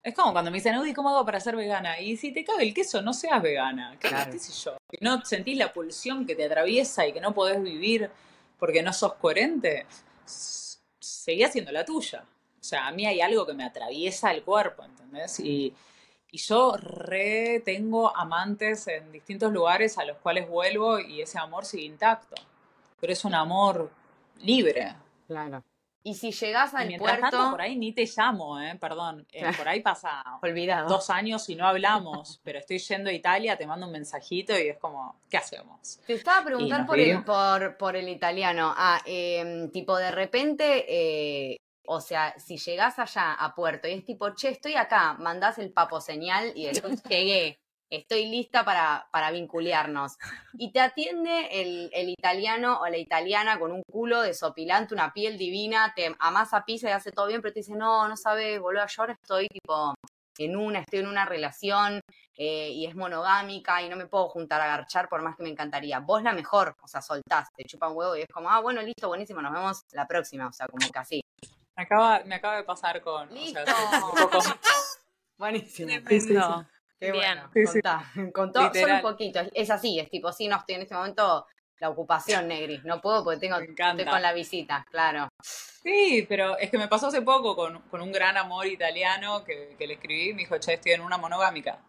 Es 0.04 0.14
como 0.14 0.34
cuando 0.34 0.52
me 0.52 0.58
dicen, 0.58 0.78
Uy, 0.78 0.94
¿cómo 0.94 1.10
hago 1.10 1.26
para 1.26 1.40
ser 1.40 1.56
vegana? 1.56 2.00
Y 2.00 2.18
si 2.18 2.34
te 2.34 2.44
cabe 2.44 2.64
el 2.64 2.74
queso, 2.74 3.02
no 3.02 3.14
seas 3.14 3.42
vegana. 3.42 3.96
Claro. 4.00 4.32
¿Qué 4.32 4.40
sé 4.40 4.52
yo? 4.52 4.76
Que 4.90 4.98
no 5.00 5.24
sentís 5.24 5.58
la 5.58 5.72
pulsión 5.72 6.26
que 6.26 6.36
te 6.36 6.46
atraviesa 6.46 7.08
y 7.08 7.14
que 7.14 7.22
no 7.22 7.34
podés 7.34 7.62
vivir 7.64 8.12
porque 8.60 8.84
no 8.84 8.92
sos 8.92 9.14
coherente, 9.14 9.86
seguí 10.26 11.44
haciendo 11.44 11.72
la 11.72 11.86
tuya. 11.86 12.26
O 12.60 12.64
sea, 12.64 12.88
a 12.88 12.92
mí 12.92 13.06
hay 13.06 13.22
algo 13.22 13.46
que 13.46 13.54
me 13.54 13.64
atraviesa 13.64 14.32
el 14.32 14.44
cuerpo, 14.44 14.84
¿entendés? 14.84 15.40
Y, 15.40 15.74
y 16.32 16.38
yo 16.38 16.76
re 16.78 17.62
tengo 17.64 18.16
amantes 18.16 18.88
en 18.88 19.12
distintos 19.12 19.52
lugares 19.52 19.98
a 19.98 20.06
los 20.06 20.18
cuales 20.18 20.50
vuelvo 20.50 21.00
y 21.00 21.22
ese 21.22 21.40
amor 21.40 21.66
sigue 21.66 21.84
intacto. 21.84 22.36
Pero 23.00 23.14
es 23.14 23.24
un 23.24 23.36
amor 23.36 23.90
libre. 24.40 24.96
Claro. 25.28 25.64
Y 26.06 26.16
si 26.16 26.32
llegas 26.34 26.74
al 26.74 26.88
mientras 26.88 27.18
puerto... 27.18 27.38
Tanto, 27.38 27.52
por 27.52 27.62
ahí 27.62 27.78
ni 27.78 27.94
te 27.94 28.06
llamo, 28.06 28.60
¿eh? 28.60 28.78
Perdón. 28.80 29.26
Eh, 29.32 29.46
por 29.58 29.68
ahí 29.70 29.80
pasa 29.82 30.22
Olvidado. 30.42 30.90
dos 30.90 31.10
años 31.10 31.48
y 31.48 31.56
no 31.56 31.66
hablamos, 31.66 32.42
pero 32.44 32.60
estoy 32.60 32.78
yendo 32.80 33.10
a 33.10 33.14
Italia, 33.14 33.58
te 33.58 33.66
mando 33.66 33.86
un 33.86 33.94
mensajito 33.94 34.58
y 34.58 34.68
es 34.68 34.78
como, 34.78 35.16
¿qué 35.30 35.38
hacemos? 35.38 36.00
Te 36.06 36.14
estaba 36.14 36.40
a 36.40 36.44
preguntar 36.44 36.86
por 36.86 37.00
el, 37.00 37.24
por, 37.24 37.78
por 37.78 37.96
el 37.96 38.10
italiano. 38.10 38.74
Ah, 38.76 39.02
eh, 39.06 39.70
tipo, 39.72 39.96
de 39.98 40.12
repente, 40.12 40.86
eh, 40.90 41.58
o 41.86 42.02
sea, 42.02 42.38
si 42.38 42.58
llegás 42.58 43.00
allá 43.00 43.34
a 43.34 43.56
puerto 43.56 43.88
y 43.88 43.92
es 43.92 44.04
tipo, 44.04 44.36
che, 44.36 44.50
estoy 44.50 44.76
acá, 44.76 45.14
mandás 45.14 45.58
el 45.58 45.72
papo 45.72 46.02
señal 46.02 46.52
y 46.54 46.66
después 46.66 47.02
llegué 47.10 47.63
estoy 47.98 48.28
lista 48.28 48.66
para, 48.66 49.08
para 49.12 49.32
vincularnos. 49.32 50.18
Y 50.54 50.72
te 50.72 50.80
atiende 50.80 51.48
el, 51.52 51.90
el, 51.94 52.10
italiano 52.10 52.80
o 52.82 52.88
la 52.88 52.98
italiana 52.98 53.60
con 53.60 53.72
un 53.72 53.84
culo 53.84 54.22
desopilante, 54.22 54.94
una 54.94 55.14
piel 55.14 55.38
divina, 55.38 55.94
te 55.96 56.16
amasa 56.20 56.66
pizza 56.66 56.90
y 56.90 56.92
hace 56.92 57.12
todo 57.12 57.28
bien, 57.28 57.42
pero 57.42 57.54
te 57.54 57.60
dice, 57.60 57.76
no, 57.76 58.08
no 58.08 58.18
sabes, 58.18 58.60
boludo, 58.60 58.86
yo 58.88 59.02
ahora 59.02 59.14
estoy 59.14 59.48
tipo 59.48 59.94
en 60.38 60.56
una, 60.56 60.80
estoy 60.80 61.00
en 61.00 61.08
una 61.08 61.26
relación 61.26 62.02
eh, 62.36 62.70
y 62.70 62.86
es 62.88 62.96
monogámica 62.96 63.82
y 63.82 63.90
no 63.90 63.96
me 63.96 64.08
puedo 64.08 64.28
juntar 64.30 64.62
a 64.62 64.68
garchar 64.68 65.08
por 65.08 65.22
más 65.22 65.36
que 65.36 65.44
me 65.44 65.50
encantaría. 65.50 66.00
Vos 66.00 66.24
la 66.24 66.34
mejor, 66.34 66.76
o 66.82 66.88
sea, 66.88 67.02
soltás, 67.02 67.50
te 67.56 67.64
chupa 67.66 67.90
un 67.90 67.98
huevo 67.98 68.16
y 68.16 68.22
es 68.22 68.28
como, 68.28 68.50
ah, 68.50 68.60
bueno, 68.60 68.82
listo, 68.82 69.08
buenísimo, 69.08 69.42
nos 69.42 69.54
vemos 69.54 69.82
la 69.92 70.08
próxima, 70.08 70.48
o 70.48 70.54
sea, 70.54 70.68
como 70.68 70.90
que 70.90 71.00
así. 71.00 71.22
Me 71.76 71.84
acaba, 71.84 72.24
me 72.26 72.36
acaba 72.36 72.58
de 72.58 72.64
pasar 72.64 73.02
con... 73.02 73.34
Listo. 73.34 73.60
O 73.62 74.42
sea, 74.42 74.60
Buenísimo. 75.38 76.66
Bien. 77.12 78.32
Contá, 78.34 78.72
solo 78.74 78.96
un 78.96 79.02
poquito. 79.02 79.42
Es 79.54 79.70
así, 79.70 80.00
es 80.00 80.10
tipo, 80.10 80.32
sí, 80.32 80.48
no 80.48 80.58
estoy 80.58 80.76
en 80.76 80.82
este 80.82 80.96
momento 80.96 81.46
la 81.80 81.90
ocupación, 81.90 82.48
Negri. 82.48 82.82
No 82.86 83.02
puedo 83.02 83.24
porque 83.24 83.40
tengo 83.40 83.58
estoy 83.58 84.06
con 84.06 84.22
la 84.22 84.32
visita, 84.34 84.86
claro. 84.90 85.28
Sí, 85.42 86.26
pero 86.30 86.58
es 86.58 86.70
que 86.70 86.78
me 86.78 86.88
pasó 86.88 87.08
hace 87.08 87.22
poco 87.22 87.56
con, 87.56 87.82
con 87.90 88.02
un 88.02 88.12
gran 88.12 88.38
amor 88.38 88.68
italiano 88.68 89.44
que, 89.44 89.76
que, 89.78 89.86
le 89.86 89.96
escribí. 89.96 90.34
Me 90.34 90.44
dijo, 90.44 90.58
che, 90.60 90.76
estoy 90.76 90.94
en 90.94 91.02
una 91.02 91.18
monogámica. 91.18 91.80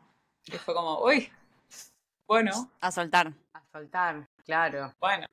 Y 0.47 0.53
fue 0.53 0.75
como, 0.75 1.01
uy, 1.05 1.31
bueno. 2.27 2.71
A 2.81 2.91
soltar. 2.91 3.33
A 3.53 3.63
soltar, 3.71 4.29
claro. 4.45 4.93
Bueno, 4.99 5.29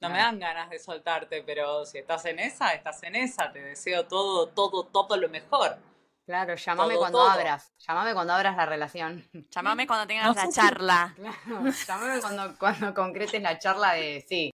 no 0.00 0.10
me 0.10 0.18
dan 0.18 0.38
ganas 0.38 0.68
de 0.68 0.78
soltarte, 0.78 1.42
pero 1.42 1.86
si 1.86 1.98
estás 1.98 2.26
en 2.26 2.40
esa, 2.40 2.74
estás 2.74 3.02
en 3.04 3.16
esa. 3.16 3.50
Te 3.52 3.62
deseo 3.62 4.06
todo, 4.06 4.48
todo, 4.48 4.84
todo 4.84 5.16
lo 5.16 5.30
mejor. 5.30 5.78
Claro, 6.26 6.54
llámame 6.54 6.96
cuando 6.96 7.20
abras. 7.20 7.72
Llámame 7.86 8.14
cuando 8.14 8.32
abras 8.32 8.56
la 8.56 8.66
relación. 8.66 9.24
Llámame 9.50 9.86
cuando 9.86 10.06
tengas 10.06 10.34
la 10.34 10.48
charla. 10.48 11.14
Claro, 11.16 11.70
llámame 11.86 12.20
cuando, 12.20 12.58
cuando 12.58 12.94
concretes 12.94 13.42
la 13.42 13.58
charla 13.58 13.92
de 13.92 14.24
sí. 14.26 14.50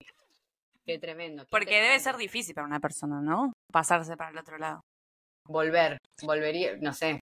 Qué 0.86 0.98
tremendo. 0.98 1.46
Porque 1.50 1.82
debe 1.82 2.00
ser 2.00 2.16
difícil 2.16 2.56
para 2.56 2.66
una 2.66 2.80
persona, 2.80 3.20
¿no? 3.20 3.52
Pasarse 3.72 4.16
para 4.16 4.32
el 4.32 4.38
otro 4.38 4.58
lado. 4.58 4.82
Volver. 5.44 5.98
Volvería, 6.22 6.78
no 6.80 6.94
sé. 6.94 7.22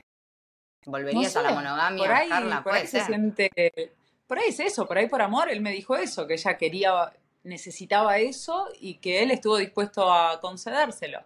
¿Volverías 0.85 1.35
a 1.35 1.41
la 1.41 1.51
monogamia, 1.51 2.03
por 2.03 2.13
ahí, 2.13 2.29
Carla? 2.29 2.63
Por 2.63 2.73
ahí 2.73 2.85
se 2.85 3.03
siente. 3.03 3.49
Por 4.27 4.37
ahí 4.37 4.49
es 4.49 4.59
eso, 4.59 4.87
por 4.87 4.97
ahí 4.97 5.07
por 5.07 5.21
amor, 5.21 5.49
él 5.49 5.61
me 5.61 5.71
dijo 5.71 5.95
eso, 5.95 6.27
que 6.27 6.33
ella 6.33 6.57
quería, 6.57 7.11
necesitaba 7.43 8.17
eso 8.19 8.67
y 8.79 8.95
que 8.95 9.23
él 9.23 9.31
estuvo 9.31 9.57
dispuesto 9.57 10.11
a 10.11 10.39
concedérselo. 10.39 11.23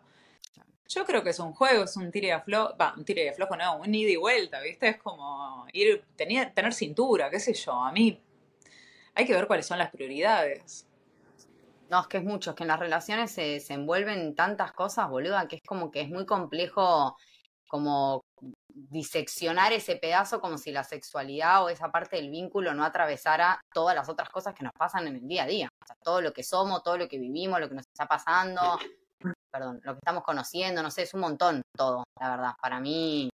Yo 0.90 1.06
creo 1.06 1.24
que 1.24 1.30
es 1.30 1.40
un 1.40 1.54
juego, 1.54 1.84
es 1.84 1.96
un 1.98 2.12
tire 2.12 2.30
de 2.30 2.34
aflojo, 2.34 2.76
va, 2.76 2.96
un 2.98 3.06
tire 3.06 3.24
de 3.24 3.30
aflojo, 3.30 3.56
no, 3.56 3.78
un 3.78 3.94
ida 3.94 4.10
y 4.10 4.16
vuelta, 4.16 4.60
¿viste? 4.60 4.90
Es 4.90 4.98
como 4.98 5.68
ir, 5.72 6.04
tener, 6.16 6.52
tener 6.56 6.74
cintura, 6.74 7.30
qué 7.30 7.40
sé 7.40 7.54
yo. 7.54 7.74
A 7.74 7.92
mí 7.92 8.20
hay 9.14 9.26
que 9.26 9.34
ver 9.34 9.46
cuáles 9.46 9.68
son 9.68 9.78
las 9.78 9.92
prioridades. 9.92 10.88
No, 11.92 12.02
es 12.02 12.08
que 12.08 12.18
es 12.18 12.24
mucho, 12.24 12.52
es 12.52 12.56
que 12.56 12.64
en 12.64 12.70
las 12.70 12.80
relaciones 12.80 13.30
se, 13.32 13.60
se 13.60 13.74
envuelven 13.76 14.34
tantas 14.34 14.72
cosas, 14.72 15.08
boluda, 15.10 15.48
que 15.48 15.58
es 15.58 15.62
como 15.62 15.92
que 15.92 16.02
es 16.02 16.10
muy 16.10 16.26
complejo 16.26 17.16
como 17.68 18.24
diseccionar 18.68 19.74
ese 19.74 19.96
pedazo 19.96 20.42
como 20.42 20.58
si 20.58 20.72
la 20.72 20.84
sexualidad 20.84 21.64
o 21.64 21.70
esa 21.70 21.92
parte 21.92 22.16
del 22.16 22.32
vínculo 22.32 22.74
no 22.74 22.84
atravesara 22.84 23.62
todas 23.74 23.96
las 23.96 24.10
otras 24.10 24.30
cosas 24.30 24.56
que 24.56 24.64
nos 24.64 24.74
pasan 24.74 25.08
en 25.08 25.18
el 25.18 25.28
día 25.28 25.44
a 25.44 25.48
día. 25.48 25.70
O 25.84 25.86
sea, 25.86 25.96
todo 26.02 26.22
lo 26.22 26.34
que 26.34 26.44
somos, 26.44 26.82
todo 26.82 26.98
lo 26.98 27.08
que 27.08 27.20
vivimos, 27.20 27.60
lo 27.60 27.70
que 27.70 27.76
nos 27.76 27.86
está 27.86 28.08
pasando, 28.08 28.80
perdón, 29.52 29.80
lo 29.84 29.94
que 29.94 30.00
estamos 30.00 30.24
conociendo, 30.24 30.84
no 30.84 30.92
sé, 30.92 31.04
es 31.04 31.14
un 31.14 31.22
montón 31.22 31.62
todo, 31.76 32.04
la 32.20 32.30
verdad. 32.30 32.52
Para 32.62 32.80
mí, 32.80 33.30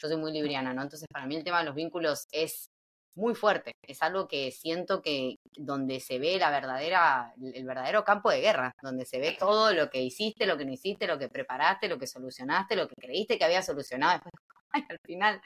yo 0.00 0.08
soy 0.08 0.16
muy 0.16 0.32
libriana, 0.32 0.72
¿no? 0.74 0.82
Entonces, 0.82 1.06
para 1.12 1.26
mí 1.26 1.36
el 1.36 1.44
tema 1.44 1.60
de 1.60 1.66
los 1.66 1.74
vínculos 1.74 2.26
es 2.32 2.68
muy 3.14 3.34
fuerte, 3.34 3.72
es 3.86 4.02
algo 4.02 4.28
que 4.28 4.50
siento 4.50 5.02
que 5.02 5.36
donde 5.56 6.00
se 6.00 6.18
ve 6.18 6.38
la 6.38 6.50
verdadera, 6.50 7.34
el 7.40 7.64
verdadero 7.66 8.04
campo 8.04 8.30
de 8.30 8.40
guerra, 8.40 8.72
donde 8.82 9.04
se 9.04 9.18
ve 9.18 9.36
todo 9.38 9.72
lo 9.72 9.90
que 9.90 10.00
hiciste, 10.02 10.46
lo 10.46 10.56
que 10.56 10.64
no 10.64 10.72
hiciste, 10.72 11.06
lo 11.06 11.18
que 11.18 11.28
preparaste, 11.28 11.88
lo 11.88 11.98
que 11.98 12.06
solucionaste, 12.06 12.76
lo 12.76 12.88
que 12.88 12.94
creíste 12.98 13.38
que 13.38 13.44
había 13.44 13.62
solucionado, 13.62 14.12
después, 14.14 14.32
ay, 14.72 14.84
al 14.88 14.98
final. 15.04 15.40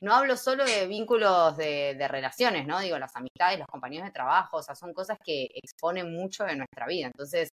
No 0.00 0.14
hablo 0.14 0.36
solo 0.36 0.64
de 0.64 0.88
vínculos 0.88 1.56
de, 1.56 1.94
de 1.94 2.08
relaciones, 2.08 2.66
¿no? 2.66 2.80
Digo, 2.80 2.98
las 2.98 3.14
amistades, 3.14 3.58
los 3.58 3.68
compañeros 3.68 4.06
de 4.06 4.12
trabajo, 4.12 4.56
o 4.56 4.62
sea, 4.62 4.74
son 4.74 4.92
cosas 4.92 5.16
que 5.24 5.48
exponen 5.54 6.12
mucho 6.12 6.44
de 6.44 6.56
nuestra 6.56 6.86
vida. 6.86 7.06
Entonces, 7.06 7.50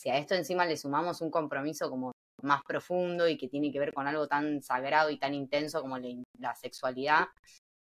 si 0.00 0.08
a 0.08 0.16
esto 0.16 0.34
encima 0.34 0.64
le 0.64 0.78
sumamos 0.78 1.20
un 1.20 1.30
compromiso 1.30 1.90
como 1.90 2.12
más 2.42 2.62
profundo 2.62 3.28
y 3.28 3.36
que 3.36 3.48
tiene 3.48 3.70
que 3.70 3.78
ver 3.78 3.92
con 3.92 4.08
algo 4.08 4.26
tan 4.26 4.62
sagrado 4.62 5.10
y 5.10 5.18
tan 5.18 5.34
intenso 5.34 5.82
como 5.82 5.98
la, 5.98 6.54
sexualidad, 6.54 7.26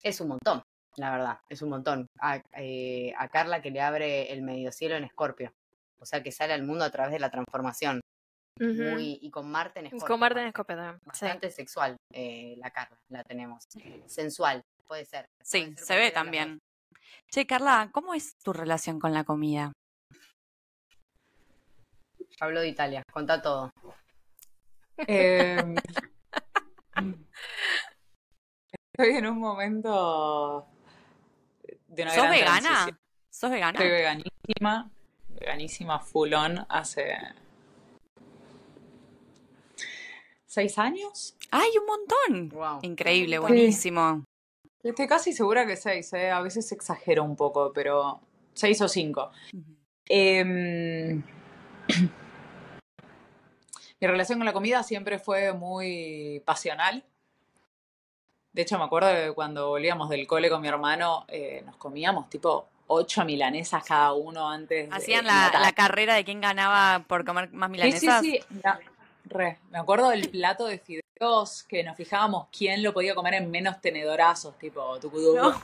es 0.03 0.21
un 0.21 0.31
montón. 0.31 0.63
La 0.97 1.13
verdad, 1.13 1.39
es 1.49 1.63
un 1.63 1.71
montón. 1.71 2.09
A, 2.19 2.43
eh, 2.57 3.15
a 3.17 3.29
Carla 3.29 3.63
que 3.63 3.71
le 3.71 3.81
abre 3.81 4.33
el 4.33 4.43
medio 4.43 4.73
cielo 4.73 4.97
en 4.97 5.05
Escorpio. 5.05 5.53
O 6.01 6.07
sea 6.07 6.21
que 6.21 6.33
sale 6.33 6.55
al 6.55 6.65
mundo 6.65 6.85
a 6.85 6.91
través 6.91 7.13
de 7.13 7.21
la 7.21 7.31
transformación. 7.31 8.01
Muy, 8.59 9.21
y 9.23 9.31
con 9.31 9.49
Marte 9.49 9.79
en 9.79 9.87
Escorpio. 9.87 10.09
Con 10.09 10.19
Marte 10.19 10.41
en. 10.41 10.47
Escorpio 10.49 10.75
también. 10.75 10.99
Sí. 10.99 11.07
Bastante 11.07 11.51
sexual 11.53 11.97
eh, 12.13 12.57
la 12.59 12.73
Carla, 12.73 12.99
la 13.11 13.23
tenemos. 13.23 13.65
Sensual, 14.07 14.61
puede 14.89 15.05
ser. 15.05 15.27
Sí, 15.41 15.61
puede 15.61 15.77
ser 15.77 15.87
se 15.87 15.97
ve 15.97 16.11
también. 16.11 16.59
Che, 17.31 17.47
Carla, 17.47 17.91
¿cómo 17.93 18.15
es 18.15 18.35
tu 18.43 18.53
relación 18.53 18.99
con 18.99 19.15
la 19.15 19.23
comida? 19.23 19.73
Dos. 22.39 22.43
Hablo 22.43 22.61
de 22.61 22.69
Italia, 22.69 23.03
contá 23.13 23.41
todo. 23.43 23.71
Em, 25.07 25.77
estoy 28.93 29.17
en 29.17 29.27
un 29.27 29.39
momento 29.39 30.67
de 31.89 32.03
una 32.03 32.11
¿Sos 32.13 32.23
gran 32.25 32.33
vegana? 32.33 32.61
transición. 32.61 32.99
¿Sos 33.31 33.51
vegana? 33.51 33.79
Estoy 33.79 33.91
veganísima, 33.91 34.91
veganísima 35.29 36.01
full 36.01 36.33
on 36.35 36.67
hace 36.69 37.17
seis 40.47 40.79
años. 40.79 41.37
¡Ay, 41.51 41.71
un 41.79 41.87
montón! 41.87 42.49
Wow. 42.59 42.81
Increíble, 42.83 43.37
Sí. 43.37 43.41
buenísimo. 43.41 44.25
Estoy 44.83 45.07
casi 45.07 45.33
segura 45.33 45.67
que 45.67 45.77
seis, 45.77 46.13
¿eh? 46.15 46.31
A 46.31 46.41
veces 46.41 46.71
exagero 46.73 47.23
un 47.25 47.37
poco, 47.37 47.73
pero 47.73 48.21
seis 48.55 48.81
o 48.81 48.89
cinco. 48.89 49.31
Em, 50.07 51.23
Mi 54.01 54.07
relación 54.07 54.39
con 54.39 54.47
la 54.47 54.53
comida 54.53 54.83
siempre 54.83 55.19
fue 55.19 55.53
muy 55.53 56.41
pasional. 56.45 57.03
De 58.53 58.63
hecho, 58.63 58.79
me 58.79 58.85
acuerdo 58.85 59.09
que 59.13 59.33
cuando 59.35 59.69
volvíamos 59.69 60.09
del 60.09 60.27
cole 60.27 60.49
con 60.49 60.61
mi 60.61 60.69
hermano, 60.69 61.25
eh, 61.29 61.63
nos 61.67 61.77
comíamos 61.77 62.31
tipo 62.31 62.69
ocho 62.87 63.25
milanesas 63.25 63.85
cada 63.85 64.13
uno 64.15 64.49
antes 64.49 64.89
de 64.89 64.97
Hacían 64.97 65.27
la 65.27 65.51
la, 65.61 65.73
carrera 65.73 66.15
de 66.15 66.25
quién 66.25 66.41
ganaba 66.41 67.05
por 67.07 67.25
comer 67.25 67.51
más 67.53 67.69
Sí, 67.69 67.73
milanesas. 67.73 68.21
sí, 68.23 68.39
sí. 68.49 68.61
La- 68.63 68.81
re. 69.25 69.59
Me 69.71 69.79
acuerdo 69.79 70.09
del 70.09 70.31
plato 70.31 70.67
de 70.67 70.79
fideos 70.79 71.63
que 71.65 71.83
nos 71.85 71.97
fijábamos 71.97 72.49
quién 72.57 72.83
lo 72.83 72.95
podía 72.95 73.15
comer 73.15 73.35
en 73.35 73.51
menos 73.51 73.79
tenedorazos, 73.81 74.57
tipo 74.59 74.99
tucudú. 75.01 75.37
No. 75.37 75.61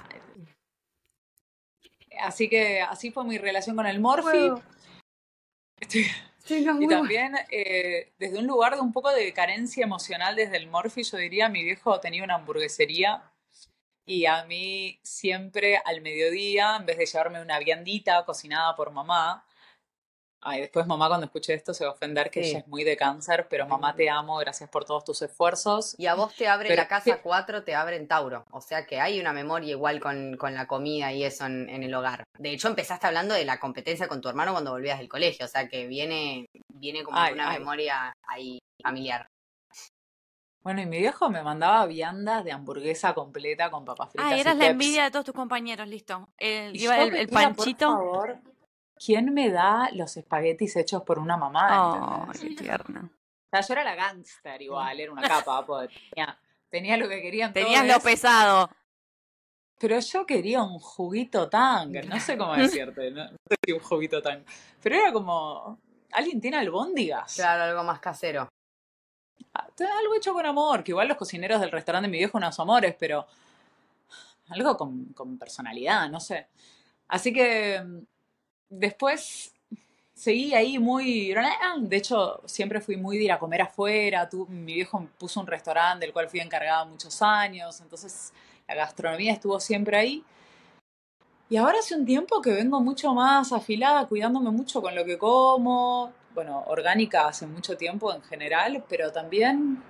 Así 2.20 2.48
que 2.48 2.82
así 2.82 3.10
fue 3.10 3.24
mi 3.24 3.38
relación 3.38 3.74
con 3.74 3.86
el 3.86 4.00
morfi. 4.00 4.50
Estoy- 5.80 6.06
Y 6.46 6.88
también 6.88 7.34
eh, 7.50 8.12
desde 8.18 8.38
un 8.38 8.46
lugar 8.46 8.74
de 8.74 8.80
un 8.82 8.92
poco 8.92 9.10
de 9.10 9.32
carencia 9.32 9.84
emocional 9.84 10.36
desde 10.36 10.58
el 10.58 10.66
Morphy, 10.66 11.02
yo 11.02 11.16
diría, 11.16 11.48
mi 11.48 11.64
viejo 11.64 12.00
tenía 12.00 12.22
una 12.22 12.34
hamburguesería 12.34 13.22
y 14.04 14.26
a 14.26 14.44
mí 14.44 14.98
siempre 15.02 15.80
al 15.84 16.02
mediodía, 16.02 16.76
en 16.76 16.84
vez 16.84 16.98
de 16.98 17.06
llevarme 17.06 17.40
una 17.40 17.58
viandita 17.58 18.24
cocinada 18.24 18.76
por 18.76 18.90
mamá, 18.90 19.46
ay, 20.44 20.60
después 20.60 20.86
mamá 20.86 21.08
cuando 21.08 21.26
escuche 21.26 21.54
esto 21.54 21.74
se 21.74 21.84
va 21.84 21.90
a 21.90 21.94
ofender 21.94 22.30
que 22.30 22.42
Sí. 22.44 22.50
ella 22.50 22.58
es 22.60 22.68
muy 22.68 22.84
de 22.84 22.96
cáncer, 22.96 23.46
pero 23.48 23.66
mamá 23.66 23.94
te 23.96 24.08
amo, 24.10 24.36
gracias 24.38 24.68
por 24.70 24.84
todos 24.84 25.04
tus 25.04 25.20
esfuerzos. 25.22 25.94
Y 25.98 26.06
a 26.06 26.14
vos 26.14 26.34
te 26.36 26.46
abre 26.48 26.68
Pero 26.68 26.82
la 26.82 26.88
casa 26.88 27.16
¿qué? 27.16 27.20
4, 27.22 27.64
te 27.64 27.74
abre 27.74 27.96
en 27.96 28.06
Tauro. 28.06 28.44
O 28.50 28.60
sea 28.60 28.86
que 28.86 29.00
hay 29.00 29.18
una 29.20 29.32
memoria 29.32 29.70
igual 29.70 30.00
con, 30.00 30.36
con 30.36 30.54
la 30.54 30.66
comida 30.66 31.12
y 31.12 31.24
eso 31.24 31.46
en, 31.46 31.68
en 31.68 31.82
el 31.82 31.94
hogar. 31.94 32.24
De 32.38 32.50
hecho, 32.50 32.68
empezaste 32.68 33.06
hablando 33.06 33.34
de 33.34 33.44
la 33.44 33.58
competencia 33.58 34.06
con 34.08 34.20
tu 34.20 34.28
hermano 34.28 34.52
cuando 34.52 34.70
volvías 34.72 34.98
del 34.98 35.08
colegio. 35.08 35.46
O 35.46 35.48
sea 35.48 35.68
que 35.68 35.86
viene, 35.86 36.46
viene 36.72 37.02
como 37.04 37.18
Ay, 37.18 37.32
una 37.32 37.50
ay. 37.50 37.58
memoria 37.58 38.12
ahí 38.28 38.58
familiar. 38.82 39.26
Bueno, 40.62 40.80
y 40.80 40.86
mi 40.86 40.98
viejo 40.98 41.28
me 41.28 41.42
mandaba 41.42 41.84
viandas 41.84 42.42
de 42.42 42.50
hamburguesa 42.52 43.12
completa 43.12 43.70
con 43.70 43.84
papas 43.84 44.10
fritas. 44.12 44.32
Ah, 44.32 44.36
y 44.36 44.40
eras 44.40 44.54
la 44.56 44.60
peps. 44.64 44.70
envidia 44.72 45.04
de 45.04 45.10
todos 45.10 45.26
tus 45.26 45.34
compañeros, 45.34 45.86
listo. 45.88 46.26
El, 46.38 46.74
Y 46.74 46.78
lleva 46.78 46.96
yo 46.96 47.02
el, 47.04 47.16
el 47.16 47.28
panchito. 47.28 47.86
Por 47.94 47.96
favor, 47.98 48.38
¿quién 48.94 49.32
me 49.32 49.50
da 49.50 49.90
los 49.92 50.16
espaguetis 50.16 50.76
hechos 50.76 51.02
por 51.02 51.18
una 51.18 51.36
mamá? 51.36 52.26
Oh, 52.28 52.32
qué 52.32 52.50
tierno. 52.54 53.10
O 53.10 53.48
sea, 53.50 53.60
yo 53.60 53.72
era 53.74 53.84
la 53.84 53.94
gangster 53.94 54.60
igual, 54.60 54.98
era 54.98 55.12
una 55.12 55.22
capa, 55.22 55.64
tenía, 55.86 56.38
tenía 56.68 56.96
lo 56.96 57.08
que 57.08 57.22
querían 57.22 57.52
Tenías 57.52 57.86
todos, 57.86 57.96
lo 57.96 58.02
pesado. 58.02 58.70
Pero 59.78 59.98
yo 60.00 60.26
quería 60.26 60.62
un 60.62 60.78
juguito 60.78 61.48
tang, 61.48 61.92
no 62.06 62.20
sé 62.20 62.36
cómo 62.36 62.54
decirte, 62.56 63.10
no, 63.10 63.24
no 63.24 63.36
sé 63.48 63.56
si 63.64 63.72
un 63.72 63.80
juguito 63.80 64.22
tang. 64.22 64.42
Pero 64.82 64.96
era 64.96 65.12
como, 65.12 65.78
¿alguien 66.12 66.40
tiene 66.40 66.56
albóndigas? 66.56 67.34
Claro, 67.34 67.64
algo 67.64 67.84
más 67.84 68.00
casero. 68.00 68.48
Ah, 69.52 69.68
Algo 70.00 70.14
hecho 70.16 70.32
con 70.32 70.46
amor, 70.46 70.82
que 70.82 70.92
igual 70.92 71.08
los 71.08 71.16
cocineros 71.16 71.60
del 71.60 71.70
restaurante 71.70 72.08
de 72.08 72.10
mi 72.12 72.18
viejo 72.18 72.38
unos 72.38 72.58
amores, 72.58 72.96
pero 72.98 73.26
algo 74.48 74.76
con, 74.76 75.06
con 75.12 75.38
personalidad, 75.38 76.08
no 76.08 76.18
sé. 76.20 76.48
Así 77.08 77.32
que 77.32 77.82
después 78.68 79.52
seguí 80.14 80.54
ahí 80.54 80.78
muy... 80.78 81.34
De 81.80 81.96
hecho, 81.96 82.40
siempre 82.46 82.80
fui 82.80 82.96
muy 82.96 83.18
de 83.18 83.24
ir 83.24 83.32
a 83.32 83.38
comer 83.38 83.62
afuera. 83.62 84.28
Tu- 84.28 84.46
mi 84.46 84.74
viejo 84.74 85.06
puso 85.18 85.40
un 85.40 85.46
restaurante 85.46 86.06
del 86.06 86.12
cual 86.12 86.28
fui 86.28 86.40
encargada 86.40 86.84
muchos 86.84 87.20
años, 87.22 87.80
entonces 87.80 88.32
la 88.68 88.74
gastronomía 88.74 89.32
estuvo 89.32 89.60
siempre 89.60 89.96
ahí. 89.96 90.24
Y 91.48 91.56
ahora 91.56 91.78
hace 91.78 91.94
un 91.94 92.06
tiempo 92.06 92.40
que 92.40 92.50
vengo 92.52 92.80
mucho 92.80 93.12
más 93.14 93.52
afilada, 93.52 94.06
cuidándome 94.06 94.50
mucho 94.50 94.80
con 94.82 94.94
lo 94.94 95.04
que 95.04 95.18
como. 95.18 96.12
Bueno, 96.34 96.64
orgánica 96.66 97.28
hace 97.28 97.46
mucho 97.46 97.76
tiempo 97.76 98.12
en 98.12 98.22
general, 98.22 98.84
pero 98.88 99.12
también 99.12 99.82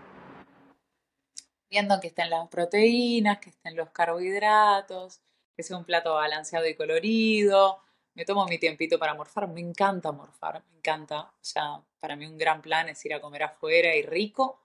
viendo 1.70 2.00
que 2.00 2.08
estén 2.08 2.30
las 2.30 2.48
proteínas, 2.48 3.38
que 3.38 3.50
estén 3.50 3.76
los 3.76 3.90
carbohidratos, 3.90 5.20
que 5.56 5.62
sea 5.62 5.76
un 5.76 5.84
plato 5.84 6.14
balanceado 6.14 6.66
y 6.66 6.74
colorido. 6.76 7.80
Me 8.14 8.24
tomo 8.24 8.46
mi 8.46 8.58
tiempito 8.58 8.98
para 8.98 9.14
morfar. 9.14 9.48
Me 9.48 9.60
encanta 9.60 10.12
morfar, 10.12 10.62
me 10.70 10.78
encanta. 10.78 11.20
O 11.22 11.32
sea, 11.40 11.80
para 12.00 12.16
mí 12.16 12.26
un 12.26 12.38
gran 12.38 12.62
plan 12.62 12.88
es 12.88 13.04
ir 13.04 13.14
a 13.14 13.20
comer 13.20 13.42
afuera 13.42 13.94
y 13.94 14.02
rico, 14.02 14.60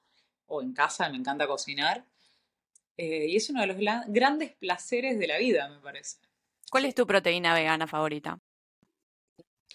o 0.47 0.61
en 0.61 0.73
casa, 0.73 1.09
me 1.09 1.17
encanta 1.17 1.47
cocinar. 1.47 2.03
Eh, 2.97 3.27
y 3.29 3.35
es 3.37 3.49
uno 3.49 3.61
de 3.61 3.67
los 3.67 3.77
grandes 4.07 4.51
placeres 4.51 5.17
de 5.17 5.27
la 5.27 5.37
vida, 5.37 5.67
me 5.69 5.79
parece. 5.79 6.17
¿Cuál 6.69 6.85
es 6.85 6.93
tu 6.93 7.07
proteína 7.07 7.53
vegana 7.53 7.87
favorita? 7.87 8.37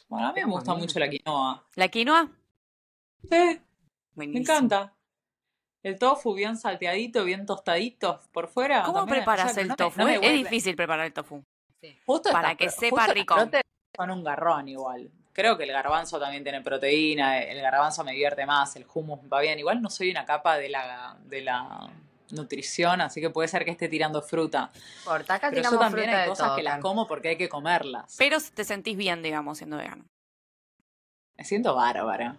Bueno, 0.09 0.29
a 0.29 0.33
mí 0.33 0.41
me 0.45 0.51
gusta 0.51 0.75
mucho 0.75 0.99
la 0.99 1.09
quinoa. 1.09 1.64
¿La 1.75 1.89
quinoa? 1.89 2.31
Sí, 3.29 3.61
me 4.14 4.25
encanta. 4.27 4.95
El 5.83 5.99
tofu 5.99 6.35
bien 6.35 6.57
salteadito, 6.57 7.25
bien 7.25 7.45
tostadito 7.47 8.20
por 8.33 8.49
fuera. 8.49 8.83
¿Cómo 8.85 8.99
también, 9.01 9.18
preparas 9.18 9.51
o 9.51 9.55
sea, 9.55 9.62
el 9.62 9.68
no 9.68 9.72
me- 9.72 9.77
tofu? 9.77 9.99
no 9.99 10.05
me 10.07 10.14
es 10.16 10.33
difícil 10.35 10.77
preparar 10.77 11.07
el 11.07 11.12
tofu. 11.12 11.43
Justo 12.07 12.30
para 12.30 12.55
que 12.55 12.70
sepa 12.70 12.97
justo 13.07 13.14
rico. 13.14 13.37
Son 13.97 14.11
un 14.11 14.24
garrón 14.24 14.68
igual. 14.68 15.11
Creo 15.32 15.57
que 15.59 15.64
el 15.64 15.72
garbanzo 15.72 16.20
también 16.20 16.43
tiene 16.45 16.61
proteína, 16.61 17.41
el 17.43 17.61
garbanzo 17.61 18.05
me 18.05 18.12
divierte 18.12 18.47
más, 18.47 18.76
el 18.76 18.87
hummus 18.93 19.20
va 19.32 19.41
bien. 19.41 19.59
Igual 19.59 19.82
no 19.82 19.91
soy 19.91 20.11
una 20.11 20.24
capa 20.24 20.57
de 20.59 20.68
la, 20.68 21.16
de 21.24 21.41
la 21.41 21.91
nutrición, 22.30 23.01
así 23.01 23.20
que 23.20 23.30
puede 23.30 23.49
ser 23.49 23.64
que 23.64 23.72
esté 23.72 23.89
tirando 23.89 24.22
fruta. 24.22 24.70
Corta, 25.05 25.35
acá 25.35 25.51
Pero 25.51 25.62
yo 25.70 25.78
también 25.78 26.05
fruta 26.07 26.22
hay 26.22 26.28
cosas 26.28 26.47
todo. 26.49 26.57
que 26.57 26.62
las 26.62 26.80
como 26.80 27.07
porque 27.09 27.28
hay 27.30 27.37
que 27.37 27.49
comerlas. 27.49 28.14
Pero 28.16 28.39
te 28.55 28.64
sentís 28.64 28.97
bien, 28.97 29.22
digamos, 29.22 29.59
siendo 29.59 29.76
vegano. 29.76 30.05
Me 31.37 31.45
siento 31.45 31.74
bárbara. 31.74 32.37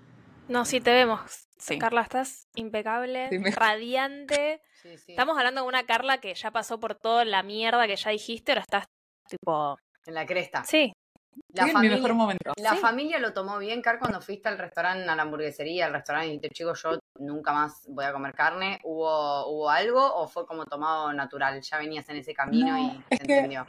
No, 0.47 0.63
sí 0.65 0.79
te 0.79 0.91
vemos. 0.93 1.47
Sí. 1.57 1.77
Carla, 1.79 2.01
estás 2.01 2.47
impecable, 2.55 3.29
Sí, 3.29 3.39
me- 3.39 3.51
radiante. 3.51 4.61
Sí, 4.85 4.99
sí. 4.99 5.13
Estamos 5.13 5.35
hablando 5.35 5.61
de 5.63 5.67
una 5.67 5.83
Carla 5.87 6.19
que 6.19 6.31
ya 6.35 6.51
pasó 6.51 6.79
por 6.79 6.93
toda 6.93 7.25
la 7.25 7.41
mierda 7.41 7.87
que 7.87 7.95
ya 7.95 8.11
dijiste, 8.11 8.51
ahora 8.51 8.61
estás 8.61 8.85
tipo. 9.29 9.77
En 10.05 10.13
la 10.13 10.25
cresta. 10.25 10.63
Sí. 10.63 10.93
La 11.53 11.67
en 11.67 11.79
mi 11.81 11.89
mejor 11.89 12.13
momento. 12.13 12.53
la 12.57 12.71
Sí. 12.71 12.77
familia 12.77 13.19
lo 13.19 13.33
tomó 13.33 13.57
bien, 13.57 13.81
Car, 13.81 13.99
cuando 13.99 14.21
fuiste 14.21 14.47
al 14.47 14.57
restaurante, 14.57 15.09
a 15.09 15.15
la 15.15 15.23
hamburguesería, 15.23 15.87
al 15.87 15.93
restaurante, 15.93 16.27
y 16.27 16.29
dijiste, 16.31 16.49
chicos, 16.49 16.81
yo 16.83 16.97
nunca 17.19 17.51
más 17.51 17.85
voy 17.89 18.05
a 18.05 18.13
comer 18.13 18.33
carne. 18.33 18.79
¿Hubo, 18.83 19.47
¿Hubo 19.49 19.69
algo 19.69 20.01
o 20.15 20.27
fue 20.29 20.45
como 20.45 20.65
tomado 20.65 21.11
natural? 21.11 21.59
Ya 21.61 21.77
venías 21.77 22.07
en 22.09 22.17
ese 22.17 22.33
camino 22.33 22.67
No, 22.67 22.77
y 22.77 23.03
es 23.09 23.19
se 23.19 23.25
que- 23.25 23.35
entendió. 23.35 23.67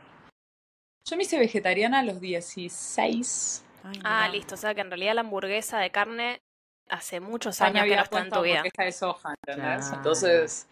Yo 1.08 1.16
me 1.16 1.22
hice 1.24 1.38
vegetariana 1.38 2.00
a 2.00 2.02
los 2.02 2.20
16. 2.20 3.64
Ay, 3.84 4.00
Ah, 4.04 4.28
listo. 4.28 4.54
O 4.54 4.58
sea 4.58 4.74
que 4.74 4.80
en 4.80 4.90
realidad 4.90 5.14
la 5.14 5.20
hamburguesa 5.22 5.78
de 5.78 5.90
carne 5.90 6.40
hace 6.88 7.18
muchos 7.20 7.60
años 7.60 7.74
que 7.74 7.80
había 7.80 7.96
no 7.96 8.02
está 8.04 8.20
en 8.20 8.30
tu 8.30 8.42
vida. 8.42 8.62
de 8.62 8.92
soja, 8.92 9.34
¿entendés? 9.46 9.78
Claro. 9.86 9.96
Entonces, 9.96 10.68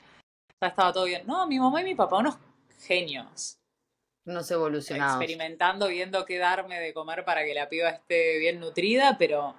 ya 0.60 0.68
estaba 0.68 0.92
todo 0.92 1.04
bien. 1.04 1.26
No, 1.26 1.46
mi 1.46 1.58
mamá 1.58 1.80
y 1.80 1.84
mi 1.84 1.94
papá, 1.94 2.18
unos 2.18 2.36
genios. 2.80 3.56
Unos 4.26 4.50
evolucionados. 4.50 5.20
Experimentando, 5.20 5.88
viendo 5.88 6.24
qué 6.24 6.38
darme 6.38 6.80
de 6.80 6.94
comer 6.94 7.24
para 7.24 7.44
que 7.44 7.52
la 7.54 7.68
piba 7.68 7.90
esté 7.90 8.38
bien 8.38 8.58
nutrida, 8.60 9.16
pero 9.18 9.54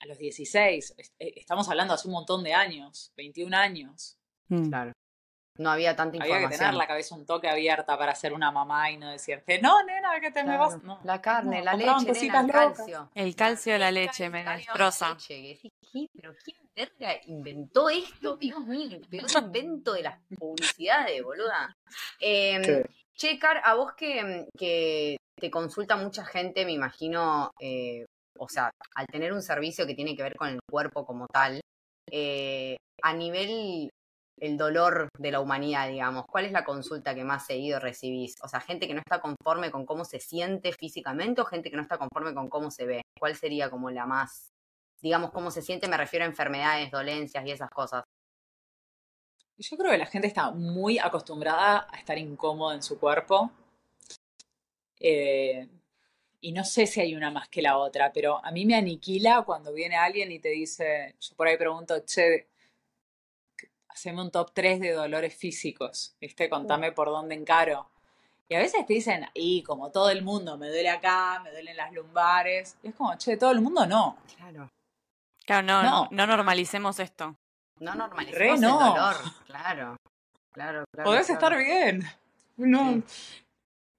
a 0.00 0.06
los 0.06 0.16
16, 0.18 0.94
est- 0.96 1.14
eh, 1.18 1.34
estamos 1.36 1.68
hablando 1.68 1.92
hace 1.94 2.08
un 2.08 2.14
montón 2.14 2.42
de 2.44 2.54
años, 2.54 3.12
21 3.16 3.52
años. 3.54 4.16
Mm. 4.48 4.68
Claro. 4.68 4.92
No 5.56 5.70
había 5.72 5.96
tanta 5.96 6.18
Había 6.18 6.22
que 6.36 6.42
información. 6.44 6.58
tener 6.68 6.74
la 6.74 6.86
cabeza 6.86 7.14
un 7.16 7.26
toque 7.26 7.48
abierta 7.48 7.98
para 7.98 8.14
ser 8.14 8.32
una 8.32 8.52
mamá 8.52 8.92
y 8.92 8.96
no 8.96 9.10
decirte, 9.10 9.60
no, 9.60 9.82
nena, 9.82 10.20
que 10.20 10.30
te 10.30 10.44
me 10.44 10.56
vas. 10.56 10.80
No. 10.84 11.00
La 11.02 11.20
carne, 11.20 11.58
No, 11.58 11.64
la 11.64 11.74
leche, 11.74 12.12
nena, 12.22 12.40
el 12.40 12.46
locas. 12.46 12.76
calcio. 12.76 13.10
El 13.14 13.34
calcio 13.34 13.72
de 13.72 13.78
la 13.80 13.90
leche 13.90 14.30
me 14.30 14.44
destroza. 14.44 15.16
¿Pero 15.26 16.34
quién 16.44 16.56
verga 16.76 17.20
inventó 17.26 17.88
esto? 17.90 18.36
Dios 18.36 18.60
mío, 18.66 18.98
el 18.98 19.08
peor 19.08 19.26
invento 19.42 19.94
de 19.94 20.02
las 20.04 20.18
publicidades, 20.38 21.20
boluda. 21.24 21.76
Eh, 22.20 22.84
Che, 23.18 23.36
Car, 23.36 23.60
a 23.64 23.74
vos 23.74 23.94
que, 23.96 24.46
que 24.56 25.16
te 25.40 25.50
consulta 25.50 25.96
mucha 25.96 26.24
gente, 26.24 26.64
me 26.64 26.70
imagino, 26.70 27.50
eh, 27.58 28.04
o 28.38 28.48
sea, 28.48 28.70
al 28.94 29.06
tener 29.06 29.32
un 29.32 29.42
servicio 29.42 29.86
que 29.88 29.96
tiene 29.96 30.14
que 30.14 30.22
ver 30.22 30.36
con 30.36 30.48
el 30.50 30.60
cuerpo 30.70 31.04
como 31.04 31.26
tal, 31.26 31.60
eh, 32.12 32.76
a 33.02 33.12
nivel 33.14 33.90
el 34.40 34.56
dolor 34.56 35.08
de 35.18 35.32
la 35.32 35.40
humanidad, 35.40 35.88
digamos, 35.88 36.26
¿cuál 36.30 36.44
es 36.44 36.52
la 36.52 36.64
consulta 36.64 37.12
que 37.16 37.24
más 37.24 37.44
seguido 37.44 37.80
recibís? 37.80 38.36
O 38.44 38.46
sea, 38.46 38.60
gente 38.60 38.86
que 38.86 38.94
no 38.94 39.00
está 39.00 39.20
conforme 39.20 39.72
con 39.72 39.84
cómo 39.84 40.04
se 40.04 40.20
siente 40.20 40.72
físicamente 40.72 41.40
o 41.40 41.44
gente 41.44 41.70
que 41.70 41.76
no 41.76 41.82
está 41.82 41.98
conforme 41.98 42.34
con 42.34 42.48
cómo 42.48 42.70
se 42.70 42.86
ve. 42.86 43.02
¿Cuál 43.18 43.34
sería 43.34 43.68
como 43.68 43.90
la 43.90 44.06
más, 44.06 44.50
digamos, 45.02 45.32
cómo 45.32 45.50
se 45.50 45.62
siente? 45.62 45.88
Me 45.88 45.96
refiero 45.96 46.24
a 46.24 46.28
enfermedades, 46.28 46.92
dolencias 46.92 47.44
y 47.44 47.50
esas 47.50 47.70
cosas. 47.70 48.04
Yo 49.58 49.76
creo 49.76 49.90
que 49.90 49.98
la 49.98 50.06
gente 50.06 50.28
está 50.28 50.52
muy 50.52 50.98
acostumbrada 50.98 51.88
a 51.90 51.98
estar 51.98 52.16
incómoda 52.16 52.76
en 52.76 52.82
su 52.82 52.98
cuerpo. 52.98 53.50
Eh, 55.00 55.68
y 56.40 56.52
no 56.52 56.64
sé 56.64 56.86
si 56.86 57.00
hay 57.00 57.16
una 57.16 57.32
más 57.32 57.48
que 57.48 57.60
la 57.60 57.76
otra, 57.76 58.12
pero 58.12 58.44
a 58.44 58.52
mí 58.52 58.64
me 58.64 58.76
aniquila 58.76 59.42
cuando 59.42 59.72
viene 59.72 59.96
alguien 59.96 60.30
y 60.30 60.38
te 60.38 60.50
dice, 60.50 61.16
yo 61.20 61.34
por 61.34 61.48
ahí 61.48 61.56
pregunto, 61.56 61.98
che, 62.04 62.48
haceme 63.88 64.22
un 64.22 64.30
top 64.30 64.52
3 64.54 64.78
de 64.78 64.92
dolores 64.92 65.34
físicos, 65.34 66.14
¿viste? 66.20 66.48
Contame 66.48 66.92
por 66.92 67.08
dónde 67.08 67.34
encaro. 67.34 67.90
Y 68.48 68.54
a 68.54 68.60
veces 68.60 68.86
te 68.86 68.94
dicen, 68.94 69.26
y 69.34 69.62
como 69.64 69.90
todo 69.90 70.10
el 70.10 70.22
mundo, 70.22 70.56
me 70.56 70.68
duele 70.68 70.88
acá, 70.88 71.40
me 71.42 71.50
duelen 71.50 71.76
las 71.76 71.92
lumbares. 71.92 72.78
Y 72.82 72.88
es 72.88 72.94
como, 72.94 73.16
che, 73.18 73.36
todo 73.36 73.50
el 73.50 73.60
mundo 73.60 73.84
no. 73.86 74.18
Claro. 74.36 74.70
Claro, 75.44 75.66
no, 75.66 75.82
no, 75.82 76.08
no 76.10 76.26
normalicemos 76.26 77.00
esto. 77.00 77.36
No 77.80 77.92
Re 77.92 77.98
normalicemos 77.98 78.60
no. 78.60 78.80
el 78.80 78.94
dolor. 78.94 79.16
Claro. 79.46 79.96
Claro, 80.52 80.84
claro. 80.92 81.04
Podés 81.10 81.26
claro. 81.26 81.56
estar 81.56 81.58
bien. 81.58 82.02
No. 82.56 82.92
Sí. 82.92 83.44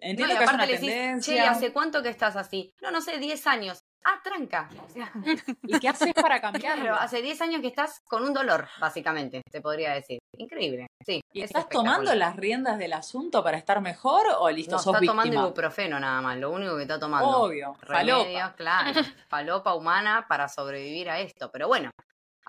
Entiendo 0.01 0.33
No, 0.33 0.39
que 0.39 0.43
es 0.45 0.49
aparte 0.49 0.55
una 0.55 0.65
le 0.81 1.07
decís, 1.09 1.25
che. 1.25 1.41
¿hace 1.41 1.73
cuánto 1.73 2.01
que 2.01 2.09
estás 2.09 2.35
así? 2.37 2.73
No, 2.81 2.89
no 2.91 3.01
sé, 3.01 3.17
10 3.17 3.47
años. 3.47 3.81
Ah, 4.05 4.21
tranca. 4.23 4.69
O 4.87 4.89
sea, 4.89 5.11
¿Y 5.63 5.77
qué 5.79 5.89
haces 5.89 6.13
para 6.13 6.39
cambiarlo? 6.41 6.83
claro, 6.85 6.97
hace 7.01 7.21
10 7.21 7.41
años 7.41 7.61
que 7.61 7.67
estás 7.67 7.99
con 8.07 8.23
un 8.23 8.33
dolor, 8.33 8.67
básicamente, 8.79 9.41
se 9.51 9.59
podría 9.59 9.93
decir. 9.93 10.19
Increíble. 10.37 10.87
Sí. 11.05 11.19
¿Y 11.33 11.41
es 11.41 11.45
estás 11.49 11.67
tomando 11.67 12.15
las 12.15 12.37
riendas 12.37 12.77
del 12.77 12.93
asunto 12.93 13.43
para 13.43 13.57
estar 13.57 13.81
mejor 13.81 14.25
o 14.39 14.49
listo, 14.49 14.77
No, 14.77 14.79
sos 14.81 14.95
está 14.95 15.05
tomando 15.05 15.33
ibuprofeno 15.35 15.99
nada 15.99 16.21
más, 16.21 16.37
lo 16.37 16.51
único 16.51 16.77
que 16.77 16.83
está 16.83 16.97
tomando. 16.97 17.27
Obvio, 17.29 17.75
Remedios, 17.81 18.23
falopa. 18.25 18.55
claro. 18.55 19.01
Falopa 19.27 19.73
humana 19.73 20.25
para 20.29 20.47
sobrevivir 20.47 21.09
a 21.09 21.19
esto. 21.19 21.51
Pero 21.51 21.67
bueno, 21.67 21.89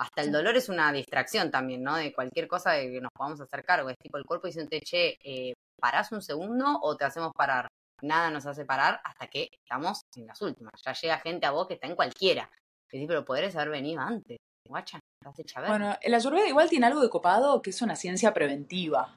hasta 0.01 0.23
el 0.23 0.33
dolor 0.33 0.57
es 0.57 0.71
una 0.71 0.91
distracción 0.93 1.51
también, 1.51 1.83
¿no? 1.83 1.95
De 1.95 2.13
cualquier 2.15 2.49
cosa 2.49 2.73
de 2.73 2.91
que 2.91 3.01
nos 3.03 3.13
podamos 3.13 3.39
hacer 3.43 3.63
cargo. 3.63 3.91
Es 3.91 3.99
tipo 3.99 4.17
el 4.17 4.25
cuerpo 4.25 4.47
diciendo, 4.47 4.71
che, 4.83 5.19
eh, 5.23 5.53
¿parás 5.79 6.11
un 6.11 6.23
segundo 6.23 6.79
o 6.81 6.97
te 6.97 7.05
hacemos 7.05 7.33
parar? 7.37 7.69
Nada 8.03 8.31
nos 8.31 8.47
hace 8.47 8.65
parar 8.65 8.99
hasta 9.05 9.27
que 9.27 9.51
estamos 9.53 10.01
en 10.17 10.27
las 10.27 10.41
últimas. 10.41 10.73
Ya 10.87 10.95
llega 10.95 11.19
gente 11.19 11.45
a 11.45 11.51
vos 11.51 11.69
que 11.69 11.75
está 11.75 11.87
en 11.87 11.97
cualquiera. 11.97 12.51
Decís, 12.91 13.07
pero 13.07 13.27
podrías 13.27 13.55
haber 13.57 13.69
venido 13.69 14.01
antes. 14.01 14.39
Guacha, 14.67 15.01
estás 15.21 15.39
hecha 15.39 15.61
verga. 15.61 15.77
Bueno, 15.77 15.99
el 16.01 16.15
ayurveda 16.15 16.49
igual 16.49 16.71
tiene 16.71 16.87
algo 16.87 17.03
de 17.03 17.11
copado 17.11 17.61
que 17.61 17.69
es 17.69 17.83
una 17.83 17.95
ciencia 17.95 18.33
preventiva. 18.33 19.15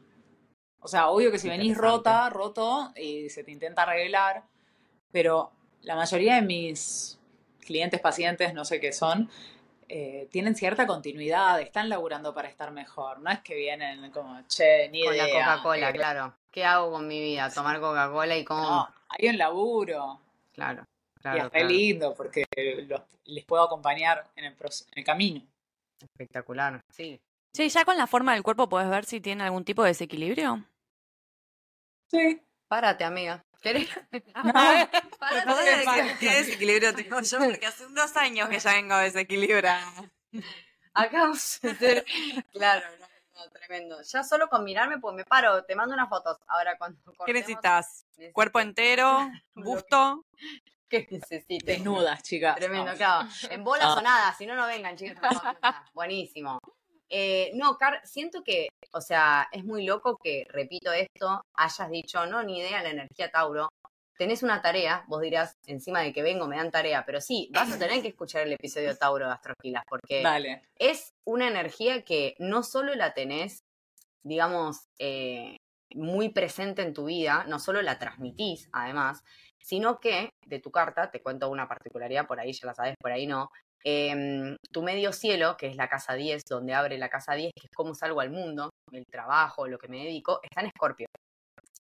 O 0.82 0.90
sea, 0.90 1.08
obvio 1.08 1.32
que 1.32 1.40
si 1.40 1.48
venís 1.48 1.78
rota, 1.78 2.30
roto, 2.30 2.92
y 2.98 3.30
se 3.30 3.46
te 3.46 3.52
intenta 3.52 3.84
arreglar, 3.84 4.44
pero 5.14 5.54
la 5.82 5.96
mayoría 5.96 6.36
de 6.36 6.42
mis 6.42 7.18
clientes, 7.62 8.02
pacientes, 8.02 8.54
no 8.54 8.66
sé 8.66 8.82
qué 8.82 8.92
son, 8.92 9.30
eh, 9.90 10.28
tienen 10.32 10.56
cierta 10.56 10.86
continuidad, 10.88 11.60
están 11.62 11.90
laburando 11.90 12.34
para 12.34 12.48
estar 12.48 12.72
mejor. 12.72 13.20
No 13.20 13.30
es 13.30 13.40
que 13.40 13.56
vienen 13.56 14.12
como, 14.12 14.42
che, 14.48 14.90
ni 14.90 15.04
con 15.04 15.18
la 15.18 15.28
idea. 15.28 15.46
Coca-Cola, 15.46 15.90
eh, 15.90 15.94
claé 15.94 16.32
¿Qué 16.52 16.64
hago 16.66 16.92
con 16.92 17.08
mi 17.08 17.20
vida? 17.20 17.50
Tomar 17.52 17.80
Coca-Cola 17.80 18.38
y 18.38 18.44
cómo. 18.44 18.62
No, 18.62 18.90
hay 19.10 19.30
un 19.30 19.38
laburo. 19.38 20.20
Claro, 20.54 20.86
y 21.18 21.20
claro. 21.22 21.38
es 21.38 21.44
re 21.46 21.50
claro. 21.52 21.68
lindo 21.68 22.14
porque 22.14 22.46
los- 22.88 23.02
les 23.26 23.46
puedo 23.46 23.64
acompañar 23.64 24.26
en 24.36 24.46
el, 24.46 24.52
en 24.54 24.98
el 25.00 25.04
camino. 25.04 25.42
Espectacular. 26.02 26.82
Sí. 26.90 27.20
Sí, 27.54 27.70
ya 27.70 27.86
con 27.86 27.98
la 27.98 28.08
forma 28.08 28.34
del 28.34 28.44
cuerpo 28.44 28.68
puedes 28.68 28.90
ver 28.90 29.06
si 29.06 29.22
tiene 29.22 29.44
algún 29.44 29.64
tipo 29.64 29.84
de 29.84 29.90
desequilibrio. 29.90 30.64
Sí. 32.10 32.42
Párate, 32.68 33.04
amiga. 33.04 33.44
¿Querés? 33.64 33.89
No, 34.36 34.53
Párate. 34.53 35.47
¿Podés 35.47 35.86
decir 35.86 36.18
qué 36.20 36.30
desequilibrio 36.36 36.93
tengo 36.93 37.22
yo? 37.22 37.39
Porque 37.39 37.66
hace 37.66 37.86
dos 37.88 38.16
años 38.18 38.49
que 38.49 38.59
ya 38.59 38.74
vengo 38.74 38.97
desequilibrada. 38.97 39.91
Acá 40.93 41.24
a. 41.32 41.32
Claro, 42.51 42.86
no, 42.99 43.07
no, 43.45 43.51
tremendo. 43.51 43.97
Ya 44.03 44.24
solo 44.24 44.47
con 44.47 44.64
mirarme, 44.64 44.99
pues 44.99 45.16
me 45.16 45.26
paro, 45.26 45.64
te 45.64 45.76
mando 45.76 45.95
unas 45.95 46.09
fotos. 46.09 46.38
Ahora 46.47 46.78
cuando 46.78 46.99
¿Qué 47.26 47.34
necesitas? 47.34 48.05
necesito- 48.18 48.34
¿Cuerpo 48.34 48.59
entero? 48.59 49.32
¿Busto? 49.55 50.26
¿Qué 50.88 51.07
necesites? 51.09 51.66
desnudas, 51.66 52.22
chicas. 52.22 52.55
Tremendo, 52.57 52.91
No. 52.91 52.97
claro. 52.97 53.28
En 53.49 53.64
bolas 53.64 53.88
No. 53.88 53.93
o 53.95 54.01
nada, 54.01 54.36
si 54.38 54.45
no, 54.45 54.53
no 54.55 54.68
vengan, 54.68 54.95
no. 54.95 55.41
Buenísimo. 55.93 56.59
Eh, 57.16 57.51
no, 57.53 57.78
Car, 57.78 58.01
siento 58.03 58.43
que, 58.43 58.70
o 58.91 58.99
sea, 58.99 59.47
es 59.51 59.64
muy 59.64 59.86
loco 59.86 60.18
que, 60.18 60.47
repito 60.49 60.91
esto, 60.91 61.43
hayas 61.53 61.91
dicho, 61.91 62.26
no, 62.26 62.41
ni 62.41 62.57
idea 62.57 62.82
la 62.82 62.89
energía 62.89 63.30
Tauro. 63.30 63.70
Tenés 64.18 64.41
una 64.41 64.64
tarea, 64.64 65.03
vos 65.07 65.22
dirás, 65.22 65.55
encima 65.68 66.01
de 66.01 66.11
que 66.11 66.24
vengo 66.24 66.47
me 66.47 66.55
dan 66.55 66.72
tarea, 66.72 67.05
pero 67.05 67.22
sí, 67.22 67.51
vas 67.53 67.72
a 67.72 67.78
tener 67.78 68.01
que 68.01 68.07
escuchar 68.07 68.47
el 68.47 68.53
episodio 68.53 68.97
Tauro 68.97 69.28
de 69.28 69.34
Astroquilas, 69.34 69.84
porque 69.88 70.24
Dale. 70.24 70.64
es 70.80 71.14
una 71.24 71.47
energía 71.47 72.03
que 72.03 72.36
no 72.39 72.64
solo 72.64 72.95
la 72.95 73.14
tenés, 73.14 73.64
digamos, 74.24 74.88
eh, 74.97 75.57
muy 75.93 76.30
presente 76.30 76.82
en 76.82 76.95
tu 76.95 77.05
vida, 77.05 77.45
no 77.47 77.59
solo 77.59 77.84
la 77.84 77.99
transmitís, 77.99 78.70
además, 78.72 79.24
sino 79.59 79.99
que 79.99 80.32
de 80.47 80.59
tu 80.59 80.72
carta, 80.72 81.11
te 81.11 81.22
cuento 81.22 81.47
una 81.51 81.68
particularidad, 81.68 82.26
por 82.26 82.39
ahí 82.39 82.53
ya 82.53 82.66
la 82.66 82.74
sabes, 82.74 82.95
por 82.99 83.11
ahí 83.11 83.28
no, 83.28 83.51
em, 83.84 84.56
tu 84.72 84.82
medio 84.82 85.12
cielo, 85.12 85.56
que 85.58 85.68
es 85.68 85.76
la 85.76 85.90
casa 85.90 86.14
10, 86.14 86.44
donde 86.50 86.74
abre 86.74 86.98
la 86.98 87.10
casa 87.10 87.34
10, 87.34 87.52
que 87.54 87.68
es 87.68 87.72
cómo 87.76 87.94
salgo 87.94 88.22
al 88.22 88.32
mundo, 88.32 88.70
el 88.92 89.06
trabajo, 89.06 89.68
lo 89.68 89.78
que 89.78 89.88
me 89.88 90.04
dedico, 90.04 90.40
está 90.44 90.62
en 90.62 90.68
Escorpio. 90.68 91.08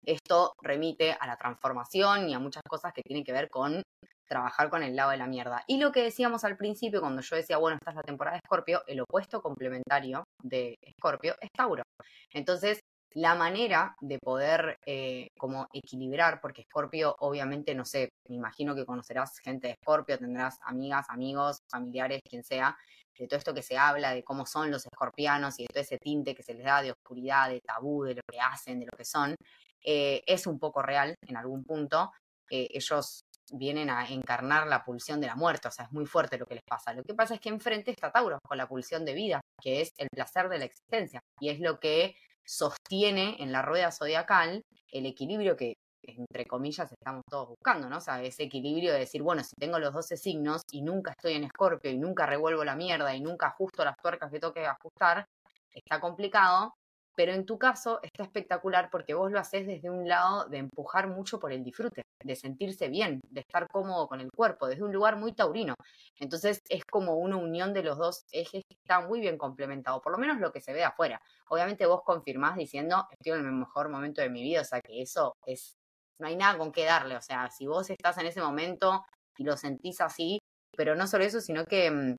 Esto 0.05 0.53
remite 0.61 1.15
a 1.17 1.27
la 1.27 1.37
transformación 1.37 2.29
y 2.29 2.33
a 2.33 2.39
muchas 2.39 2.63
cosas 2.67 2.91
que 2.93 3.03
tienen 3.03 3.23
que 3.23 3.31
ver 3.31 3.49
con 3.49 3.81
trabajar 4.27 4.69
con 4.69 4.83
el 4.83 4.95
lado 4.95 5.11
de 5.11 5.17
la 5.17 5.27
mierda. 5.27 5.63
Y 5.67 5.77
lo 5.77 5.91
que 5.91 6.03
decíamos 6.03 6.43
al 6.43 6.57
principio, 6.57 7.01
cuando 7.01 7.21
yo 7.21 7.35
decía, 7.35 7.57
bueno, 7.57 7.77
esta 7.77 7.91
es 7.91 7.97
la 7.97 8.03
temporada 8.03 8.35
de 8.35 8.41
Escorpio, 8.43 8.83
el 8.87 9.01
opuesto 9.01 9.41
complementario 9.41 10.23
de 10.41 10.75
Escorpio 10.81 11.35
es 11.39 11.49
Tauro. 11.55 11.83
Entonces, 12.31 12.79
la 13.15 13.35
manera 13.35 13.95
de 14.01 14.19
poder 14.19 14.79
eh, 14.85 15.27
como 15.37 15.67
equilibrar, 15.73 16.41
porque 16.41 16.61
Escorpio, 16.61 17.15
obviamente, 17.19 17.75
no 17.75 17.85
sé, 17.85 18.09
me 18.27 18.35
imagino 18.35 18.75
que 18.75 18.85
conocerás 18.85 19.39
gente 19.39 19.67
de 19.67 19.73
Escorpio, 19.73 20.17
tendrás 20.17 20.57
amigas, 20.61 21.05
amigos, 21.09 21.59
familiares, 21.69 22.21
quien 22.27 22.43
sea, 22.43 22.75
de 23.17 23.27
todo 23.27 23.37
esto 23.37 23.53
que 23.53 23.61
se 23.61 23.77
habla, 23.77 24.13
de 24.13 24.23
cómo 24.23 24.45
son 24.45 24.71
los 24.71 24.85
escorpianos 24.85 25.59
y 25.59 25.63
de 25.63 25.67
todo 25.67 25.81
ese 25.81 25.97
tinte 25.97 26.33
que 26.33 26.43
se 26.43 26.53
les 26.53 26.65
da 26.65 26.81
de 26.81 26.91
oscuridad, 26.91 27.49
de 27.49 27.61
tabú, 27.61 28.03
de 28.03 28.15
lo 28.15 28.21
que 28.29 28.39
hacen, 28.39 28.79
de 28.79 28.85
lo 28.85 28.97
que 28.97 29.05
son, 29.05 29.35
eh, 29.83 30.23
es 30.25 30.47
un 30.47 30.59
poco 30.59 30.81
real 30.81 31.15
en 31.27 31.37
algún 31.37 31.63
punto. 31.63 32.11
Eh, 32.49 32.67
ellos 32.71 33.23
vienen 33.51 33.89
a 33.89 34.07
encarnar 34.07 34.67
la 34.67 34.83
pulsión 34.83 35.19
de 35.21 35.27
la 35.27 35.35
muerte, 35.35 35.67
o 35.67 35.71
sea, 35.71 35.85
es 35.85 35.91
muy 35.91 36.05
fuerte 36.05 36.37
lo 36.37 36.45
que 36.45 36.55
les 36.55 36.63
pasa. 36.63 36.93
Lo 36.93 37.03
que 37.03 37.13
pasa 37.13 37.35
es 37.35 37.39
que 37.39 37.49
enfrente 37.49 37.91
está 37.91 38.11
Tauro 38.11 38.39
con 38.47 38.57
la 38.57 38.67
pulsión 38.67 39.05
de 39.05 39.13
vida, 39.13 39.41
que 39.61 39.81
es 39.81 39.93
el 39.97 40.07
placer 40.11 40.49
de 40.49 40.59
la 40.59 40.65
existencia, 40.65 41.21
y 41.39 41.49
es 41.49 41.59
lo 41.59 41.79
que 41.79 42.15
sostiene 42.45 43.37
en 43.39 43.51
la 43.51 43.61
rueda 43.61 43.91
zodiacal 43.91 44.63
el 44.91 45.05
equilibrio 45.05 45.55
que, 45.55 45.75
entre 46.03 46.45
comillas, 46.45 46.91
estamos 46.91 47.23
todos 47.29 47.49
buscando, 47.49 47.89
¿no? 47.89 47.97
O 47.97 48.01
sea, 48.01 48.21
ese 48.21 48.43
equilibrio 48.43 48.93
de 48.93 48.99
decir, 48.99 49.21
bueno, 49.21 49.43
si 49.43 49.55
tengo 49.55 49.79
los 49.79 49.93
12 49.93 50.17
signos 50.17 50.61
y 50.71 50.81
nunca 50.81 51.11
estoy 51.11 51.33
en 51.33 51.45
escorpio 51.45 51.91
y 51.91 51.97
nunca 51.97 52.25
revuelvo 52.25 52.63
la 52.63 52.75
mierda 52.75 53.15
y 53.15 53.21
nunca 53.21 53.47
ajusto 53.47 53.83
las 53.83 53.97
tuercas 53.97 54.31
que 54.31 54.39
tengo 54.39 54.53
que 54.53 54.65
ajustar, 54.65 55.27
está 55.71 55.99
complicado, 55.99 56.75
pero 57.15 57.33
en 57.33 57.45
tu 57.45 57.57
caso 57.57 57.99
está 58.01 58.23
espectacular 58.23 58.89
porque 58.91 59.13
vos 59.13 59.31
lo 59.31 59.39
haces 59.39 59.67
desde 59.67 59.89
un 59.89 60.07
lado 60.07 60.45
de 60.45 60.57
empujar 60.57 61.07
mucho 61.07 61.39
por 61.39 61.51
el 61.51 61.63
disfrute, 61.63 62.03
de 62.23 62.35
sentirse 62.35 62.87
bien, 62.87 63.21
de 63.29 63.41
estar 63.41 63.67
cómodo 63.67 64.07
con 64.07 64.19
el 64.21 64.31
cuerpo, 64.31 64.67
desde 64.67 64.83
un 64.83 64.91
lugar 64.91 65.17
muy 65.17 65.33
taurino. 65.33 65.75
Entonces 66.19 66.59
es 66.69 66.83
como 66.85 67.15
una 67.15 67.37
unión 67.37 67.73
de 67.73 67.83
los 67.83 67.97
dos 67.97 68.25
ejes 68.31 68.63
que 68.67 68.75
está 68.75 69.01
muy 69.01 69.19
bien 69.19 69.37
complementado, 69.37 70.01
por 70.01 70.11
lo 70.11 70.17
menos 70.17 70.39
lo 70.39 70.51
que 70.51 70.61
se 70.61 70.73
ve 70.73 70.79
de 70.79 70.85
afuera. 70.85 71.21
Obviamente 71.49 71.85
vos 71.85 72.01
confirmás 72.03 72.55
diciendo, 72.57 73.07
estoy 73.11 73.39
en 73.39 73.45
el 73.45 73.51
mejor 73.51 73.89
momento 73.89 74.21
de 74.21 74.29
mi 74.29 74.41
vida, 74.41 74.61
o 74.61 74.65
sea 74.65 74.81
que 74.81 75.01
eso 75.01 75.35
es, 75.45 75.75
no 76.19 76.27
hay 76.27 76.35
nada 76.35 76.57
con 76.57 76.71
qué 76.71 76.85
darle, 76.85 77.15
o 77.15 77.21
sea, 77.21 77.49
si 77.49 77.67
vos 77.67 77.89
estás 77.89 78.17
en 78.17 78.25
ese 78.25 78.41
momento 78.41 79.05
y 79.37 79.43
lo 79.43 79.57
sentís 79.57 80.01
así, 80.01 80.39
pero 80.75 80.95
no 80.95 81.07
solo 81.07 81.23
eso, 81.23 81.39
sino 81.41 81.65
que 81.65 81.91
mm, 81.91 82.15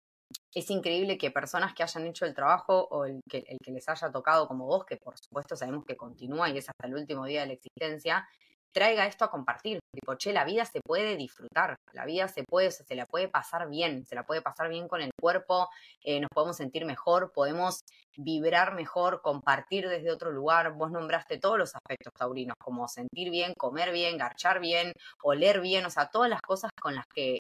es 0.55 0.71
increíble 0.71 1.19
que 1.19 1.31
personas 1.31 1.75
que 1.75 1.83
hayan 1.83 2.07
hecho 2.07 2.25
el 2.25 2.35
trabajo 2.35 2.87
o 2.91 3.05
el 3.05 3.21
que, 3.29 3.45
el 3.49 3.59
que 3.63 3.73
les 3.73 3.89
haya 3.89 4.11
tocado 4.13 4.47
como 4.47 4.67
vos, 4.67 4.85
que 4.85 4.97
por 4.97 5.19
supuesto 5.19 5.57
sabemos 5.57 5.85
que 5.85 5.97
continúa 5.97 6.49
y 6.49 6.59
es 6.59 6.69
hasta 6.69 6.87
el 6.87 6.95
último 6.95 7.27
día 7.27 7.41
de 7.41 7.49
la 7.49 7.53
existencia, 7.55 8.29
traiga 8.75 9.07
esto 9.07 9.25
a 9.25 9.31
compartir. 9.31 9.79
Tipo, 9.93 10.17
che, 10.17 10.33
la 10.33 10.45
vida 10.45 10.65
se 10.65 10.81
puede 10.81 11.17
disfrutar, 11.17 11.77
la 11.93 12.05
vida 12.05 12.29
se 12.29 12.43
puede, 12.45 12.71
se 12.73 12.95
la 12.95 13.07
puede 13.07 13.29
pasar 13.29 13.69
bien, 13.69 14.05
se 14.05 14.15
la 14.15 14.27
puede 14.27 14.43
pasar 14.43 14.69
bien 14.69 14.89
con 14.89 15.01
el 15.01 15.11
cuerpo, 15.19 15.71
eh, 16.03 16.21
nos 16.21 16.29
podemos 16.35 16.57
sentir 16.57 16.85
mejor, 16.85 17.33
podemos 17.33 17.81
vibrar 18.17 18.75
mejor, 18.75 19.23
compartir 19.23 19.89
desde 19.89 20.11
otro 20.11 20.33
lugar. 20.33 20.75
Vos 20.75 20.91
nombraste 20.91 21.39
todos 21.39 21.59
los 21.59 21.75
aspectos 21.75 22.13
taurinos, 22.15 22.57
como 22.59 22.89
sentir 22.89 23.31
bien, 23.31 23.55
comer 23.57 23.93
bien, 23.93 24.19
garchar 24.19 24.61
bien, 24.61 24.93
oler 25.23 25.61
bien, 25.61 25.87
o 25.87 25.91
sea, 25.91 26.11
todas 26.11 26.29
las 26.29 26.43
cosas 26.43 26.71
con 26.81 26.95
las 26.95 27.07
que, 27.07 27.39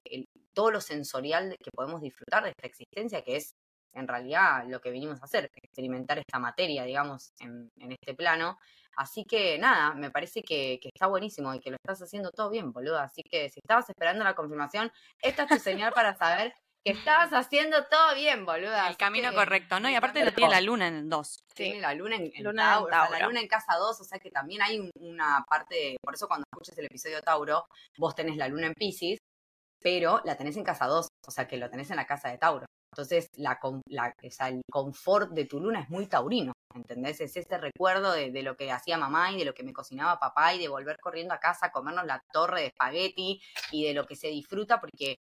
todo 0.54 0.70
lo 0.70 0.80
sensorial 0.80 1.56
que 1.62 1.70
podemos 1.74 2.00
disfrutar 2.00 2.44
de 2.44 2.50
esta 2.50 2.66
existencia, 2.66 3.22
que 3.22 3.36
es 3.36 3.54
en 3.94 4.08
realidad 4.08 4.64
lo 4.66 4.80
que 4.80 4.90
venimos 4.90 5.20
a 5.20 5.24
hacer, 5.24 5.50
experimentar 5.54 6.18
esta 6.18 6.38
materia, 6.38 6.84
digamos, 6.84 7.32
en, 7.40 7.70
este 7.76 8.14
plano. 8.14 8.58
Así 8.96 9.24
que 9.24 9.58
nada, 9.58 9.94
me 9.94 10.10
parece 10.10 10.42
que, 10.42 10.78
está 10.82 11.06
buenísimo 11.06 11.54
y 11.54 11.60
que 11.60 11.70
lo 11.70 11.76
estás 11.76 12.02
haciendo 12.02 12.30
todo 12.30 12.50
bien, 12.50 12.72
boludo. 12.72 12.98
Así 12.98 13.22
que 13.22 13.48
si 13.50 13.60
estabas 13.60 13.88
esperando 13.88 14.24
la 14.24 14.34
confirmación, 14.34 14.92
esta 15.20 15.44
es 15.44 15.48
tu 15.48 15.58
señal 15.58 15.92
para 15.92 16.14
saber 16.14 16.54
que 16.84 16.92
estabas 16.92 17.32
haciendo 17.32 17.86
todo 17.86 18.14
bien, 18.14 18.44
boluda. 18.44 18.88
El 18.88 18.96
camino 18.96 19.32
correcto, 19.32 19.80
¿no? 19.80 19.88
Y 19.88 19.94
aparte 19.94 20.24
lo 20.24 20.32
tiene 20.32 20.50
la 20.50 20.60
luna 20.60 20.86
en 20.88 21.08
dos. 21.08 21.38
Sí, 21.56 21.78
la 21.80 21.94
luna 21.94 22.16
en, 22.16 22.30
Tauro, 22.56 22.90
la 22.90 23.26
luna 23.26 23.40
en 23.40 23.48
casa 23.48 23.76
2, 23.78 24.00
o 24.00 24.04
sea 24.04 24.18
que 24.18 24.30
también 24.30 24.60
hay 24.60 24.90
una 24.96 25.44
parte, 25.48 25.96
por 26.02 26.14
eso 26.14 26.28
cuando 26.28 26.44
escuches 26.52 26.76
el 26.76 26.86
episodio 26.86 27.22
Tauro, 27.22 27.66
vos 27.96 28.14
tenés 28.14 28.36
la 28.36 28.48
luna 28.48 28.66
en 28.66 28.74
Pisces, 28.74 29.18
pero 29.84 30.22
la 30.24 30.34
tenés 30.34 30.56
en 30.56 30.64
casa 30.64 30.86
2, 30.86 31.08
o 31.26 31.30
sea 31.30 31.46
que 31.46 31.58
lo 31.58 31.68
tenés 31.68 31.90
en 31.90 31.96
la 31.96 32.06
casa 32.06 32.30
de 32.30 32.38
Tauro. 32.38 32.64
Entonces, 32.90 33.28
la, 33.36 33.58
la, 33.88 34.14
el 34.48 34.62
confort 34.70 35.32
de 35.32 35.44
tu 35.44 35.60
luna 35.60 35.80
es 35.80 35.90
muy 35.90 36.06
taurino, 36.06 36.52
¿entendés? 36.74 37.20
Es 37.20 37.36
ese 37.36 37.58
recuerdo 37.58 38.12
de, 38.12 38.30
de, 38.30 38.42
lo 38.42 38.56
que 38.56 38.72
hacía 38.72 38.96
mamá 38.96 39.32
y 39.32 39.38
de 39.38 39.44
lo 39.44 39.52
que 39.52 39.62
me 39.62 39.74
cocinaba 39.74 40.18
papá 40.18 40.54
y 40.54 40.58
de 40.58 40.68
volver 40.68 40.96
corriendo 41.00 41.34
a 41.34 41.38
casa 41.38 41.66
a 41.66 41.72
comernos 41.72 42.06
la 42.06 42.22
torre 42.32 42.60
de 42.60 42.66
espagueti 42.68 43.42
y 43.72 43.84
de 43.84 43.92
lo 43.92 44.06
que 44.06 44.16
se 44.16 44.28
disfruta, 44.28 44.80
porque 44.80 45.16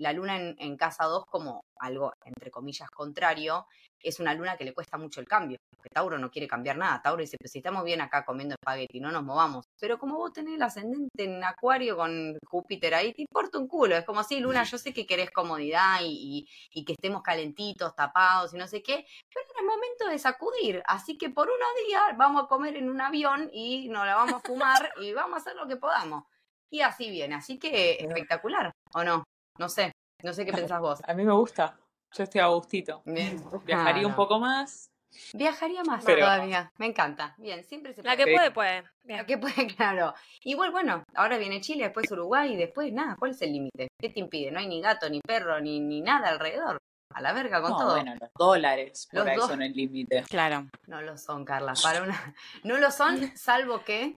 la 0.00 0.14
luna 0.14 0.36
en, 0.36 0.76
casa 0.78 1.04
2 1.04 1.26
como 1.26 1.62
algo, 1.78 2.12
entre 2.24 2.50
comillas, 2.50 2.88
contrario, 2.90 3.66
es 4.02 4.18
una 4.18 4.32
luna 4.32 4.56
que 4.56 4.64
le 4.64 4.72
cuesta 4.72 4.96
mucho 4.96 5.20
el 5.20 5.28
cambio, 5.28 5.58
porque 5.68 5.90
Tauro 5.90 6.18
no 6.18 6.30
quiere 6.30 6.48
cambiar 6.48 6.78
nada. 6.78 7.02
Tauro 7.02 7.20
dice, 7.20 7.36
pues 7.38 7.52
si 7.52 7.58
estamos 7.58 7.84
bien 7.84 8.00
acá 8.00 8.24
comiendo 8.24 8.54
espagueti, 8.54 8.98
no 8.98 9.12
nos 9.12 9.22
movamos. 9.22 9.66
Pero 9.78 9.98
como 9.98 10.16
vos 10.16 10.32
tenés 10.32 10.54
el 10.54 10.62
ascendente 10.62 11.24
en 11.24 11.44
Acuario 11.44 11.98
con 11.98 12.38
Júpiter 12.46 12.94
ahí, 12.94 13.12
te 13.12 13.20
importa 13.20 13.58
un 13.58 13.68
culo. 13.68 13.94
Es 13.94 14.06
como, 14.06 14.24
sí, 14.24 14.40
Luna, 14.40 14.62
yo 14.64 14.78
sé 14.78 14.94
que 14.94 15.06
querés 15.06 15.30
comodidad 15.30 15.98
y, 16.02 16.48
y, 16.72 16.84
que 16.86 16.94
estemos 16.94 17.22
calentitos, 17.22 17.94
tapados 17.94 18.54
y 18.54 18.56
no 18.56 18.66
sé 18.66 18.82
qué, 18.82 19.04
pero 19.28 19.44
es 19.46 19.52
el 19.58 19.66
momento 19.66 20.08
de 20.08 20.18
sacudir. 20.18 20.82
Así 20.86 21.18
que 21.18 21.28
por 21.28 21.46
unos 21.46 21.86
días 21.86 22.16
vamos 22.16 22.44
a 22.44 22.46
comer 22.46 22.76
en 22.76 22.88
un 22.88 23.02
avión 23.02 23.50
y 23.52 23.90
nos 23.90 24.06
la 24.06 24.14
vamos 24.14 24.36
a 24.36 24.40
fumar 24.40 24.92
y 25.02 25.12
vamos 25.12 25.34
a 25.34 25.40
hacer 25.42 25.56
lo 25.56 25.68
que 25.68 25.76
podamos. 25.76 26.24
Y 26.70 26.80
así 26.80 27.10
viene, 27.10 27.34
así 27.34 27.58
que 27.58 27.98
espectacular, 28.00 28.72
¿o 28.94 29.04
no? 29.04 29.24
No 29.60 29.68
sé, 29.68 29.92
no 30.22 30.32
sé 30.32 30.46
qué 30.46 30.52
pensás 30.70 30.80
vos. 30.80 31.00
A 31.06 31.12
mí 31.12 31.22
me 31.22 31.34
gusta. 31.34 31.78
Yo 32.16 32.24
estoy 32.24 32.40
a 32.40 32.46
gustito. 32.46 33.02
Bien. 33.04 33.44
Viajaría 33.66 34.06
un 34.06 34.16
poco 34.16 34.40
más. 34.40 34.88
Viajaría 35.34 35.82
más 35.84 36.02
todavía. 36.02 36.72
Me 36.78 36.86
encanta. 36.86 37.34
Bien, 37.36 37.62
siempre 37.62 37.92
se 37.92 38.02
puede. 38.02 38.16
La 38.16 38.24
que 38.24 38.32
puede, 38.32 38.50
puede. 38.52 38.84
La 39.04 39.26
que 39.26 39.36
puede, 39.36 39.66
claro. 39.76 40.14
Igual, 40.44 40.70
bueno, 40.70 41.04
ahora 41.14 41.36
viene 41.36 41.60
Chile, 41.60 41.84
después 41.84 42.10
Uruguay 42.10 42.54
y 42.54 42.56
después 42.56 42.90
nada. 42.92 43.16
¿Cuál 43.18 43.32
es 43.32 43.42
el 43.42 43.52
límite? 43.52 43.88
¿Qué 44.00 44.08
te 44.08 44.20
impide? 44.20 44.50
No 44.50 44.60
hay 44.60 44.66
ni 44.66 44.80
gato, 44.80 45.10
ni 45.10 45.20
perro, 45.20 45.60
ni, 45.60 45.78
ni 45.78 46.00
nada 46.00 46.30
alrededor. 46.30 46.78
A 47.12 47.20
la 47.20 47.32
verga 47.32 47.60
con 47.60 47.72
todo. 47.72 47.96
Bueno, 47.96 48.14
los 48.18 48.30
dólares 48.38 49.08
por 49.12 49.28
ahí 49.28 49.38
son 49.38 49.62
el 49.62 49.72
límite. 49.72 50.22
Claro. 50.28 50.68
No 50.86 51.02
lo 51.02 51.18
son, 51.18 51.44
Carla. 51.44 51.74
Para 51.82 52.02
una... 52.02 52.34
No 52.64 52.78
lo 52.78 52.90
son, 52.90 53.18
salvo 53.36 53.84
que 53.84 54.16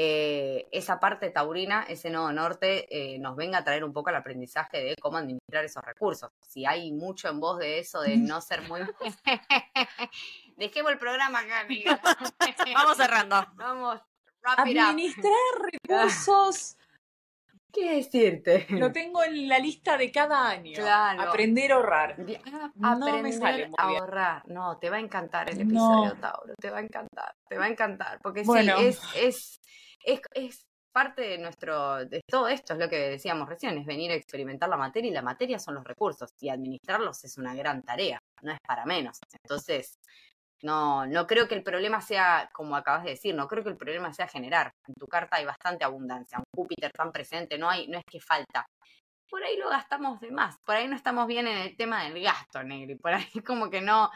eh, 0.00 0.68
esa 0.70 1.00
parte 1.00 1.30
taurina, 1.30 1.84
ese 1.88 2.08
nodo 2.08 2.30
norte, 2.32 2.86
eh, 2.88 3.18
nos 3.18 3.34
venga 3.34 3.58
a 3.58 3.64
traer 3.64 3.82
un 3.82 3.92
poco 3.92 4.10
el 4.10 4.16
aprendizaje 4.16 4.80
de 4.80 4.94
cómo 5.00 5.18
administrar 5.18 5.64
esos 5.64 5.82
recursos. 5.82 6.30
Si 6.40 6.64
hay 6.64 6.92
mucho 6.92 7.28
en 7.28 7.40
vos 7.40 7.58
de 7.58 7.80
eso, 7.80 8.00
de 8.02 8.16
no 8.16 8.40
ser 8.40 8.62
muy... 8.68 8.82
Dejemos 10.56 10.92
el 10.92 10.98
programa 10.98 11.40
acá, 11.40 11.60
amiga. 11.60 12.00
Vamos 12.74 12.96
cerrando. 12.96 13.44
Vamos. 13.54 14.00
Administrar 14.44 15.32
recursos. 15.72 16.76
¿Qué 17.72 17.96
decirte? 17.96 18.66
Lo 18.70 18.92
tengo 18.92 19.22
en 19.24 19.48
la 19.48 19.58
lista 19.58 19.98
de 19.98 20.10
cada 20.10 20.48
año. 20.48 20.74
Claro. 20.74 21.22
Aprender 21.22 21.72
a 21.72 21.74
ahorrar. 21.74 22.16
Ah, 22.82 22.92
aprender 22.92 23.70
a 23.76 23.82
ahorrar. 23.82 24.42
No, 24.48 24.78
te 24.78 24.88
va 24.88 24.96
a 24.96 25.00
encantar 25.00 25.50
el 25.50 25.60
episodio, 25.60 26.14
Tauro. 26.20 26.54
Te 26.58 26.70
va 26.70 26.78
a 26.78 26.82
encantar. 26.82 27.34
Te 27.48 27.58
va 27.58 27.66
a 27.66 27.68
encantar. 27.68 28.20
Porque 28.22 28.44
sí, 28.44 28.50
es, 28.78 29.00
es 29.14 29.57
es, 30.08 30.20
es 30.32 30.66
parte 30.92 31.22
de 31.22 31.38
nuestro, 31.38 32.04
de 32.06 32.22
todo 32.26 32.48
esto, 32.48 32.72
es 32.72 32.78
lo 32.78 32.88
que 32.88 32.96
decíamos 33.10 33.48
recién, 33.48 33.76
es 33.78 33.86
venir 33.86 34.10
a 34.10 34.14
experimentar 34.14 34.68
la 34.68 34.76
materia 34.76 35.10
y 35.10 35.14
la 35.14 35.22
materia 35.22 35.58
son 35.58 35.74
los 35.74 35.84
recursos 35.84 36.30
y 36.40 36.48
administrarlos 36.48 37.22
es 37.24 37.36
una 37.38 37.54
gran 37.54 37.82
tarea, 37.82 38.18
no 38.42 38.52
es 38.52 38.58
para 38.66 38.84
menos. 38.86 39.18
Entonces, 39.42 39.98
no, 40.62 41.06
no 41.06 41.26
creo 41.26 41.46
que 41.46 41.54
el 41.54 41.62
problema 41.62 42.00
sea, 42.00 42.50
como 42.52 42.74
acabas 42.74 43.04
de 43.04 43.10
decir, 43.10 43.34
no 43.34 43.46
creo 43.46 43.62
que 43.62 43.70
el 43.70 43.76
problema 43.76 44.12
sea 44.12 44.26
generar. 44.26 44.72
En 44.88 44.94
tu 44.94 45.06
carta 45.06 45.36
hay 45.36 45.44
bastante 45.44 45.84
abundancia, 45.84 46.38
un 46.38 46.44
Júpiter 46.56 46.90
tan 46.90 47.12
presente, 47.12 47.58
no 47.58 47.68
hay, 47.68 47.86
no 47.86 47.98
es 47.98 48.04
que 48.10 48.20
falta. 48.20 48.66
Por 49.30 49.44
ahí 49.44 49.56
lo 49.58 49.68
gastamos 49.68 50.20
de 50.20 50.30
más, 50.30 50.56
por 50.64 50.74
ahí 50.74 50.88
no 50.88 50.96
estamos 50.96 51.26
bien 51.26 51.46
en 51.46 51.58
el 51.58 51.76
tema 51.76 52.04
del 52.04 52.20
gasto, 52.22 52.62
Negri, 52.64 52.96
por 52.96 53.12
ahí 53.12 53.28
como 53.46 53.68
que 53.68 53.82
no, 53.82 54.10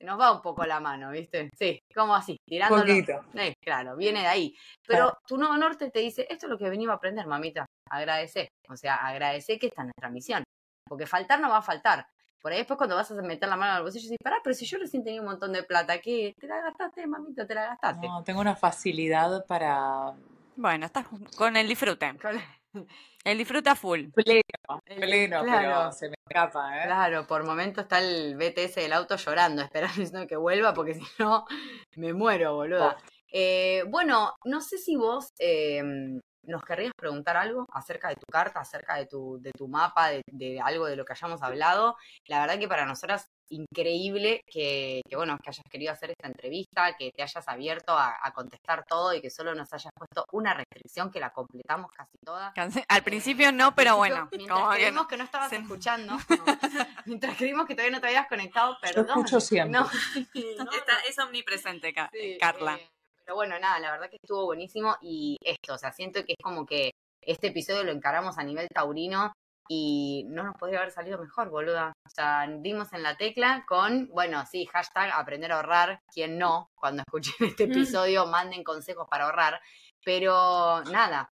nos 0.00 0.18
va 0.18 0.32
un 0.32 0.42
poco 0.42 0.64
la 0.64 0.80
mano, 0.80 1.10
¿viste? 1.10 1.50
Sí, 1.56 1.80
como 1.94 2.14
así, 2.14 2.36
tirándolo. 2.46 2.82
Poquito. 2.82 3.24
Eh, 3.34 3.54
claro, 3.60 3.96
viene 3.96 4.20
de 4.20 4.26
ahí. 4.26 4.56
Pero 4.86 5.16
tu 5.26 5.36
nuevo 5.36 5.56
norte 5.56 5.90
te 5.90 6.00
dice, 6.00 6.26
esto 6.28 6.46
es 6.46 6.50
lo 6.50 6.58
que 6.58 6.68
venimos 6.68 6.92
a 6.92 6.96
aprender, 6.96 7.26
mamita. 7.26 7.66
Agradece. 7.90 8.48
O 8.68 8.76
sea, 8.76 8.96
agradece 8.96 9.58
que 9.58 9.68
está 9.68 9.82
en 9.82 9.88
nuestra 9.88 10.10
misión. 10.10 10.44
Porque 10.86 11.06
faltar 11.06 11.40
no 11.40 11.48
va 11.48 11.58
a 11.58 11.62
faltar. 11.62 12.06
Por 12.40 12.52
ahí 12.52 12.58
después 12.58 12.76
cuando 12.76 12.94
vas 12.94 13.10
a 13.10 13.14
meter 13.22 13.48
la 13.48 13.56
mano 13.56 13.72
al 13.72 13.82
bolsillo, 13.82 14.02
dices, 14.02 14.18
pará, 14.22 14.36
pero 14.44 14.52
si 14.54 14.66
yo 14.66 14.78
recién 14.78 15.02
tenía 15.02 15.20
un 15.20 15.26
montón 15.28 15.52
de 15.52 15.62
plata, 15.62 15.98
¿qué? 15.98 16.34
¿Te 16.38 16.46
la 16.46 16.60
gastaste, 16.60 17.06
mamita? 17.06 17.46
¿Te 17.46 17.54
la 17.54 17.68
gastaste? 17.68 18.06
No, 18.06 18.22
tengo 18.22 18.40
una 18.40 18.54
facilidad 18.54 19.46
para... 19.46 20.12
Bueno, 20.56 20.84
estás 20.84 21.06
con 21.36 21.56
el 21.56 21.66
disfrute. 21.66 22.18
Con... 22.18 22.86
El 23.24 23.38
disfruta 23.38 23.74
full. 23.74 24.10
Pleno, 24.14 24.42
pleno, 24.84 25.42
pero 25.44 25.92
se 25.92 26.10
me 26.10 26.14
escapa, 26.28 26.78
¿eh? 26.78 26.86
Claro, 26.86 27.26
por 27.26 27.44
momento 27.44 27.80
está 27.80 27.98
el 27.98 28.36
BTS 28.36 28.74
del 28.74 28.92
auto 28.92 29.16
llorando, 29.16 29.62
esperando 30.02 30.26
que 30.26 30.36
vuelva, 30.36 30.74
porque 30.74 30.94
si 30.94 31.02
no, 31.18 31.46
me 31.96 32.12
muero, 32.12 32.54
boludo. 32.54 32.88
Oh. 32.88 32.94
Eh, 33.32 33.82
bueno, 33.88 34.34
no 34.44 34.60
sé 34.60 34.76
si 34.76 34.94
vos 34.94 35.32
em, 35.38 36.20
nos 36.42 36.62
querrías 36.62 36.92
preguntar 36.94 37.36
algo 37.38 37.66
acerca 37.72 38.10
de 38.10 38.16
tu 38.16 38.26
carta, 38.30 38.60
acerca 38.60 38.96
de 38.96 39.06
tu, 39.06 39.40
de 39.40 39.52
tu 39.52 39.68
mapa, 39.68 40.10
de, 40.10 40.22
de, 40.26 40.60
algo 40.60 40.86
de 40.86 40.96
lo 40.96 41.06
que 41.06 41.14
hayamos 41.14 41.42
hablado. 41.42 41.96
La 42.26 42.40
verdad 42.40 42.58
que 42.58 42.68
para 42.68 42.84
nosotras 42.84 43.30
increíble 43.50 44.42
que, 44.46 45.02
bueno, 45.14 45.38
que 45.42 45.50
hayas 45.50 45.66
querido 45.70 45.92
hacer 45.92 46.10
esta 46.10 46.28
entrevista, 46.28 46.96
que 46.96 47.10
te 47.12 47.22
hayas 47.22 47.46
abierto 47.48 47.96
a, 47.96 48.14
contestar 48.34 48.84
todo 48.86 49.14
y 49.14 49.20
que 49.20 49.30
solo 49.30 49.54
nos 49.54 49.72
hayas 49.72 49.92
puesto 49.94 50.24
una 50.32 50.54
restricción 50.54 51.10
que 51.10 51.20
la 51.20 51.32
completamos 51.32 51.90
casi 51.92 52.16
toda. 52.24 52.52
Al 52.88 53.02
principio 53.04 53.52
no, 53.52 53.74
pero 53.74 53.96
bueno. 53.96 54.28
Mientras 54.32 54.74
creímos 54.74 55.06
que 55.06 55.16
no, 55.16 55.24
estabas 55.24 55.52
escuchando, 55.52 56.16
mientras 57.06 57.36
creímos 57.36 57.66
que 57.66 57.74
todavía 57.74 57.96
no 57.96 58.00
te 58.00 58.08
habías 58.08 58.26
conectado, 58.26 58.76
perdón. 58.80 59.06
escucho 59.06 59.40
siempre. 59.40 59.80
es 61.08 61.18
omnipresente, 61.18 61.94
Carla. 62.40 62.76
Eh, 62.76 62.90
pero 63.24 63.36
bueno, 63.36 63.58
nada, 63.58 63.78
la 63.78 63.92
verdad 63.92 64.10
que 64.10 64.16
estuvo 64.16 64.44
buenísimo 64.44 64.96
y 65.00 65.38
esto, 65.42 65.74
o 65.74 65.78
sea, 65.78 65.92
siento 65.92 66.24
que 66.24 66.32
es 66.32 66.42
como 66.42 66.66
que 66.66 66.92
este 67.22 67.48
episodio 67.48 67.84
lo 67.84 67.92
encaramos 67.92 68.36
a 68.36 68.44
nivel 68.44 68.68
taurino 68.68 69.32
y 69.68 70.24
no 70.28 70.42
nos 70.44 70.56
podría 70.56 70.78
haber 70.78 70.90
salido 70.90 71.18
mejor, 71.18 71.50
boluda. 71.50 71.92
O 72.06 72.10
sea, 72.10 72.46
dimos 72.58 72.92
en 72.92 73.02
la 73.02 73.16
tecla 73.16 73.64
con, 73.66 74.08
bueno, 74.08 74.44
sí, 74.46 74.66
hashtag 74.66 75.10
aprender 75.12 75.52
a 75.52 75.56
ahorrar, 75.56 76.00
quien 76.12 76.38
no, 76.38 76.70
cuando 76.74 77.02
escuchen 77.02 77.34
este 77.58 77.66
mm. 77.66 77.72
episodio, 77.72 78.26
manden 78.26 78.64
consejos 78.64 79.06
para 79.08 79.24
ahorrar, 79.24 79.60
pero 80.04 80.82
nada. 80.84 81.32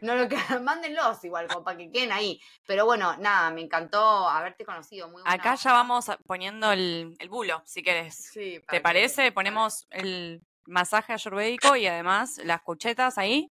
no 0.00 0.14
lo 0.14 0.28
que 0.28 0.36
mándenlos 0.62 1.24
igual, 1.24 1.48
como 1.48 1.64
para 1.64 1.78
que 1.78 1.90
queden 1.90 2.12
ahí. 2.12 2.40
Pero 2.66 2.84
bueno, 2.84 3.16
nada, 3.16 3.50
me 3.50 3.62
encantó 3.62 4.28
haberte 4.28 4.64
conocido. 4.64 5.08
Muy 5.08 5.22
Acá 5.24 5.54
ya 5.54 5.72
vamos 5.72 6.06
poniendo 6.26 6.72
el, 6.72 7.16
el 7.18 7.28
bulo, 7.28 7.62
si 7.64 7.82
querés. 7.82 8.14
Sí, 8.14 8.60
¿Te 8.68 8.80
parece? 8.80 9.32
Ponemos 9.32 9.86
el 9.90 10.42
masaje 10.66 11.12
ayurvédico 11.12 11.76
y 11.76 11.86
además 11.86 12.38
las 12.44 12.62
cuchetas 12.62 13.18
ahí. 13.18 13.50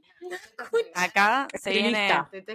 Acá 0.95 1.47
se 1.53 1.71
viene 1.71 2.11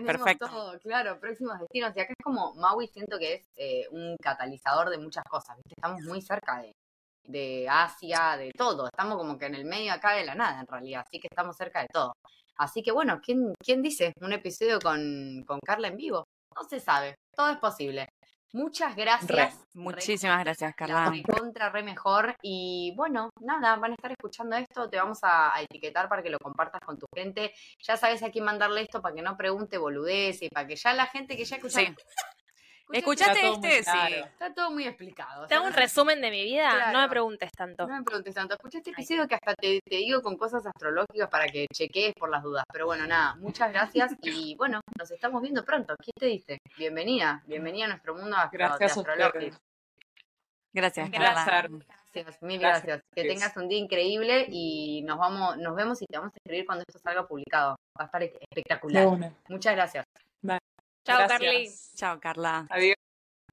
perfecto. 0.06 0.48
todo, 0.48 0.78
claro, 0.80 1.18
próximos 1.18 1.58
destinos. 1.58 1.96
Y 1.96 2.00
acá 2.00 2.12
es 2.12 2.24
como 2.24 2.54
Maui 2.54 2.86
siento 2.88 3.18
que 3.18 3.34
es 3.34 3.46
eh, 3.56 3.86
un 3.90 4.16
catalizador 4.22 4.90
de 4.90 4.98
muchas 4.98 5.24
cosas, 5.24 5.56
¿viste? 5.56 5.74
Estamos 5.76 6.02
muy 6.02 6.20
cerca 6.20 6.60
de, 6.60 6.72
de 7.24 7.66
Asia, 7.68 8.36
de 8.36 8.52
todo. 8.52 8.86
Estamos 8.86 9.16
como 9.16 9.38
que 9.38 9.46
en 9.46 9.54
el 9.54 9.64
medio 9.64 9.92
acá 9.92 10.12
de 10.12 10.24
la 10.24 10.34
nada, 10.34 10.60
en 10.60 10.66
realidad. 10.66 11.04
Así 11.06 11.18
que 11.20 11.28
estamos 11.30 11.56
cerca 11.56 11.80
de 11.80 11.88
todo. 11.92 12.12
Así 12.56 12.82
que 12.82 12.92
bueno, 12.92 13.20
¿quién, 13.22 13.54
quién 13.58 13.82
dice? 13.82 14.12
Un 14.20 14.32
episodio 14.32 14.78
con, 14.80 15.42
con 15.46 15.58
Carla 15.60 15.88
en 15.88 15.96
vivo. 15.96 16.24
No 16.54 16.68
se 16.68 16.78
sabe, 16.78 17.16
todo 17.34 17.50
es 17.50 17.58
posible. 17.58 18.08
Muchas 18.54 18.94
gracias. 18.94 19.58
Muchísimas 19.74 20.44
gracias, 20.44 20.76
Carla. 20.76 21.12
Contra 21.26 21.70
re 21.70 21.82
mejor. 21.82 22.36
Y 22.40 22.94
bueno, 22.96 23.30
nada, 23.40 23.74
van 23.74 23.90
a 23.90 23.94
estar 23.96 24.12
escuchando 24.12 24.54
esto. 24.54 24.88
Te 24.88 24.96
vamos 24.96 25.18
a, 25.22 25.52
etiquetar 25.60 26.08
para 26.08 26.22
que 26.22 26.30
lo 26.30 26.38
compartas 26.38 26.80
con 26.82 26.96
tu 26.96 27.06
gente. 27.12 27.52
Ya 27.80 27.96
sabes 27.96 28.22
a 28.22 28.30
quién 28.30 28.44
mandarle 28.44 28.82
esto 28.82 29.02
para 29.02 29.12
que 29.12 29.22
no 29.22 29.36
pregunte 29.36 29.76
boludez 29.76 30.40
y 30.40 30.48
para 30.50 30.68
que 30.68 30.76
ya 30.76 30.92
la 30.94 31.06
gente 31.06 31.36
que 31.36 31.44
ya 31.44 31.56
escucha. 31.56 31.80
¿Escuchaste 32.92 33.48
este? 33.48 33.82
Sí. 33.82 34.14
Está 34.14 34.52
todo 34.52 34.70
muy 34.70 34.86
explicado. 34.86 35.46
¿Te 35.46 35.54
hago 35.54 35.66
un 35.66 35.72
resumen 35.72 36.20
de 36.20 36.30
mi 36.30 36.44
vida? 36.44 36.92
No 36.92 37.00
me 37.00 37.08
preguntes 37.08 37.50
tanto. 37.52 37.86
No 37.86 37.96
me 37.96 38.04
preguntes 38.04 38.34
tanto. 38.34 38.54
Escuché 38.54 38.78
este 38.78 38.90
episodio 38.90 39.26
que 39.26 39.34
hasta 39.34 39.54
te, 39.54 39.80
digo 39.88 40.22
con 40.22 40.36
cosas 40.36 40.66
astrológicas 40.66 41.28
para 41.28 41.46
que 41.46 41.66
chequees 41.72 42.14
por 42.14 42.30
las 42.30 42.42
dudas. 42.42 42.64
Pero 42.72 42.86
bueno, 42.86 43.06
nada, 43.06 43.36
muchas 43.36 43.72
gracias 43.72 44.12
y 44.22 44.54
bueno, 44.56 44.80
nos 44.98 45.10
estamos 45.10 45.42
viendo 45.42 45.64
pronto. 45.64 45.94
¿Qué 46.02 46.12
te 46.18 46.26
dice? 46.26 46.58
Bienvenida, 46.76 47.42
bienvenida 47.46 47.86
a 47.86 47.88
nuestro 47.88 48.14
mundo 48.14 48.36
gracias 48.52 48.96
astrológico. 48.96 49.56
Gracias, 50.72 51.10
gracias. 51.10 51.70
Gracias, 52.12 52.42
mil 52.42 52.58
gracias. 52.58 53.00
Que 53.14 53.24
tengas 53.24 53.56
un 53.56 53.68
día 53.68 53.78
increíble 53.78 54.46
y 54.48 55.02
nos 55.02 55.18
vamos, 55.18 55.56
nos 55.58 55.74
vemos 55.74 56.02
y 56.02 56.06
te 56.06 56.18
vamos 56.18 56.32
a 56.34 56.38
escribir 56.38 56.66
cuando 56.66 56.84
esto 56.86 56.98
salga 56.98 57.26
publicado. 57.26 57.76
Va 57.98 58.04
a 58.04 58.06
estar 58.06 58.22
espectacular. 58.22 59.32
Muchas 59.48 59.74
gracias. 59.74 60.04
Chao, 61.04 61.28
Carly. 61.28 61.70
Chao, 61.94 62.18
Carla. 62.18 62.66
Adiós. 62.70 62.96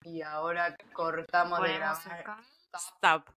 Y 0.03 0.21
ahora 0.21 0.75
cortamos 0.93 1.61
de 1.61 1.73
grabar. 1.73 2.41
Stop. 2.73 3.29